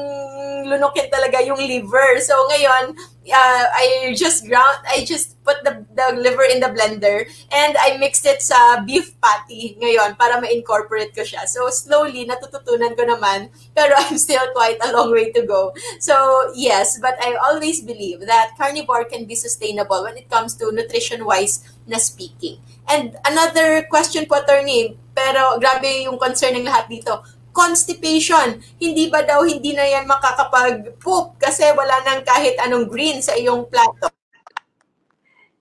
[0.63, 2.23] lunukin talaga yung liver.
[2.23, 2.95] So ngayon,
[3.33, 7.97] uh, I just ground, I just put the, the liver in the blender and I
[7.99, 11.47] mixed it sa beef patty ngayon para ma-incorporate ko siya.
[11.47, 15.75] So slowly, natututunan ko naman, pero I'm still quite a long way to go.
[16.01, 16.15] So
[16.55, 21.63] yes, but I always believe that carnivore can be sustainable when it comes to nutrition-wise
[21.87, 22.59] na speaking.
[22.87, 27.23] And another question po, attorney, pero grabe yung concern ng lahat dito.
[27.57, 28.61] Constipation.
[28.77, 33.65] Hindi ba daw hindi na yan makakapag-poop kasi wala nang kahit anong green sa iyong
[33.73, 34.13] plato?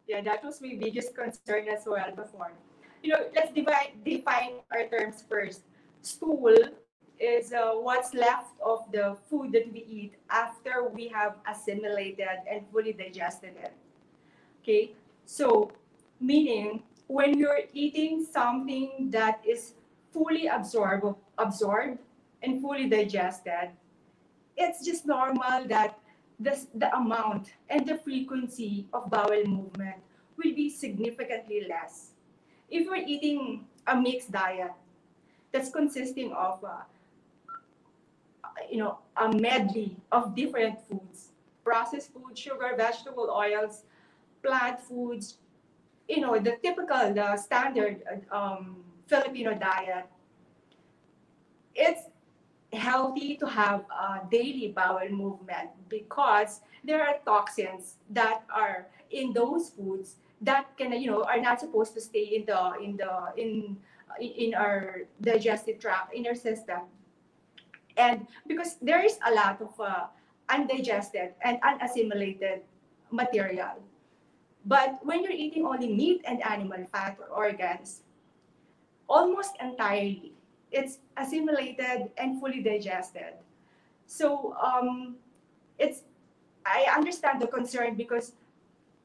[0.04, 2.52] Yeah, that was my biggest concern as well before.
[3.00, 5.64] You know, let's divide, define our terms first.
[6.04, 6.76] Stool
[7.16, 12.68] is uh, what's left of the food that we eat after we have assimilated and
[12.76, 13.72] fully digested it.
[14.62, 14.92] Okay,
[15.24, 15.72] so
[16.20, 19.75] meaning when you're eating something that is
[20.16, 22.00] fully absorbed, absorbed
[22.42, 23.76] and fully digested,
[24.56, 26.00] it's just normal that
[26.40, 30.00] the, the amount and the frequency of bowel movement
[30.38, 32.12] will be significantly less.
[32.72, 34.72] If we're eating a mixed diet
[35.52, 36.88] that's consisting of, uh,
[38.72, 41.30] you know, a medley of different foods,
[41.64, 43.84] processed food, sugar, vegetable oils,
[44.42, 45.38] plant foods,
[46.08, 48.02] you know, the typical, the standard
[48.32, 50.06] um, Filipino diet,
[51.76, 52.10] it's
[52.74, 59.70] healthy to have a daily bowel movement because there are toxins that are in those
[59.70, 63.78] foods that can you know are not supposed to stay in the in the in
[64.20, 66.88] in our digestive tract in our system.
[67.98, 70.12] And because there is a lot of uh,
[70.50, 72.62] undigested and unassimilated
[73.12, 73.80] material.
[74.66, 78.02] But when you're eating only meat and animal fat or organs,
[79.08, 80.34] almost entirely,
[80.72, 83.34] it's assimilated and fully digested.
[84.08, 85.16] So um,
[85.80, 86.02] it's
[86.66, 88.34] I understand the concern because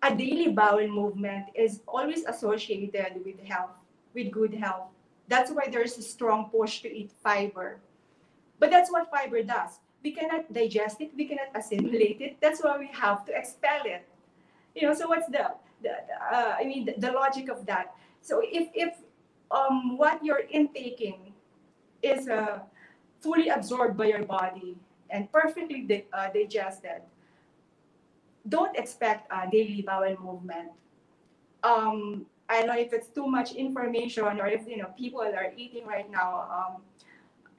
[0.03, 3.77] a daily bowel movement is always associated with health,
[4.15, 4.89] with good health.
[5.29, 7.79] That's why there's a strong push to eat fiber.
[8.59, 9.79] But that's what fiber does.
[10.03, 12.37] We cannot digest it, we cannot assimilate it.
[12.41, 14.07] That's why we have to expel it
[14.75, 15.51] you know so what's the,
[15.83, 15.91] the
[16.33, 18.95] uh, i mean the, the, logic of that so if if
[19.51, 21.33] um, what you're intaking
[22.03, 22.61] is uh,
[23.21, 24.77] fully absorbed by your body
[25.11, 27.03] and perfectly di- uh, digested.
[28.49, 30.71] Don't expect a daily bowel movement.
[31.63, 35.53] Um, i don't know if it's too much information or if you know people are
[35.57, 36.83] eating right now um,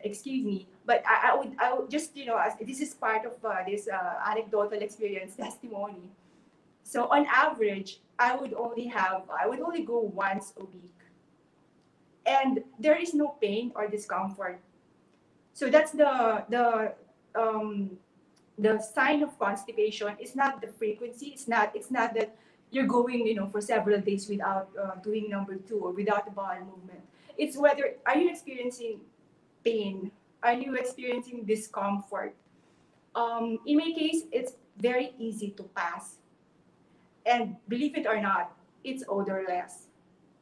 [0.03, 3.25] excuse me but I, I, would i would just you know as, this is part
[3.25, 6.09] of uh, this uh, anecdotal experience testimony.
[6.83, 10.91] So on average, I would only have, I would only go once a week.
[12.25, 14.59] And there is no pain or discomfort.
[15.53, 16.93] So that's the, the,
[17.35, 17.97] um,
[18.57, 20.15] the sign of constipation.
[20.19, 21.27] It's not the frequency.
[21.27, 22.35] It's not, it's not that
[22.69, 26.31] you're going, you know, for several days without uh, doing number two or without the
[26.31, 27.01] bowel movement.
[27.37, 29.01] It's whether, are you experiencing
[29.63, 30.11] pain?
[30.43, 32.35] Are you experiencing discomfort?
[33.15, 36.17] Um, in my case, it's very easy to pass
[37.25, 38.51] and believe it or not,
[38.83, 39.87] it's odorless.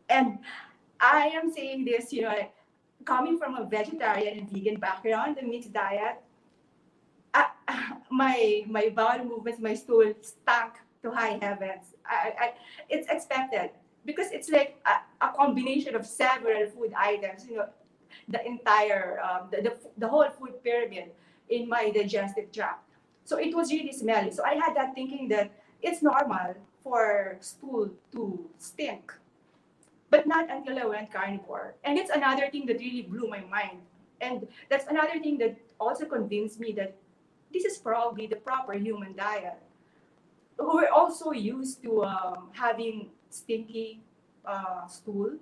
[0.07, 0.39] And
[0.99, 2.35] I am saying this, you know,
[3.05, 6.21] coming from a vegetarian and vegan background, the meat diet,
[7.34, 7.47] I,
[8.11, 10.73] my my bowel movements, my stool stank
[11.03, 11.95] to high heavens.
[12.05, 12.53] I, I,
[12.89, 13.71] it's expected
[14.05, 17.47] because it's like a, a, combination of several food items.
[17.47, 17.69] You know,
[18.27, 21.11] the entire um, the, the the whole food pyramid
[21.49, 22.84] in my digestive tract.
[23.26, 24.31] So it was really smelly.
[24.31, 25.51] So I had that thinking that
[25.81, 29.13] it's normal for stool to stink.
[30.10, 31.76] But not until I went carnivore.
[31.84, 33.81] And it's another thing that really blew my mind.
[34.22, 36.95] And that's another thing that also convinced me that
[37.53, 39.57] this is probably the proper human diet.
[40.57, 44.02] We're also used to um, having stinky
[44.45, 45.38] uh, stool.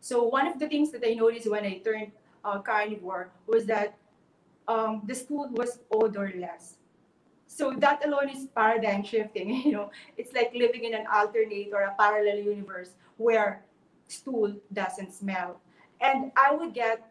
[0.00, 2.12] So one of the things that I noticed when I turned
[2.44, 3.96] uh, carnivore was that
[4.68, 6.77] um, the stool was odorless
[7.48, 9.90] so that alone is paradigm shifting you know.
[10.16, 13.64] It's like living in an alternate or a parallel universe where
[14.06, 15.60] stool doesn't smell.
[16.00, 17.10] And i would get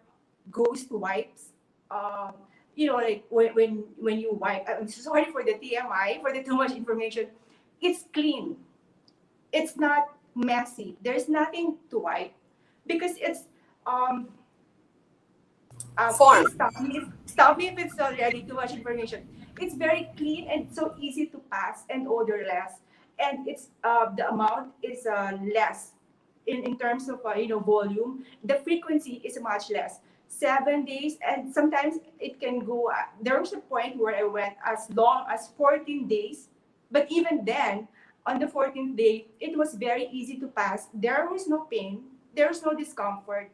[0.50, 1.52] ghost wipes
[1.92, 2.34] um,
[2.76, 6.44] you know like when, when when you wipe i'm sorry for the tmi for the
[6.48, 7.28] too much information.
[7.82, 8.58] It's clean.
[9.52, 10.98] It's not messy.
[11.04, 12.34] There's nothing to wipe
[12.86, 13.50] because it's
[13.86, 14.30] um
[15.98, 16.48] uh, form.
[16.54, 19.28] stop me, stop me if it's already too much information
[19.60, 22.82] it's very clean and so easy to pass and odorless.
[23.20, 25.92] And it's uh, the amount is uh, less
[26.46, 28.24] in, in terms of uh, you know volume.
[28.44, 30.00] The frequency is much less.
[30.30, 32.90] Seven days, and sometimes it can go.
[32.92, 36.50] Uh, there was a point where I went as long as 14 days,
[36.92, 37.88] but even then,
[38.26, 40.88] on the 14th day, it was very easy to pass.
[40.94, 42.04] There was no pain.
[42.36, 43.50] There was no discomfort.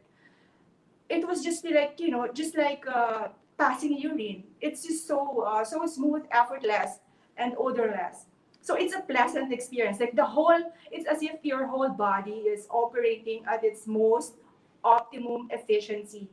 [1.08, 3.28] It was just like you know, just like uh,
[3.58, 4.44] passing urine.
[4.60, 6.98] It's just so uh, so smooth, effortless,
[7.36, 8.26] and odorless.
[8.60, 10.00] So it's a pleasant experience.
[10.00, 14.34] Like the whole, it's as if your whole body is operating at its most
[14.82, 16.28] optimum efficiency.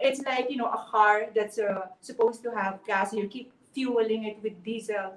[0.00, 3.12] It's like you know a car that's uh, supposed to have gas.
[3.12, 5.12] You keep fueling it with diesel,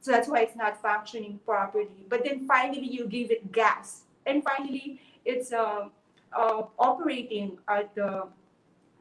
[0.00, 2.06] so that's why it's not functioning properly.
[2.08, 5.88] But then finally you give it gas, and finally it's uh,
[6.32, 8.28] uh, operating at the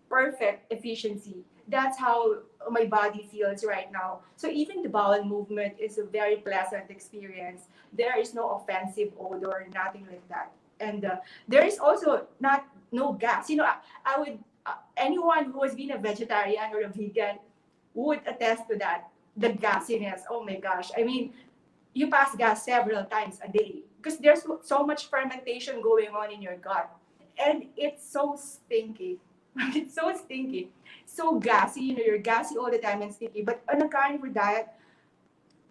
[0.10, 1.44] perfect efficiency
[1.74, 2.36] that's how
[2.70, 4.20] my body feels right now.
[4.38, 7.64] So even the bowel movement is a very pleasant experience.
[7.92, 10.52] There is no offensive odor, nothing like that.
[10.80, 11.18] And uh,
[11.48, 13.50] there is also not no gas.
[13.50, 17.40] You know, I, I would uh, anyone who has been a vegetarian or a vegan
[17.96, 19.10] would attest to that.
[19.36, 20.22] The gassiness.
[20.30, 20.92] Oh my gosh!
[20.96, 21.34] I mean,
[21.96, 26.40] you pass gas several times a day because there's so much fermentation going on in
[26.40, 26.86] your gut,
[27.44, 29.18] and it's so stinky.
[29.74, 30.70] it's so stinky
[31.14, 33.44] so gassy, you know, you're gassy all the time and sticky.
[33.44, 34.68] But on a carnivore diet,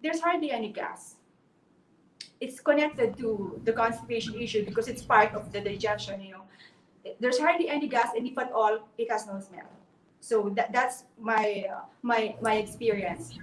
[0.01, 1.15] there's hardly any gas.
[2.39, 6.43] It's connected to the constipation issue because it's part of the digestion, you know.
[7.19, 9.67] There's hardly any gas, and if at all, it has no smell.
[10.21, 13.37] So that, that's my, uh, my, my experience.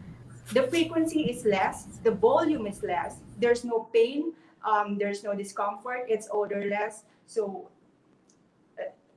[0.53, 4.33] The frequency is less, the volume is less, there's no pain,
[4.65, 7.05] um, there's no discomfort, it's odorless.
[7.27, 7.69] So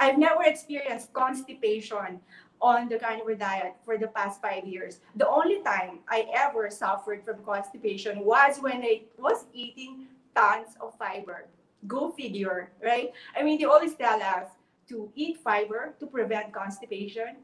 [0.04, 2.20] I've never experienced constipation
[2.62, 5.00] on the carnivore diet for the past five years.
[5.16, 10.94] The only time I ever suffered from constipation was when I was eating tons of
[10.98, 11.48] fiber.
[11.88, 13.14] Go figure, right?
[13.34, 14.50] I mean, they always tell us
[14.90, 17.38] to eat fiber to prevent constipation.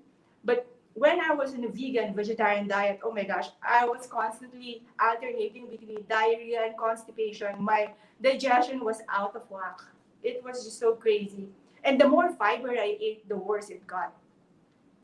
[0.44, 4.84] But when I was in a vegan vegetarian diet, oh my gosh, I was constantly
[5.00, 7.56] alternating between diarrhea and constipation.
[7.64, 9.80] My digestion was out of whack.
[10.24, 11.48] It was just so crazy.
[11.84, 14.14] And the more fiber I ate, the worse it got.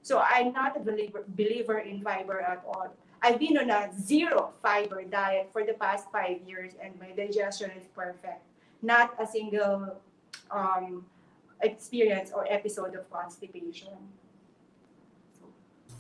[0.02, 2.93] So I'm not a believer, believer in fiber at all.
[3.22, 7.72] I've been on a zero fiber diet for the past five years, and my digestion
[7.73, 8.45] is perfect.
[8.84, 9.97] Not a single
[10.52, 11.06] um,
[11.61, 13.97] experience or episode of constipation.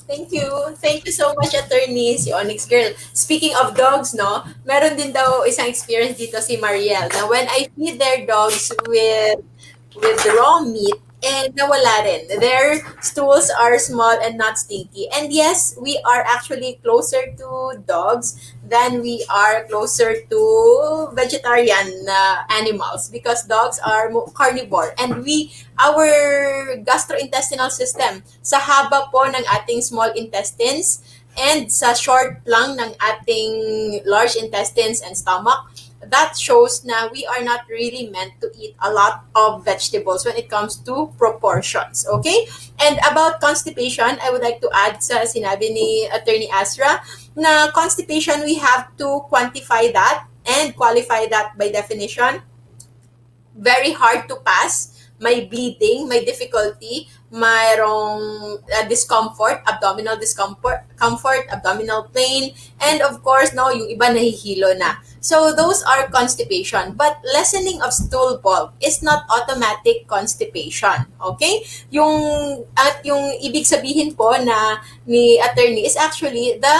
[0.05, 0.45] Thank you.
[0.77, 2.93] Thank you so much, attorney, si Onyx Girl.
[3.13, 7.09] Speaking of dogs, no, meron din daw isang experience dito si Marielle.
[7.09, 9.41] Now, when I feed their dogs with
[10.01, 10.95] with raw meat,
[11.25, 12.29] and nawala rin.
[12.39, 15.09] Their stools are small and not stinky.
[15.09, 22.45] And yes, we are actually closer to dogs than we are closer to vegetarian uh,
[22.49, 25.51] animals because dogs are carnivore and we
[25.81, 31.01] our gastrointestinal system sa haba po ng ating small intestines
[31.35, 33.53] and sa short lang ng ating
[34.07, 35.67] large intestines and stomach
[36.11, 40.35] that shows na we are not really meant to eat a lot of vegetables when
[40.35, 42.05] it comes to proportions.
[42.07, 42.47] Okay?
[42.81, 47.01] And about constipation, I would like to add sa sinabi ni Attorney Asra
[47.35, 52.41] na constipation, we have to quantify that and qualify that by definition.
[53.55, 62.07] Very hard to pass may bleeding, may difficulty, mayroong uh, discomfort, abdominal discomfort, comfort, abdominal
[62.15, 65.03] pain, and of course, no, yung iba nahihilo na.
[65.19, 66.93] So those are constipation.
[66.95, 71.09] But lessening of stool bulk is not automatic constipation.
[71.17, 71.65] Okay?
[71.89, 72.13] Yung
[72.77, 74.79] at yung ibig sabihin po na
[75.09, 76.75] ni attorney is actually the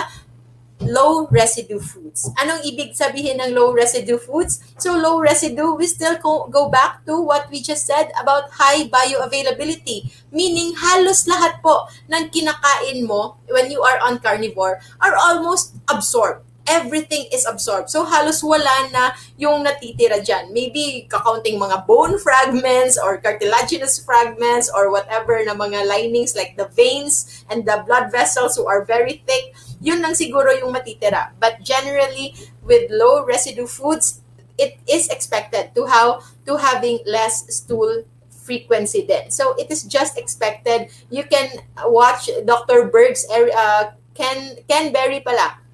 [0.84, 2.28] low residue foods.
[2.36, 4.60] Anong ibig sabihin ng low residue foods?
[4.78, 8.88] So low residue, we still go, go back to what we just said about high
[8.92, 10.12] bioavailability.
[10.32, 16.44] Meaning, halos lahat po ng kinakain mo when you are on carnivore are almost absorbed
[16.68, 17.90] everything is absorbed.
[17.90, 20.52] So halos wala na yung natitira dyan.
[20.52, 26.68] Maybe kakaunting mga bone fragments or cartilaginous fragments or whatever na mga linings like the
[26.74, 29.54] veins and the blood vessels who are very thick.
[29.86, 31.38] Yun lang siguro yung matitira.
[31.38, 32.34] But generally,
[32.66, 34.26] with low residue foods,
[34.58, 38.04] it is expected to have to having less stool
[38.34, 39.30] frequency then.
[39.30, 40.90] So it is just expected.
[41.14, 42.90] You can watch Dr.
[42.90, 45.66] Berg's uh, Ken Ken Berry pala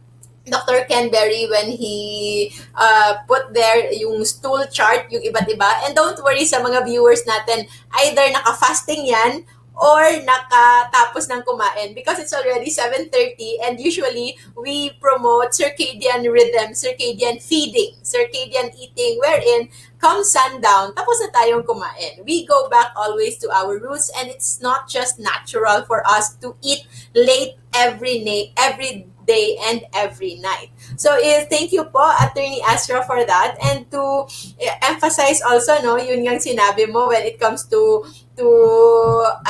[0.45, 0.85] Dr.
[0.89, 5.69] Ken Berry when he uh, put there yung stool chart, yung iba't iba.
[5.85, 7.69] And don't worry sa mga viewers natin,
[8.01, 9.45] either naka-fasting yan
[9.81, 17.41] or nakatapos ng kumain because it's already 7.30 and usually we promote circadian rhythm, circadian
[17.41, 22.21] feeding, circadian eating wherein come sundown, tapos na tayong kumain.
[22.21, 26.53] We go back always to our roots and it's not just natural for us to
[26.61, 26.85] eat
[27.17, 30.69] late every day, every day and every night.
[30.97, 34.25] So eh, thank you po Attorney Astra for that and to
[34.59, 38.03] eh, emphasize also no yun yung sinabi mo when it comes to
[38.37, 38.49] to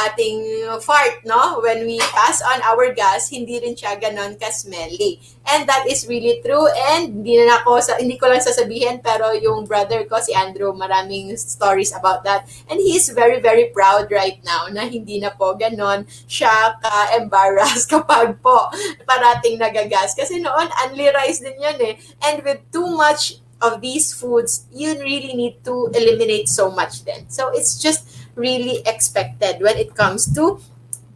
[0.10, 1.62] ating fart, no?
[1.62, 5.22] When we pass on our gas, hindi rin siya ganon ka-smelly.
[5.45, 6.66] And that is really true.
[6.94, 10.74] And hindi na ako, sa, hindi ko lang sasabihin, pero yung brother ko, si Andrew,
[10.74, 12.49] maraming stories about that.
[12.70, 17.86] And he is very, very proud right now na hindi na po ganon siya ka-embarrass
[17.94, 18.70] kapag po
[19.06, 20.18] parating nagagas.
[20.18, 21.95] Kasi noon, only rice din yun eh.
[22.26, 27.30] And with too much of these foods, you really need to eliminate so much then.
[27.30, 30.60] So it's just really expected when it comes to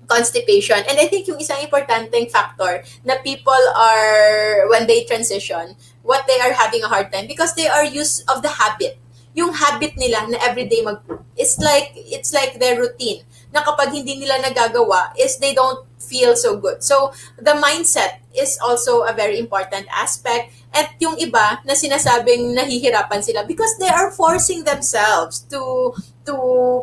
[0.08, 0.78] constipation.
[0.88, 5.76] And I think yung isang importanteng factor na people are, when they transition,
[6.06, 8.98] what they are having a hard time because they are used of the habit.
[9.36, 11.04] Yung habit nila na everyday mag
[11.36, 13.20] it's like it's like their routine
[13.52, 16.80] na kapag hindi nila nagagawa is they don't feel so good.
[16.80, 23.20] So the mindset is also a very important aspect at yung iba na sinasabing nahihirapan
[23.20, 25.92] sila because they are forcing themselves to
[26.26, 26.35] to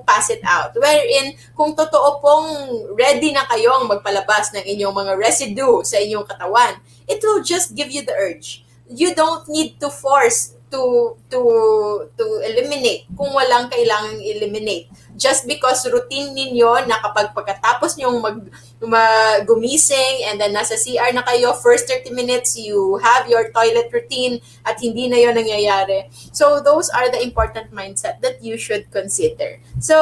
[0.06, 0.72] pass it out.
[0.78, 2.48] Wherein, kung totoo pong
[2.94, 6.78] ready na kayong magpalabas ng inyong mga residue sa inyong katawan,
[7.10, 8.62] it will just give you the urge.
[8.86, 11.40] You don't need to force to to
[12.16, 14.88] to eliminate kung walang kailangang eliminate.
[15.12, 18.38] Just because routine ninyo na kapag pagkatapos nyong mag,
[18.80, 23.92] mag gumising and then nasa CR na kayo first 30 minutes you have your toilet
[23.92, 26.08] routine at hindi na yon nangyayari.
[26.32, 29.60] So those are the important mindset that you should consider.
[29.84, 30.00] So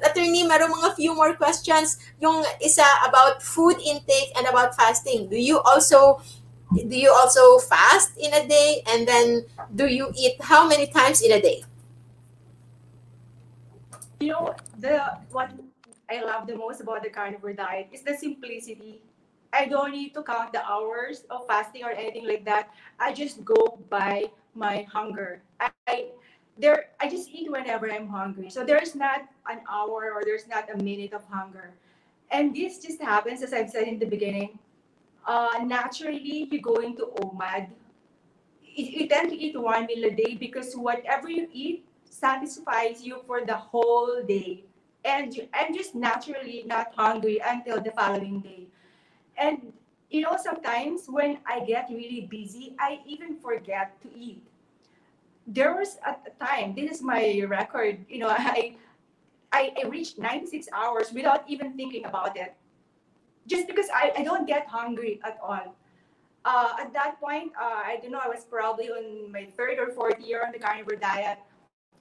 [0.00, 2.00] attorney meron mga few more questions.
[2.18, 5.28] Yung isa about food intake and about fasting.
[5.28, 6.24] Do you also
[6.72, 8.82] do you also fast in a day?
[8.88, 11.64] And then do you eat how many times in a day?
[14.20, 15.54] You know the what
[16.10, 19.00] i love the most about the carnivore diet is the simplicity.
[19.52, 22.68] I don't need to count the hours of fasting or anything like that.
[23.00, 25.40] I just go by my hunger.
[25.60, 25.96] I, I
[26.58, 28.50] there i just eat whenever i'm hungry.
[28.50, 31.70] So there's not an hour or there's not a minute of hunger.
[32.30, 34.58] And this just happens as i've said in the beginning
[35.28, 37.68] uh, naturally you go into OMAD.
[38.62, 43.44] You, tend to eat one meal a day because whatever you eat satisfies you for
[43.44, 44.64] the whole day.
[45.04, 48.68] And you, I'm just naturally not hungry until the following day.
[49.36, 49.72] And
[50.10, 54.42] you know, sometimes when I get really busy, I even forget to eat.
[55.46, 58.76] There was a time, this is my record, you know, I,
[59.52, 62.54] I reached 96 hours without even thinking about it
[63.48, 65.74] just because I, I don't get hungry at all.
[66.44, 69.90] Uh, at that point, uh, I don't know, I was probably on my third or
[69.92, 71.38] fourth year on the carnivore diet.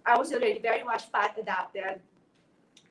[0.05, 1.99] I was already very much fat adapted.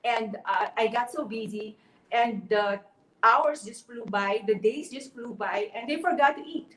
[0.04, 1.76] And uh, I got so busy,
[2.12, 2.80] and the
[3.22, 6.76] hours just flew by, the days just flew by, and they forgot to eat.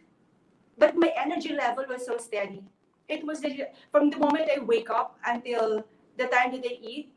[0.78, 2.64] But my energy level was so steady.
[3.08, 5.84] It was the, from the moment I wake up until
[6.18, 7.12] the time that I eat,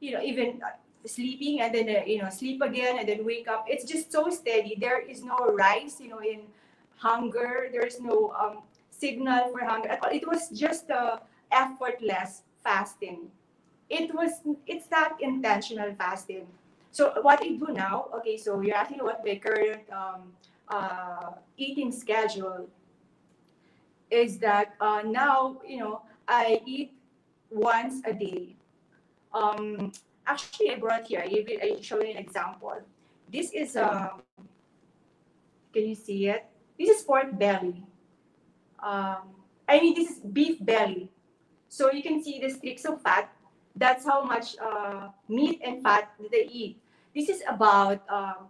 [0.00, 0.60] you know, even
[1.06, 3.66] sleeping and then uh, you know sleep again and then wake up.
[3.68, 4.76] It's just so steady.
[4.78, 6.40] There is no rise you know in
[6.96, 7.68] hunger.
[7.72, 11.20] There's no um, signal for hunger it was just a
[11.52, 13.30] effortless fasting.
[13.88, 16.46] It was it's not intentional fasting.
[16.90, 20.32] So what i do now okay so you're asking what my current um,
[20.68, 22.66] uh, eating schedule
[24.10, 26.96] is that uh, now you know i eat
[27.50, 28.56] once a day.
[29.32, 29.92] Um,
[30.26, 31.30] actually I brought here, I,
[31.62, 32.76] I show you an example.
[33.32, 34.22] This is, um,
[35.72, 36.44] can you see it?
[36.78, 37.82] This is pork belly.
[38.82, 39.34] Um,
[39.68, 41.10] I mean, this is beef belly.
[41.68, 43.32] So you can see the streaks of fat.
[43.74, 46.80] That's how much uh, meat and fat that they eat.
[47.14, 48.48] This is about um,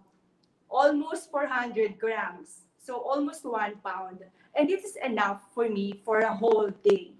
[0.68, 2.66] almost 400 grams.
[2.82, 4.20] So almost one pound.
[4.54, 7.12] And this is enough for me for a whole day.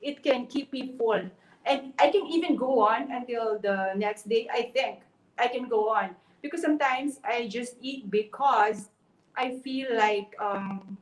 [0.00, 1.30] It can keep me full
[1.66, 4.48] and I can even go on until the next day.
[4.52, 5.00] I think
[5.38, 8.88] I can go on because sometimes I just eat because
[9.36, 10.98] I feel like um,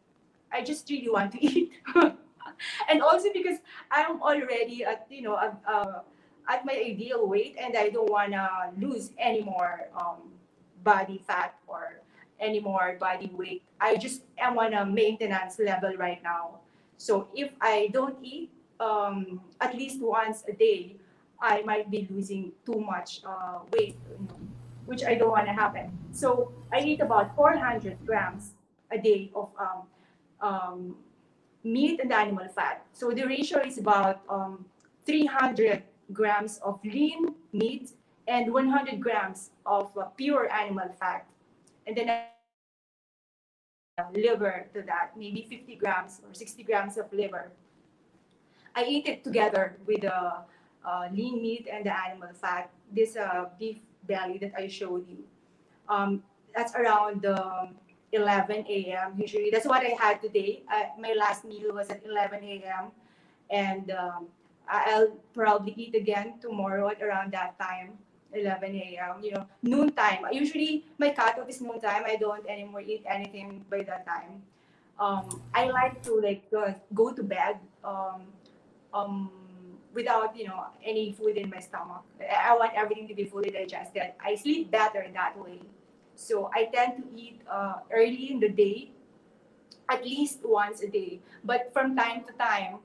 [0.53, 1.73] I just really want to eat,
[2.89, 3.59] and also because
[3.91, 6.01] I'm already at you know at, uh,
[6.49, 10.31] at my ideal weight and I don't wanna lose any more um,
[10.85, 12.01] body fat or
[12.39, 13.63] any more body weight.
[13.81, 16.61] I just am on a maintenance level right now.
[16.97, 18.51] So if I don't eat,
[18.81, 20.97] um, at least once a day,
[21.41, 23.97] I might be losing too much uh, weight.
[24.11, 24.41] You know,
[24.91, 25.97] which I don't want to happen.
[26.11, 28.59] So I eat about 400 grams
[28.91, 29.87] a day of um,
[30.41, 30.97] um,
[31.63, 32.85] meat and animal fat.
[32.93, 34.65] So the ratio is about um,
[35.07, 37.93] 300 grams of lean meat
[38.27, 41.25] and 100 grams of uh, pure animal fat.
[41.87, 42.25] And then uh,
[44.13, 47.53] liver to that, maybe 50 grams or 60 grams of liver.
[48.75, 50.45] I eat it together with the
[50.85, 52.71] uh, lean meat and the animal fat.
[52.93, 55.25] This uh, beef belly that I showed you.
[55.89, 56.23] Um,
[56.55, 57.75] that's around um,
[58.13, 59.15] 11 a.m.
[59.17, 60.63] Usually, that's what I had today.
[60.99, 62.91] my last meal was at 11 a.m.
[63.51, 64.27] And um,
[64.69, 67.99] I'll probably eat again tomorrow at around that time,
[68.33, 69.23] 11 a.m.
[69.23, 70.27] You know, noon time.
[70.33, 72.03] Usually, my cutoff is noon time.
[72.07, 74.43] I don't anymore eat anything by that time.
[74.99, 78.29] Um, I like to like uh, go to bed um,
[78.95, 79.31] um,
[79.95, 82.03] without you know any food in my stomach.
[82.21, 84.13] I want everything to be fully digested.
[84.23, 85.61] I sleep better that way.
[86.15, 88.91] So I tend to eat uh, early in the day,
[89.89, 91.21] at least once a day.
[91.45, 92.79] But from time to time,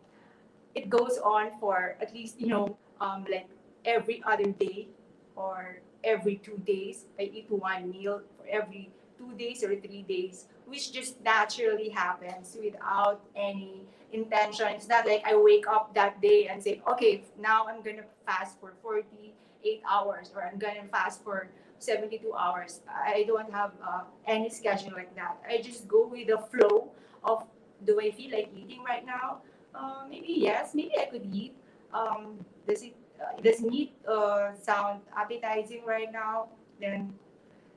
[0.73, 3.48] it goes on for at least you know um, like
[3.84, 4.88] every other day
[5.36, 7.06] or every two days.
[7.19, 12.58] I eat one meal for every two days or three days, which just naturally happens
[12.62, 14.68] without any intention.
[14.70, 18.04] It's not like I wake up that day and say, okay, now I'm going to
[18.26, 22.82] fast for 48 hours or I'm going to fast for 72 hours.
[22.88, 25.38] I don't have uh, any schedule like that.
[25.48, 26.92] I just go with the flow
[27.24, 27.44] of
[27.84, 29.42] do I feel like eating right now?
[29.74, 31.54] Uh, maybe yes, maybe I could eat.
[31.94, 36.48] Um, does it uh, does meat uh, sound appetizing right now?
[36.80, 37.14] Then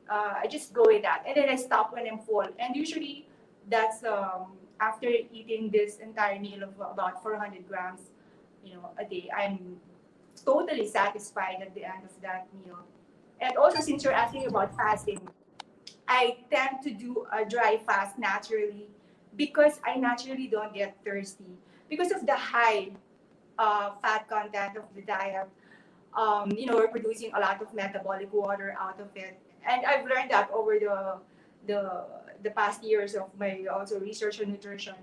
[0.09, 2.47] uh, I just go with that, and then I stop when I'm full.
[2.59, 3.27] And usually,
[3.69, 8.11] that's um, after eating this entire meal of about 400 grams,
[8.65, 9.29] you know, a day.
[9.37, 9.77] I'm
[10.45, 12.79] totally satisfied at the end of that meal.
[13.41, 15.21] And also, since you're asking about fasting,
[16.07, 18.87] I tend to do a dry fast naturally
[19.37, 21.59] because I naturally don't get thirsty
[21.89, 22.91] because of the high
[23.59, 25.49] uh, fat content of the diet.
[26.17, 29.39] Um, you know, we're producing a lot of metabolic water out of it,
[29.69, 31.19] and I've learned that over the
[31.67, 32.05] the
[32.43, 34.95] the past years of my also research on nutrition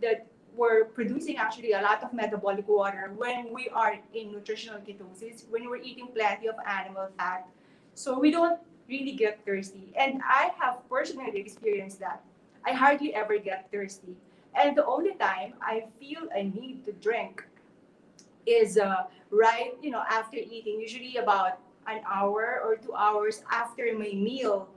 [0.00, 0.26] that
[0.56, 5.68] we're producing actually a lot of metabolic water when we are in nutritional ketosis, when
[5.68, 7.46] we're eating plenty of animal fat.
[7.94, 9.92] So we don't really get thirsty.
[9.98, 12.22] And I have personally experienced that.
[12.64, 14.14] I hardly ever get thirsty.
[14.54, 17.44] And the only time I feel a need to drink
[18.46, 23.86] is uh, right, you know, after eating, usually about an hour or two hours after
[23.92, 24.68] my meal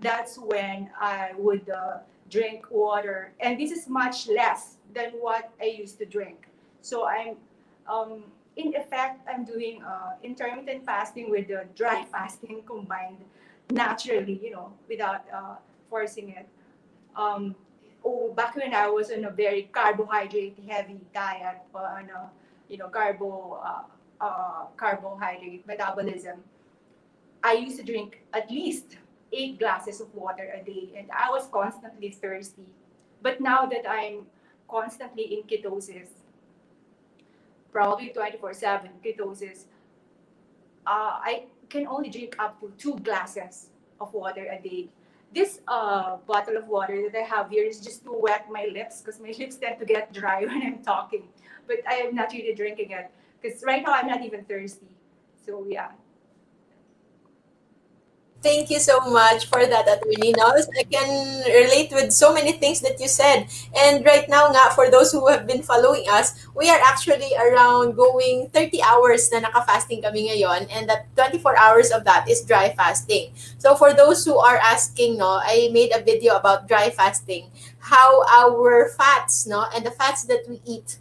[0.00, 1.98] that's when I would uh,
[2.30, 3.32] drink water.
[3.40, 6.48] And this is much less than what I used to drink.
[6.82, 7.36] So I'm,
[7.88, 8.24] um,
[8.56, 13.18] in effect, I'm doing uh, intermittent fasting with the dry fasting combined
[13.70, 15.56] naturally, you know, without uh,
[15.88, 16.46] forcing it.
[17.16, 17.54] Um,
[18.04, 22.30] oh, back when I was on a very carbohydrate heavy diet, on a,
[22.68, 23.60] you know, carbo,
[24.24, 26.40] uh, carbohydrate metabolism,
[27.42, 28.96] I used to drink at least
[29.32, 32.66] eight glasses of water a day, and I was constantly thirsty.
[33.20, 34.26] But now that I'm
[34.68, 36.08] constantly in ketosis,
[37.72, 39.64] probably 24 7 ketosis,
[40.86, 43.68] uh, I can only drink up to two glasses
[44.00, 44.88] of water a day.
[45.34, 49.00] This uh, bottle of water that I have here is just to wet my lips
[49.00, 51.24] because my lips tend to get dry when I'm talking.
[51.66, 53.10] But I am not really drinking it
[53.44, 54.88] because right now I'm not even thirsty.
[55.44, 55.92] So yeah,
[58.44, 60.68] Thank you so much for that, Attorney Nels.
[60.76, 61.08] I can
[61.48, 63.48] relate with so many things that you said.
[63.72, 67.96] And right now nga, for those who have been following us, we are actually around
[67.96, 70.68] going 30 hours na naka-fasting kami ngayon.
[70.68, 73.32] And that 24 hours of that is dry fasting.
[73.56, 77.48] So for those who are asking, no, I made a video about dry fasting,
[77.80, 81.00] how our fats, no, and the fats that we eat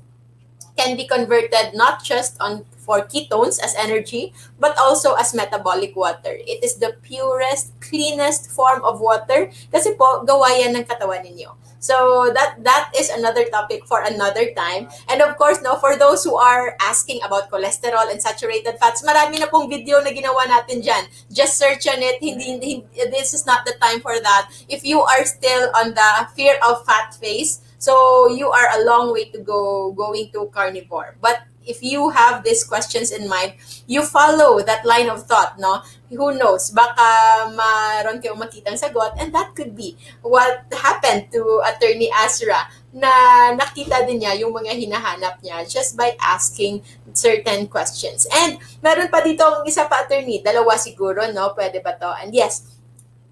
[0.77, 6.35] can be converted not just on for ketones as energy, but also as metabolic water.
[6.35, 11.55] It is the purest, cleanest form of water kasi po gawa yan ng katawan ninyo.
[11.83, 14.87] So that that is another topic for another time.
[15.11, 19.43] And of course, no, for those who are asking about cholesterol and saturated fats, marami
[19.43, 21.11] na pong video na ginawa natin dyan.
[21.27, 22.23] Just search on it.
[22.23, 22.71] Hindi, hindi,
[23.11, 24.47] this is not the time for that.
[24.71, 29.11] If you are still on the fear of fat phase, so you are a long
[29.11, 31.19] way to go going to carnivore.
[31.19, 35.83] But if you have these questions in mind, you follow that line of thought, no?
[36.07, 36.71] Who knows?
[36.71, 42.71] Baka maron kayong makitang sagot and that could be what happened to Attorney Asra.
[42.93, 43.09] na
[43.57, 46.85] nakita din niya yung mga hinahanap niya just by asking
[47.17, 48.29] certain questions.
[48.29, 51.57] And meron pa dito ang isa pa attorney, dalawa siguro, no?
[51.57, 52.13] Pwede ba to?
[52.21, 52.69] And yes,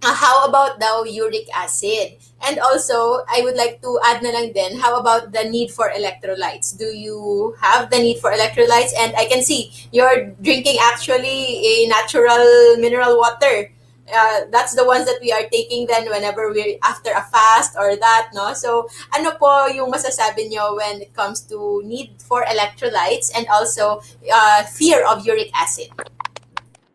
[0.03, 2.17] uh, how about the uric acid?
[2.41, 5.89] And also, I would like to add na lang din, how about the need for
[5.89, 6.77] electrolytes?
[6.77, 8.91] Do you have the need for electrolytes?
[8.97, 13.69] And I can see you're drinking actually a natural mineral water
[14.13, 17.95] uh, that's the ones that we are taking then whenever we're after a fast or
[17.95, 18.53] that, no?
[18.53, 24.01] So, ano po yung masasabi nyo when it comes to need for electrolytes and also
[24.31, 25.89] uh, fear of uric acid?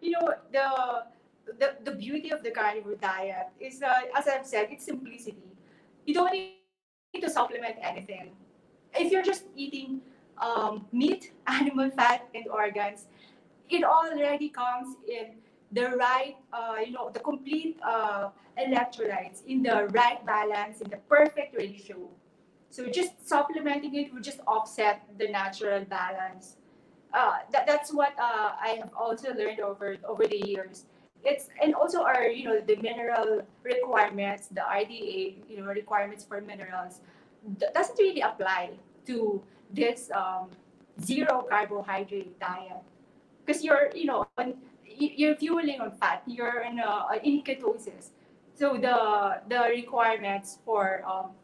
[0.01, 0.67] You know, the,
[1.59, 5.57] the, the beauty of the carnivore diet is, uh, as I've said, it's simplicity.
[6.05, 8.33] You don't need to supplement anything.
[8.95, 10.01] If you're just eating
[10.39, 13.07] um, meat, animal fat, and organs,
[13.69, 15.37] it already comes in
[15.73, 18.29] the right, uh, you know, the complete uh,
[18.59, 22.09] electrolytes in the right balance, in the perfect ratio.
[22.71, 26.57] So just supplementing it would just offset the natural balance.
[27.13, 30.85] Uh, that, that's what uh, I have also learned over over the years.
[31.25, 36.41] It's and also our you know the mineral requirements, the RDA you know requirements for
[36.41, 37.01] minerals
[37.75, 38.71] doesn't really apply
[39.07, 40.51] to this um,
[41.01, 42.83] zero carbohydrate diet
[43.45, 44.27] because you're you know
[44.85, 46.23] you're fueling on fat.
[46.27, 48.11] You're in, a, in ketosis.
[48.55, 51.37] So the the requirements for um,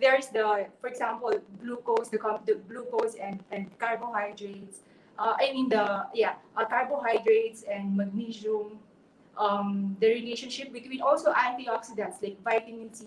[0.00, 4.86] there's the for example glucose the, the glucose and, and carbohydrates.
[5.18, 8.78] Uh, I mean the yeah uh, carbohydrates and magnesium.
[9.40, 13.06] Um, the relationship between also antioxidants like vitamin C.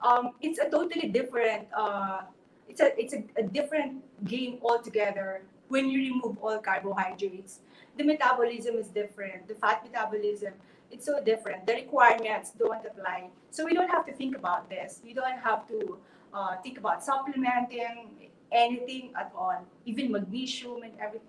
[0.00, 1.68] Um, it's a totally different.
[1.76, 2.22] Uh,
[2.68, 7.60] it's a it's a, a different game altogether when you remove all carbohydrates
[7.98, 9.48] the metabolism is different.
[9.48, 10.54] The fat metabolism,
[10.90, 11.66] it's so different.
[11.66, 13.28] The requirements don't apply.
[13.50, 15.02] So we don't have to think about this.
[15.04, 15.98] We don't have to
[16.32, 21.28] uh, think about supplementing anything at all, even magnesium and everything.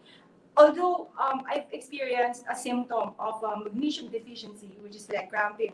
[0.57, 5.73] Although um, I've experienced a symptom of uh, magnesium deficiency, which is like cramping,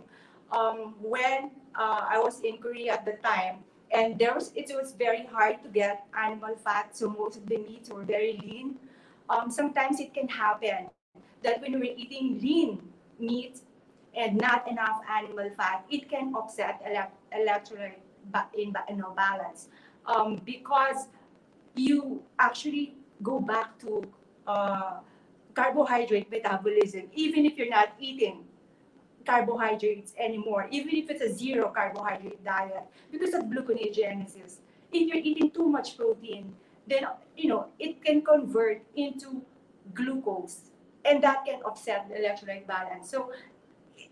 [0.51, 4.93] um, when uh, I was in Korea at the time, and there was it was
[4.93, 8.75] very hard to get animal fat, so most of the meats were very lean.
[9.29, 10.89] Um, sometimes it can happen
[11.41, 12.81] that when we're eating lean
[13.19, 13.61] meat
[14.15, 16.81] and not enough animal fat, it can upset
[17.33, 17.93] electrolyte
[18.57, 19.69] in you know, balance.
[20.05, 21.07] Um, because
[21.75, 24.03] you actually go back to
[24.47, 24.99] uh,
[25.53, 28.43] carbohydrate metabolism, even if you're not eating
[29.25, 34.57] carbohydrates anymore, even if it's a zero carbohydrate diet, because of gluconeogenesis.
[34.91, 36.53] If you're eating too much protein,
[36.87, 39.41] then you know it can convert into
[39.93, 40.71] glucose
[41.03, 43.31] and that can upset the electrolyte balance so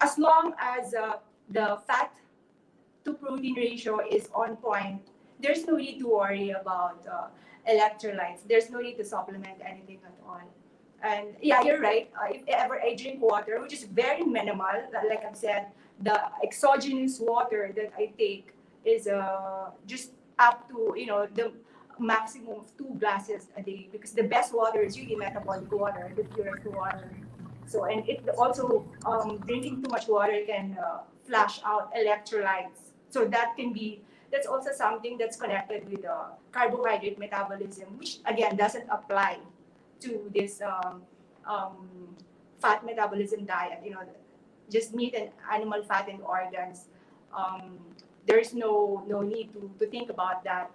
[0.01, 1.13] as long as uh,
[1.49, 2.11] the fat
[3.05, 5.01] to protein ratio is on point
[5.39, 7.27] there's no need to worry about uh,
[7.69, 10.41] electrolytes there's no need to supplement anything at all
[11.03, 14.75] and yeah you're right uh, if ever i drink water which is very minimal
[15.09, 15.67] like i've said
[16.01, 18.53] the exogenous water that i take
[18.85, 21.51] is uh, just up to you know the
[21.99, 26.23] maximum of two glasses a day because the best water is really metabolic water, the
[26.23, 27.09] purest water.
[27.65, 32.91] So, and it also, um, drinking too much water can uh, flush out electrolytes.
[33.09, 34.01] So that can be,
[34.33, 39.37] that's also something that's connected with uh, carbohydrate metabolism, which again doesn't apply
[40.01, 41.03] to this um,
[41.45, 42.17] um,
[42.59, 44.01] fat metabolism diet, you know,
[44.71, 46.89] just meat and animal fat and organs.
[47.29, 47.77] Um,
[48.25, 50.71] there's no no need to, to think about that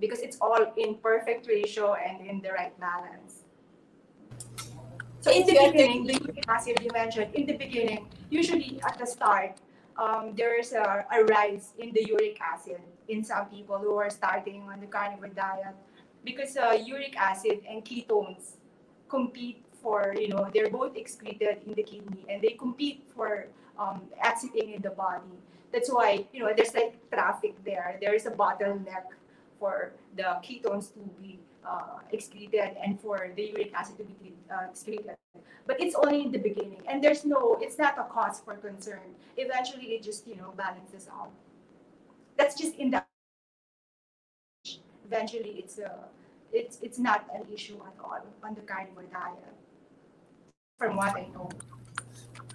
[0.00, 3.44] because it's all in perfect ratio and in the right balance.
[5.20, 9.60] So in the beginning, the acid you mentioned, in the beginning, usually at the start,
[9.96, 14.62] um, there's a, a rise in the uric acid in some people who are starting
[14.62, 15.74] on the carnivore diet
[16.24, 18.56] because uh, uric acid and ketones
[19.08, 23.46] compete for, you know, they're both excreted in the kidney and they compete for
[23.78, 24.02] um,
[24.54, 25.36] in the body.
[25.72, 27.98] That's why, you know, there's like traffic there.
[28.00, 29.10] There is a bottleneck
[29.58, 34.70] for the ketones to be uh, excreted and for the uric acid to be uh,
[34.70, 35.16] excreted.
[35.66, 39.14] But it's only in the beginning, and there's no, it's not a cause for concern.
[39.36, 41.30] Eventually, it just you know balances out.
[42.36, 43.04] That's just in the.
[45.06, 45.92] Eventually, it's a,
[46.52, 49.54] it's it's not an issue at all on the carnivore diet,
[50.78, 51.48] from what I know.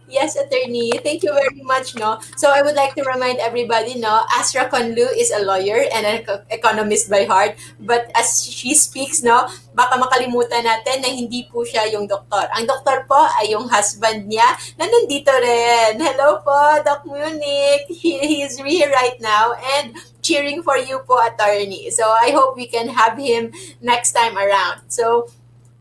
[0.07, 0.95] Yes, attorney.
[1.03, 2.15] Thank you very much, no.
[2.39, 6.23] So I would like to remind everybody, no, Asra Conlu is a lawyer and an
[6.49, 7.59] economist by heart.
[7.75, 12.47] But as she speaks, no, baka makalimutan natin na hindi po siya yung doktor.
[12.55, 14.47] Ang doktor po ay yung husband niya
[14.79, 15.99] na nandito rin.
[15.99, 16.55] Hello po,
[16.87, 17.91] Doc Munich.
[17.91, 19.59] He, he is here right now.
[19.59, 19.91] And
[20.23, 21.91] cheering for you po, attorney.
[21.91, 23.51] So I hope we can have him
[23.83, 24.87] next time around.
[24.87, 25.27] So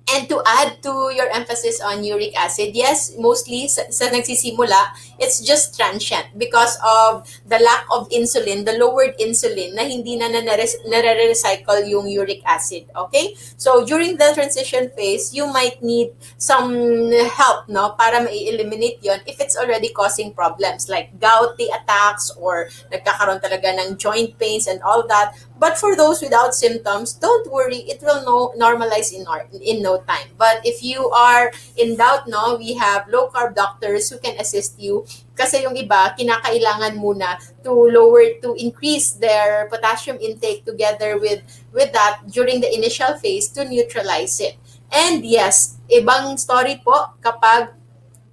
[0.07, 5.41] And to add to your emphasis on uric acid, yes, mostly sa, sa nagsisimula, it's
[5.41, 11.89] just transient because of the lack of insulin, the lowered insulin na hindi na nare-recycle
[11.89, 12.87] yung uric acid.
[12.95, 13.35] Okay?
[13.57, 19.41] So, during the transition phase, you might need some help no para ma-eliminate yon if
[19.41, 25.07] it's already causing problems like gouty attacks or nagkakaroon talaga ng joint pains and all
[25.07, 25.35] that.
[25.59, 29.25] But for those without symptoms, don't worry, it will no, normalize in,
[29.61, 30.29] in no time.
[30.37, 34.79] But if you are in doubt, no, we have low carb doctors who can assist
[34.79, 35.06] you.
[35.37, 41.93] Kasi yung iba, kinakailangan muna to lower, to increase their potassium intake together with, with
[41.93, 44.57] that during the initial phase to neutralize it.
[44.91, 47.75] And yes, ibang story po kapag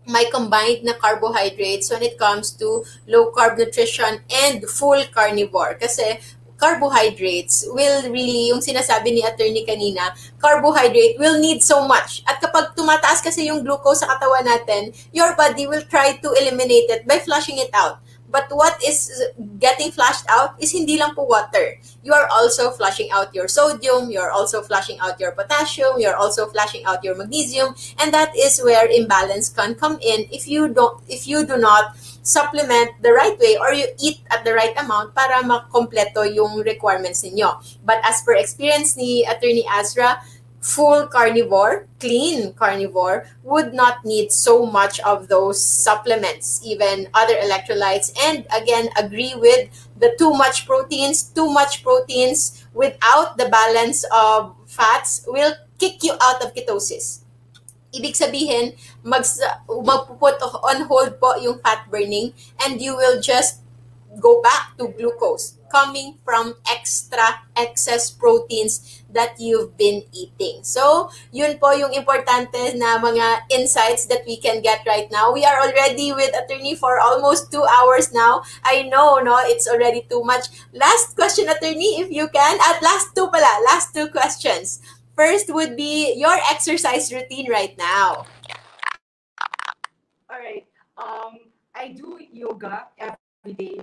[0.07, 5.75] may combined na carbohydrates when it comes to low carb nutrition and full carnivore.
[5.79, 6.19] Kasi
[6.57, 12.23] carbohydrates will really, yung sinasabi ni attorney kanina, carbohydrate will need so much.
[12.25, 16.89] At kapag tumataas kasi yung glucose sa katawan natin, your body will try to eliminate
[16.89, 17.99] it by flushing it out.
[18.34, 19.13] But what is
[19.61, 21.77] getting flushed out is hindi lang po water.
[22.01, 26.49] You are also flushing out your sodium, you're also flushing out your potassium, you're also
[26.49, 30.97] flushing out your magnesium, and that is where imbalance can come in if you don't
[31.05, 31.93] if you do not
[32.23, 37.21] supplement the right way or you eat at the right amount para makompleto yung requirements
[37.21, 37.59] ninyo.
[37.83, 40.23] But as per experience ni Attorney Azra,
[40.63, 48.15] full carnivore, clean carnivore, would not need so much of those supplements, even other electrolytes.
[48.17, 49.69] And again, agree with
[49.99, 51.23] the too much proteins.
[51.23, 57.22] Too much proteins without the balance of fats will kick you out of ketosis.
[57.93, 58.73] Ibig sabihin,
[59.05, 59.23] mag,
[59.69, 62.33] magpuput on hold po yung fat burning
[62.65, 63.63] and you will just
[64.19, 70.61] go back to glucose coming from extra excess proteins that you've been eating.
[70.61, 75.33] So, yun po yung importante na mga insights that we can get right now.
[75.33, 78.45] We are already with attorney for almost two hours now.
[78.61, 80.53] I know, no, it's already too much.
[80.77, 82.57] Last question, attorney, if you can.
[82.61, 84.77] At last two pala, last two questions.
[85.15, 88.26] First would be your exercise routine right now.
[90.30, 90.65] All right.
[90.98, 93.80] Um, I do yoga every day.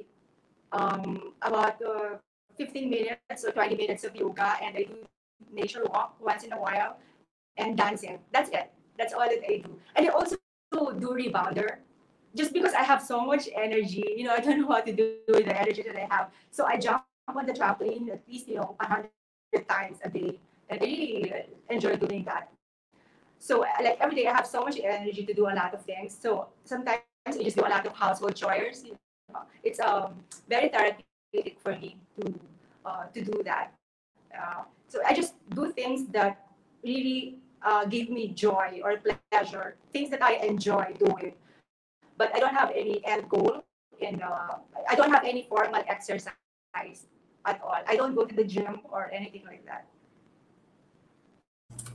[0.72, 2.18] Um, about uh,
[2.58, 5.02] 15 minutes or 20 minutes of yoga, and I do
[5.52, 6.98] nature walk once in a while,
[7.56, 8.18] and dancing.
[8.32, 8.70] That's it.
[8.98, 9.74] That's all that I do.
[9.96, 10.36] And I also
[10.70, 11.78] do rebounder.
[12.36, 15.18] Just because I have so much energy, you know, I don't know what to do
[15.26, 16.30] with the energy that I have.
[16.50, 19.10] So I jump on the trampoline at least, you know, 100
[19.68, 20.38] times a day
[20.70, 21.32] I really
[21.68, 22.48] enjoy doing that.
[23.38, 26.16] So like every day I have so much energy to do a lot of things.
[26.16, 28.84] So sometimes I just do a lot of household chores.
[29.64, 30.14] It's um,
[30.48, 32.34] very therapeutic for me to
[32.84, 33.72] uh, to do that.
[34.30, 36.46] Uh, so I just do things that
[36.84, 39.00] really uh, give me joy or
[39.32, 41.34] pleasure, things that I enjoy doing.
[42.16, 43.64] But I don't have any end goal
[44.00, 44.22] in.
[44.22, 46.34] Uh, I don't have any formal exercise
[47.46, 47.80] at all.
[47.86, 49.86] I don't go to the gym or anything like that.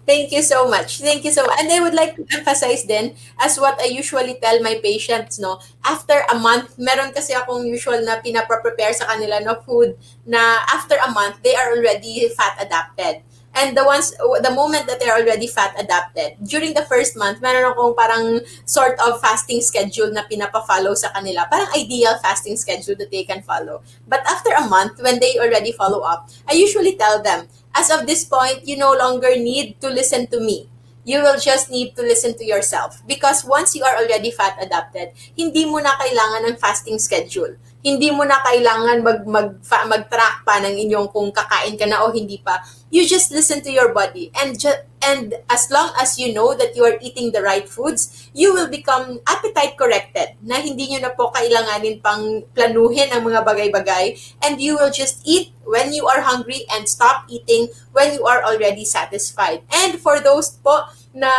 [0.05, 1.01] Thank you so much.
[1.01, 1.57] Thank you so much.
[1.57, 5.57] And I would like to emphasize then, as what I usually tell my patients, no,
[5.83, 9.97] after a month, meron kasi akong usual na pinaprepare sa kanila na food
[10.29, 13.25] na after a month, they are already fat adapted.
[13.55, 14.11] And the ones,
[14.43, 18.99] the moment that they're already fat adapted, during the first month, meron akong parang sort
[18.99, 21.47] of fasting schedule na pinapa-follow sa kanila.
[21.49, 23.79] Parang ideal fasting schedule that they can follow.
[24.05, 28.07] But after a month, when they already follow up, I usually tell them, as of
[28.07, 30.69] this point, you no longer need to listen to me.
[31.03, 33.03] You will just need to listen to yourself.
[33.05, 38.09] Because once you are already fat adapted, hindi mo na kailangan ng fasting schedule hindi
[38.09, 42.41] mo na kailangan mag, mag, mag-track pa ng inyong kung kakain ka na o hindi
[42.41, 42.65] pa.
[42.89, 44.33] You just listen to your body.
[44.33, 48.25] And, ju- and as long as you know that you are eating the right foods,
[48.33, 53.45] you will become appetite corrected na hindi nyo na po kailanganin pang planuhin ang mga
[53.45, 58.25] bagay-bagay and you will just eat when you are hungry and stop eating when you
[58.25, 59.61] are already satisfied.
[59.69, 61.29] And for those po na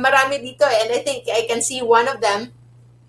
[0.00, 2.56] marami dito, and I think I can see one of them,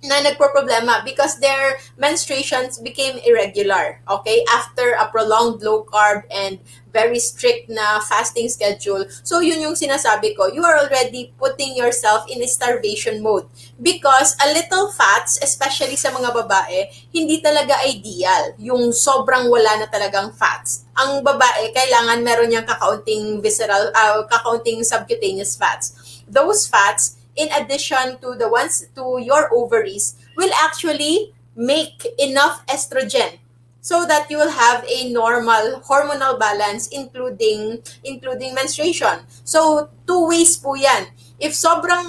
[0.02, 4.42] na nagpo-problema because their menstruations became irregular, okay?
[4.50, 6.58] After a prolonged low carb and
[6.92, 9.06] very strict na fasting schedule.
[9.24, 13.48] So yun yung sinasabi ko, you are already putting yourself in a starvation mode
[13.80, 18.58] because a little fats, especially sa mga babae, hindi talaga ideal.
[18.60, 20.84] Yung sobrang wala na talagang fats.
[20.98, 25.96] Ang babae, kailangan meron niyang kakaunting visceral, uh, kakaunting subcutaneous fats.
[26.28, 33.40] Those fats, in addition to the ones to your ovaries will actually make enough estrogen
[33.82, 39.26] so that you will have a normal hormonal balance including including menstruation.
[39.44, 41.10] So two ways po 'yan.
[41.42, 42.06] If sobrang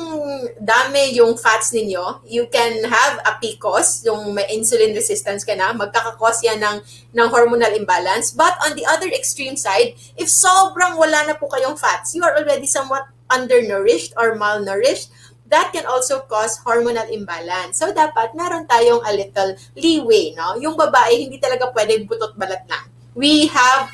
[0.61, 5.73] dami yung fats ninyo, you can have a PCOS, yung may insulin resistance ka na,
[5.73, 6.85] magkakakos yan ng,
[7.17, 8.37] ng hormonal imbalance.
[8.37, 12.37] But on the other extreme side, if sobrang wala na po kayong fats, you are
[12.37, 15.09] already somewhat undernourished or malnourished,
[15.49, 17.81] that can also cause hormonal imbalance.
[17.81, 20.57] So, dapat meron tayong a little leeway, no?
[20.61, 22.89] Yung babae, hindi talaga pwede butot balat lang.
[23.13, 23.93] We have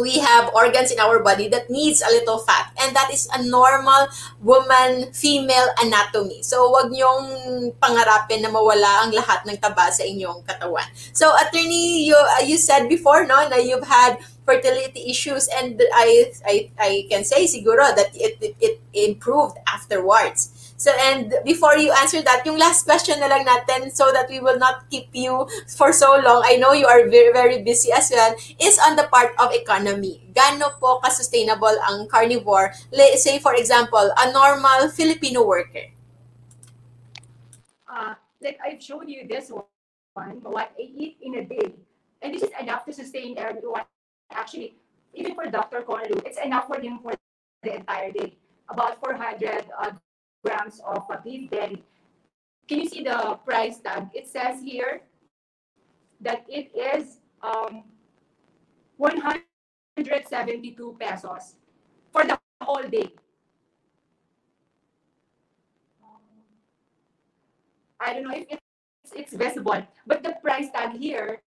[0.00, 3.42] we have organs in our body that needs a little fat and that is a
[3.42, 4.08] normal
[4.40, 6.42] woman female anatomy.
[6.42, 10.86] So wag niyong pangarapin na mawala ang lahat ng taba sa inyong katawan.
[11.12, 14.18] So attorney you uh, you said before no na you've had
[14.48, 20.57] fertility issues and I I I can say siguro that it it, it improved afterwards
[20.78, 24.38] So, and before you answer that, yung last question na lang natin so that we
[24.38, 28.14] will not keep you for so long, I know you are very, very busy as
[28.14, 28.30] well,
[28.62, 30.22] is on the part of economy.
[30.30, 32.70] Gano po ka-sustainable ang carnivore?
[32.94, 35.90] Let's say, for example, a normal Filipino worker.
[37.90, 41.74] Uh, like I've shown you this one, what I eat in a day.
[42.22, 43.82] And this is enough to sustain everyone.
[44.30, 44.78] Actually,
[45.10, 45.82] even for Dr.
[45.82, 47.18] Conlu, it's enough for him for
[47.66, 48.38] the entire day.
[48.70, 49.90] About 400 uh,
[50.48, 51.84] grams of a beef belly.
[52.66, 54.08] Can you see the price tag?
[54.14, 55.02] It says here
[56.20, 57.84] that it is um,
[58.96, 61.56] 172 pesos
[62.12, 63.12] for the whole day.
[68.00, 68.62] I don't know if it's,
[69.14, 71.42] it's visible, but the price tag here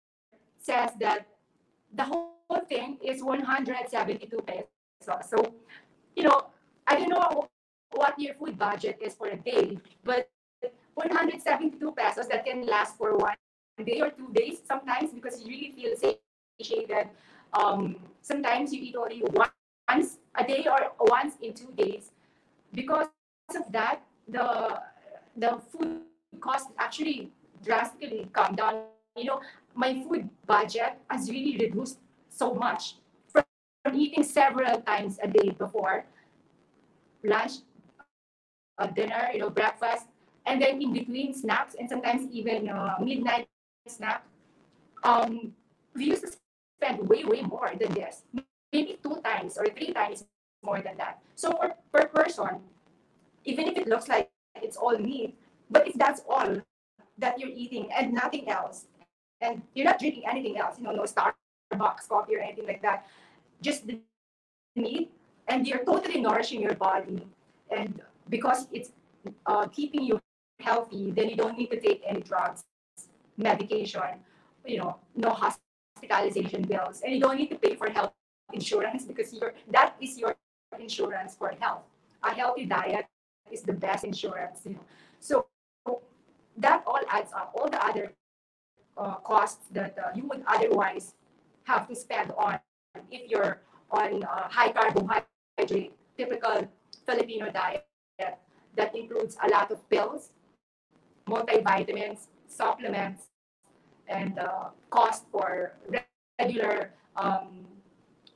[0.58, 1.28] says that
[1.94, 2.34] the whole
[2.68, 4.66] thing is 172 pesos.
[5.28, 5.54] So,
[6.16, 6.46] you know,
[6.86, 7.48] I don't know
[7.93, 10.28] what your food budget is for a day, but
[10.94, 13.36] 172 pesos that can last for one
[13.85, 17.09] day or two days sometimes because you really feel satiated.
[17.52, 22.10] Um, sometimes you eat only once a day or once in two days.
[22.74, 23.09] Because
[23.56, 24.81] of that, the
[25.36, 26.02] the food
[26.40, 27.31] cost actually
[27.65, 28.82] drastically come down.
[29.16, 29.40] You know,
[29.74, 31.98] my food budget has really reduced
[32.28, 32.97] so much
[33.28, 33.44] from,
[33.85, 36.05] from eating several times a day before
[37.24, 37.62] lunch
[38.78, 40.06] uh, dinner, you know, breakfast,
[40.46, 43.48] and then in between snacks and sometimes even uh, midnight
[43.86, 44.24] snack.
[45.05, 45.55] Um,
[45.94, 46.32] we used to
[46.80, 48.22] spend way, way more than this,
[48.72, 50.24] maybe two times or three times
[50.62, 51.20] more than that.
[51.34, 52.60] So for, per person,
[53.44, 54.30] even if it looks like
[54.62, 55.36] it's all meat,
[55.70, 56.60] but if that's all
[57.18, 58.86] that you're eating and nothing else,
[59.40, 63.06] and you're not drinking anything else, you know, no Starbucks coffee or anything like that,
[63.62, 63.98] just the
[64.74, 65.10] meat,
[65.46, 67.26] and you're totally nourishing your body.
[67.70, 68.90] And because it's
[69.46, 70.20] uh, keeping you
[70.60, 72.64] healthy, then you don't need to take any drugs,
[73.36, 74.22] medication,
[74.64, 78.12] you know, no hospitalization bills, and you don't need to pay for health
[78.52, 80.36] insurance because your that is your
[80.78, 81.82] insurance for health.
[82.22, 83.06] A healthy diet
[83.50, 84.84] is the best insurance, you know.
[85.20, 85.46] So
[86.59, 87.52] that all adds up.
[87.55, 88.12] All the other
[88.96, 91.14] uh, costs that uh, you would otherwise
[91.64, 92.59] have to spend on
[93.10, 93.60] if you're
[93.90, 96.68] on uh, high carbohydrate, typical
[97.06, 97.88] Filipino diet
[98.19, 100.31] that includes a lot of pills,
[101.28, 103.24] multivitamins, supplements,
[104.09, 105.74] and uh, cost for
[106.39, 107.66] regular um,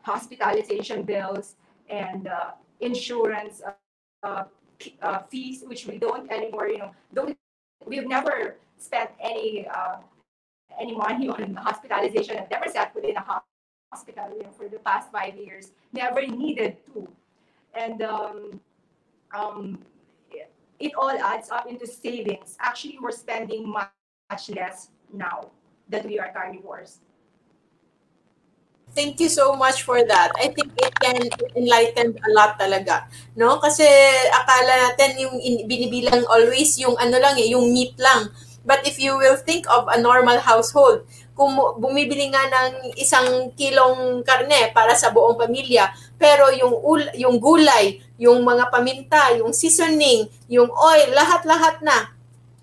[0.02, 1.54] hospitalization bills
[1.88, 2.50] and uh,
[2.80, 3.62] insurance
[4.22, 4.44] uh,
[5.00, 6.68] uh, fees, which we don't anymore.
[6.68, 7.36] You know, don't
[7.86, 9.96] we've never spent any uh,
[10.80, 12.38] any money on hospitalization.
[12.38, 13.24] I've never sat within a
[13.92, 15.72] hospital you know, for the past five years.
[15.92, 17.08] Never needed to,
[17.74, 18.60] and um,
[19.34, 19.78] um,
[20.82, 22.58] it all adds up into savings.
[22.58, 25.52] Actually, we're spending much, less now
[25.88, 27.04] that we are carnivores.
[28.92, 30.32] Thank you so much for that.
[30.36, 31.20] I think it can
[31.56, 33.08] enlighten a lot talaga.
[33.36, 33.56] No?
[33.60, 33.84] Kasi
[34.28, 38.28] akala natin yung in, binibilang always yung ano lang eh, yung meat lang.
[38.64, 44.20] But if you will think of a normal household, kung bumibili nga ng isang kilong
[44.20, 45.88] karne para sa buong pamilya,
[46.20, 52.12] pero yung ul, yung gulay, yung mga paminta, yung seasoning, yung oil, lahat-lahat na.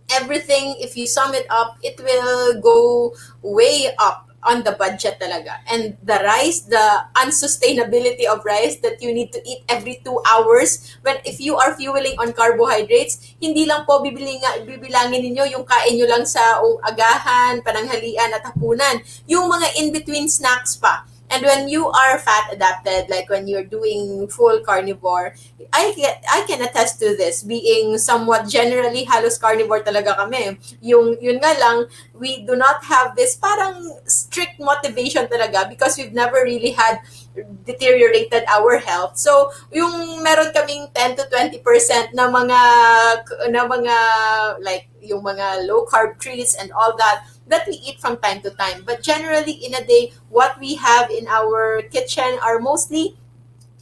[0.10, 5.60] Everything, if you sum it up, it will go way up on the budget talaga.
[5.68, 10.98] And the rice, the unsustainability of rice that you need to eat every two hours,
[11.04, 15.66] when if you are fueling on carbohydrates, hindi lang po bibili nga, bibilangin ninyo yung
[15.68, 19.04] kain nyo lang sa agahan, pananghalian at hapunan.
[19.28, 24.28] Yung mga in-between snacks pa And when you are fat adapted, like when you're doing
[24.28, 25.36] full carnivore,
[25.72, 30.58] I get I can attest to this being somewhat generally halos carnivore talaga kami.
[30.82, 31.86] Yung yun nga lang
[32.18, 33.78] we do not have this parang
[34.10, 37.00] strict motivation talaga because we've never really had
[37.66, 39.18] deteriorated our health.
[39.18, 42.60] So, yung meron kaming 10 to 20% na mga
[43.54, 43.96] na mga
[44.62, 48.52] like yung mga low carb treats and all that that we eat from time to
[48.52, 48.84] time.
[48.86, 53.16] But generally in a day what we have in our kitchen are mostly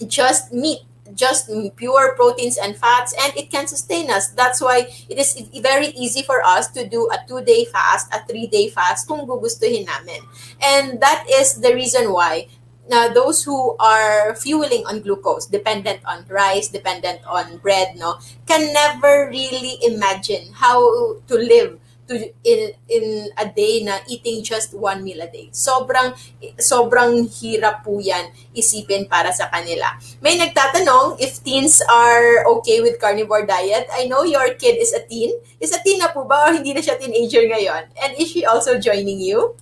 [0.05, 5.17] just meat just pure proteins and fats and it can sustain us that's why it
[5.17, 9.07] is very easy for us to do a two day fast a three day fast
[9.07, 10.19] kung gugustuhin namin
[10.61, 12.47] and that is the reason why
[12.89, 18.73] now those who are fueling on glucose dependent on rice dependent on bread no can
[18.73, 20.79] never really imagine how
[21.27, 23.05] to live to in in
[23.35, 25.51] a day na eating just one meal a day.
[25.51, 26.15] Sobrang
[26.57, 29.99] sobrang hirap po yan isipin para sa kanila.
[30.23, 35.03] May nagtatanong if teens are okay with carnivore diet i know your kid is a
[35.03, 35.35] teen.
[35.59, 37.91] Is a teen na po ba o hindi na siya teenager ngayon?
[37.99, 39.53] And is she also joining you?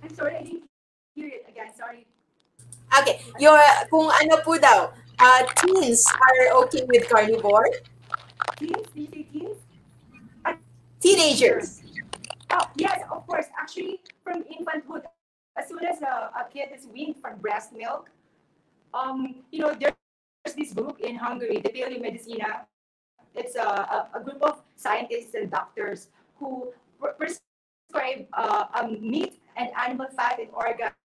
[0.00, 0.55] I'm sorry.
[3.02, 3.60] Okay, your
[3.92, 4.88] kung ano po daw,
[5.20, 7.68] uh, teens are okay with carnivore?
[8.56, 8.88] Teens?
[8.92, 9.58] Do you say teens?
[11.00, 11.84] Teenagers.
[12.50, 13.46] Oh, yes, of course.
[13.58, 15.04] Actually, from infanthood,
[15.60, 18.08] as soon as a, a kid is weaned from breast milk,
[18.94, 22.64] um, you know, there's this group in Hungary, the Paleomedicina.
[23.34, 26.08] It's a, a, a group of scientists and doctors
[26.40, 26.72] who
[27.18, 30.96] prescribe uh, um, meat and animal fat and organs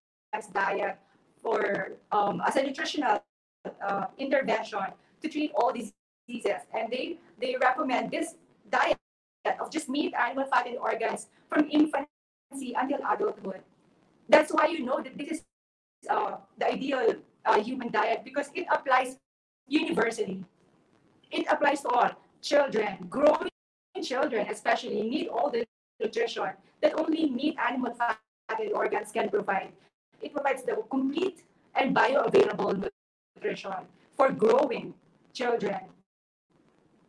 [0.53, 0.95] diet
[1.41, 3.23] for um, as a nutritional
[3.85, 4.85] uh, intervention
[5.21, 5.93] to treat all these
[6.27, 6.61] diseases.
[6.73, 8.35] And they, they recommend this
[8.69, 8.97] diet
[9.59, 13.61] of just meat, animal fat, and organs from infancy until adulthood.
[14.29, 15.43] That's why you know that this is
[16.09, 17.15] uh, the ideal
[17.45, 19.17] uh, human diet because it applies
[19.67, 20.43] universally.
[21.31, 22.11] It applies to all
[22.41, 23.49] children, growing
[24.01, 25.65] children especially need all the
[25.99, 26.49] nutrition
[26.81, 28.17] that only meat, animal fat,
[28.49, 29.71] and organs can provide
[30.21, 31.43] it provides the complete
[31.75, 32.89] and bioavailable
[33.35, 33.73] nutrition
[34.15, 34.93] for growing
[35.33, 35.79] children.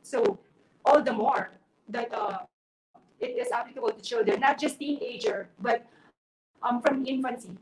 [0.03, 0.39] So
[0.85, 1.51] all the more
[1.89, 2.39] that uh,
[3.21, 5.87] it is applicable to children, not just teenager, but
[6.63, 7.57] um, from infancy.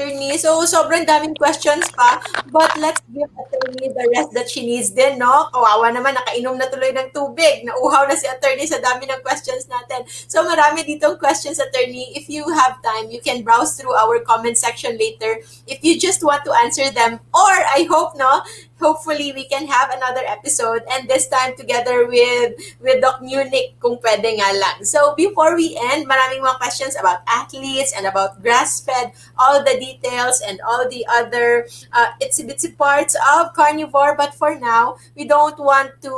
[0.00, 0.38] Attorney.
[0.40, 2.20] So, sobrang daming questions pa.
[2.48, 5.52] But let's give attorney the rest that she needs din, no?
[5.52, 7.68] Kawawa naman, nakainom na tuloy ng tubig.
[7.68, 10.08] Nauhaw na si attorney sa dami ng questions natin.
[10.08, 12.16] So, marami ditong questions, attorney.
[12.16, 15.44] If you have time, you can browse through our comment section later.
[15.68, 18.40] If you just want to answer them, or I hope, no,
[18.80, 24.00] hopefully we can have another episode and this time together with with Doc Munich kung
[24.00, 24.82] pwede nga lang.
[24.88, 30.40] So before we end, maraming mga questions about athletes and about grass-fed, all the details
[30.40, 34.16] and all the other uh, itsy-bitsy parts of carnivore.
[34.16, 36.14] But for now, we don't want to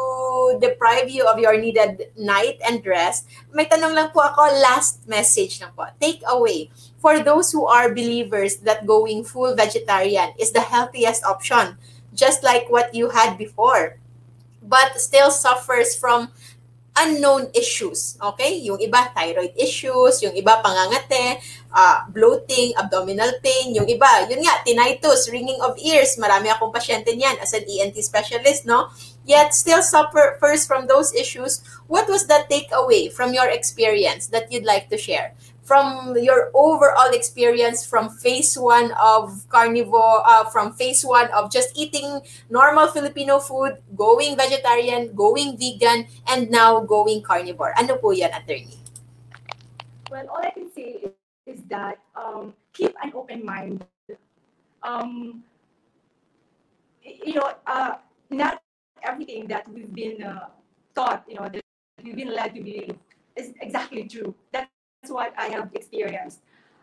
[0.63, 3.27] deprive you of your needed night and rest.
[3.51, 5.91] May tanong lang po ako, last message lang po.
[5.99, 6.71] Take away
[7.03, 11.75] for those who are believers that going full vegetarian is the healthiest option
[12.15, 13.99] just like what you had before,
[14.63, 16.31] but still suffers from
[16.97, 18.19] unknown issues.
[18.21, 18.61] Okay?
[18.61, 21.41] Yung iba, thyroid issues, yung iba, pangangate,
[21.73, 27.17] uh, bloating, abdominal pain, yung iba, yun nga, tinnitus, ringing of ears, marami akong pasyente
[27.17, 28.93] niyan as an ENT specialist, no?
[29.25, 31.63] Yet still suffers from those issues.
[31.87, 35.33] What was the takeaway from your experience that you'd like to share?
[35.63, 41.71] From your overall experience from phase one of carnivore, uh, from phase one of just
[41.79, 42.21] eating
[42.51, 47.73] normal Filipino food, going vegetarian, going vegan, and now going carnivore?
[47.79, 48.79] Ano po yan, attorney?
[50.11, 50.99] Well, all I can say
[51.47, 53.87] is, that um, keep an open mind.
[54.83, 55.43] Um,
[57.03, 57.97] you know, uh,
[58.31, 58.61] not
[59.03, 60.51] everything that we've been uh,
[60.95, 61.63] taught, you know, that
[62.03, 62.97] we've been led to believe
[63.37, 64.35] is exactly true.
[64.53, 64.69] That
[65.11, 66.41] what I have experienced.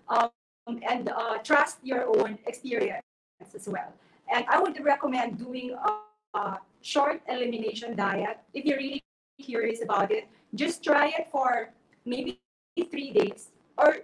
[0.08, 0.30] Um,
[0.68, 3.04] and uh, trust your own experience
[3.56, 3.94] as well.
[4.32, 9.04] And I would recommend doing a, a, short elimination diet if you're really
[9.42, 10.30] curious about it.
[10.56, 11.72] Just try it for
[12.06, 12.40] maybe
[12.90, 13.98] three days, or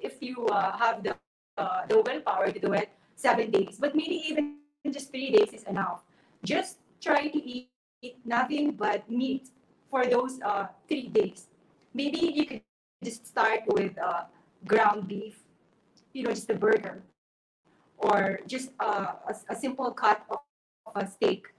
[0.00, 1.14] if you uh, have the
[1.56, 3.78] uh, the willpower to do it, seven days.
[3.78, 4.58] But maybe even
[4.90, 6.02] just three days is enough.
[6.42, 7.70] Just try to eat,
[8.24, 9.48] nothing but meat
[9.88, 11.46] for those uh, three days.
[11.94, 12.62] Maybe you could
[13.04, 14.24] just start with uh,
[14.66, 15.40] ground beef,
[16.12, 17.02] you know, just a burger,
[17.98, 20.38] or just uh, a, a, simple cut of,
[20.86, 21.52] of a steak,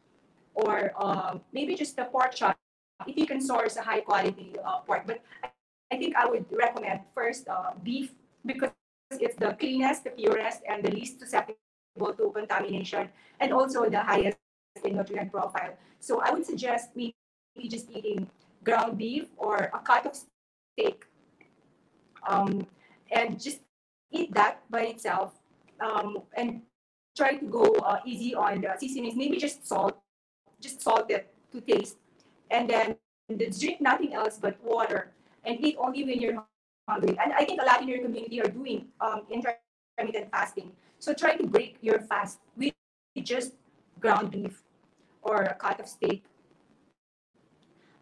[0.56, 2.58] or uh, maybe just a pork chop
[3.06, 5.06] if you can source a high quality uh, pork.
[5.06, 5.50] But I,
[5.92, 8.14] I, think I would recommend first uh, beef
[8.46, 8.72] because
[9.12, 13.10] it's the cleanest, the purest, and the least susceptible to contamination,
[13.40, 14.38] and also the highest
[14.84, 15.78] in nutrient profile.
[16.00, 17.14] So I would suggest maybe
[17.70, 18.30] just eating
[18.64, 21.06] ground beef or a cut of steak,
[22.26, 22.66] um,
[23.12, 23.62] and just
[24.12, 25.34] eat that by itself,
[25.82, 26.62] um, and
[27.16, 29.16] try to go uh, easy on the seasonings.
[29.16, 30.00] Maybe just salt,
[30.62, 31.98] just salt it to taste,
[32.50, 32.96] and then
[33.60, 35.12] drink nothing else but water,
[35.44, 36.44] and eat only when you're
[36.88, 37.18] hungry.
[37.22, 40.72] And I think a lot in your community are doing um, intermittent fasting.
[41.00, 42.74] So try to break your fast with
[43.22, 43.54] just
[44.00, 44.64] ground beef
[45.22, 46.24] or a cut of steak.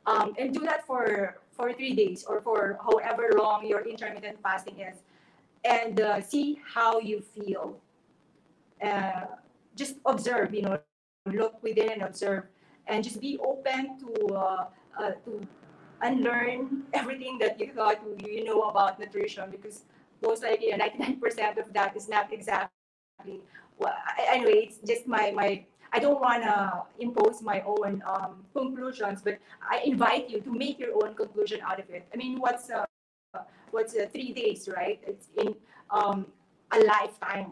[0.05, 4.79] Um, and do that for, for three days or for however long your intermittent fasting
[4.79, 4.97] is.
[5.63, 7.79] And uh, see how you feel.
[8.83, 9.25] Uh,
[9.75, 10.79] just observe, you know,
[11.25, 12.43] look within and observe.
[12.87, 14.65] And just be open to, uh,
[14.99, 15.47] uh to
[16.01, 19.83] unlearn everything that you thought you know about nutrition because
[20.21, 23.41] most likely 99% of that is not exactly
[23.77, 23.95] well
[24.29, 25.63] anyway it's just my my
[25.95, 26.57] i don't want to
[27.05, 29.37] impose my own um, conclusions but
[29.75, 32.85] i invite you to make your own conclusion out of it i mean what's uh,
[33.71, 35.55] what's uh, three days right it's in
[35.89, 36.25] um,
[36.77, 37.51] a lifetime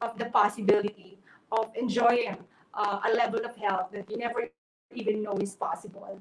[0.00, 1.18] of the possibility
[1.52, 2.36] of enjoying
[2.74, 4.48] uh, a level of health that you never
[4.94, 6.20] even know is possible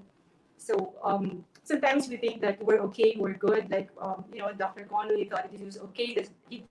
[0.57, 3.69] so um, sometimes we think that we're okay, we're good.
[3.69, 4.85] Like um, you know, Dr.
[4.85, 6.15] Connolly thought he was okay.
[6.15, 6.63] That he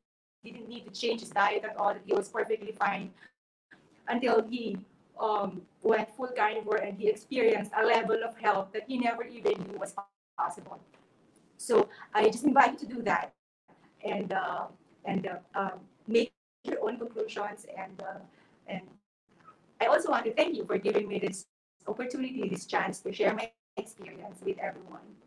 [0.42, 1.92] didn't need to change his diet at all.
[1.94, 3.10] That he was perfectly fine
[4.08, 4.78] until he
[5.20, 9.52] um, went full carnivore and he experienced a level of health that he never even
[9.64, 9.94] knew was
[10.38, 10.80] possible.
[11.56, 13.32] So I just invite you to do that
[14.04, 14.66] and uh,
[15.04, 16.32] and uh, um, make
[16.64, 18.20] your own conclusions and uh,
[18.66, 18.82] and
[19.80, 21.46] I also want to thank you for giving me this
[21.86, 25.23] opportunity, this chance to share my experience with everyone.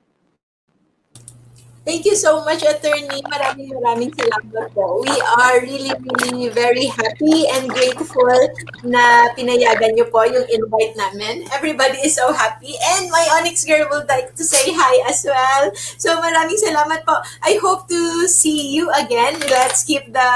[1.87, 3.23] Thank you so much, Attorney.
[3.31, 5.07] Maraming maraming salamat po.
[5.07, 8.35] We are really, really very happy and grateful
[8.83, 11.47] na pinayagan niyo po yung invite namin.
[11.55, 12.75] Everybody is so happy.
[12.75, 15.71] And my Onyx girl would like to say hi as well.
[15.95, 17.23] So maraming salamat po.
[17.39, 19.39] I hope to see you again.
[19.47, 20.27] Let's keep the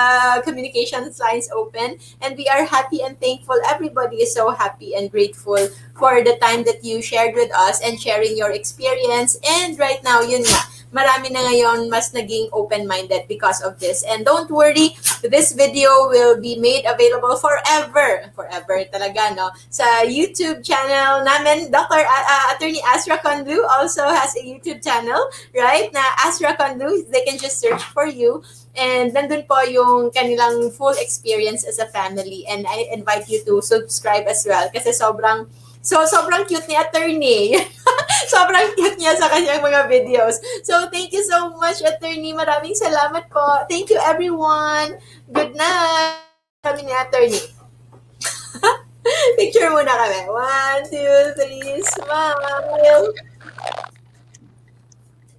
[0.48, 2.00] communications lines open.
[2.24, 3.60] And we are happy and thankful.
[3.68, 5.68] Everybody is so happy and grateful
[6.00, 9.36] for the time that you shared with us and sharing your experience.
[9.44, 14.04] And right now, yun nga, marami na ngayon mas naging open-minded because of this.
[14.04, 18.30] And don't worry, this video will be made available forever.
[18.36, 19.50] Forever talaga, no?
[19.72, 22.04] Sa YouTube channel namin, Dr.
[22.04, 25.20] Uh, uh, Attorney Asra Condu also has a YouTube channel,
[25.56, 25.90] right?
[25.96, 28.44] Na Asra Condu, they can just search for you.
[28.76, 32.48] And nandun po yung kanilang full experience as a family.
[32.48, 35.48] And I invite you to subscribe as well kasi sobrang
[35.82, 37.58] So, sobrang cute ni attorney.
[38.34, 40.38] sobrang cute niya sa kanyang mga videos.
[40.62, 42.38] So, thank you so much, attorney.
[42.38, 43.66] Maraming salamat po.
[43.66, 45.02] Thank you, everyone.
[45.34, 46.22] Good night.
[46.62, 47.42] Kami ni attorney.
[49.42, 50.30] Picture muna kami.
[50.30, 53.10] One, two, three, smile.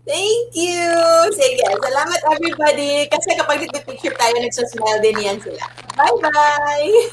[0.02, 0.90] Thank you!
[1.30, 3.06] Sige, salamat everybody.
[3.06, 5.62] Kasi kapag nagpipicture tayo, nagsasmile din yan sila.
[5.94, 6.98] Bye-bye!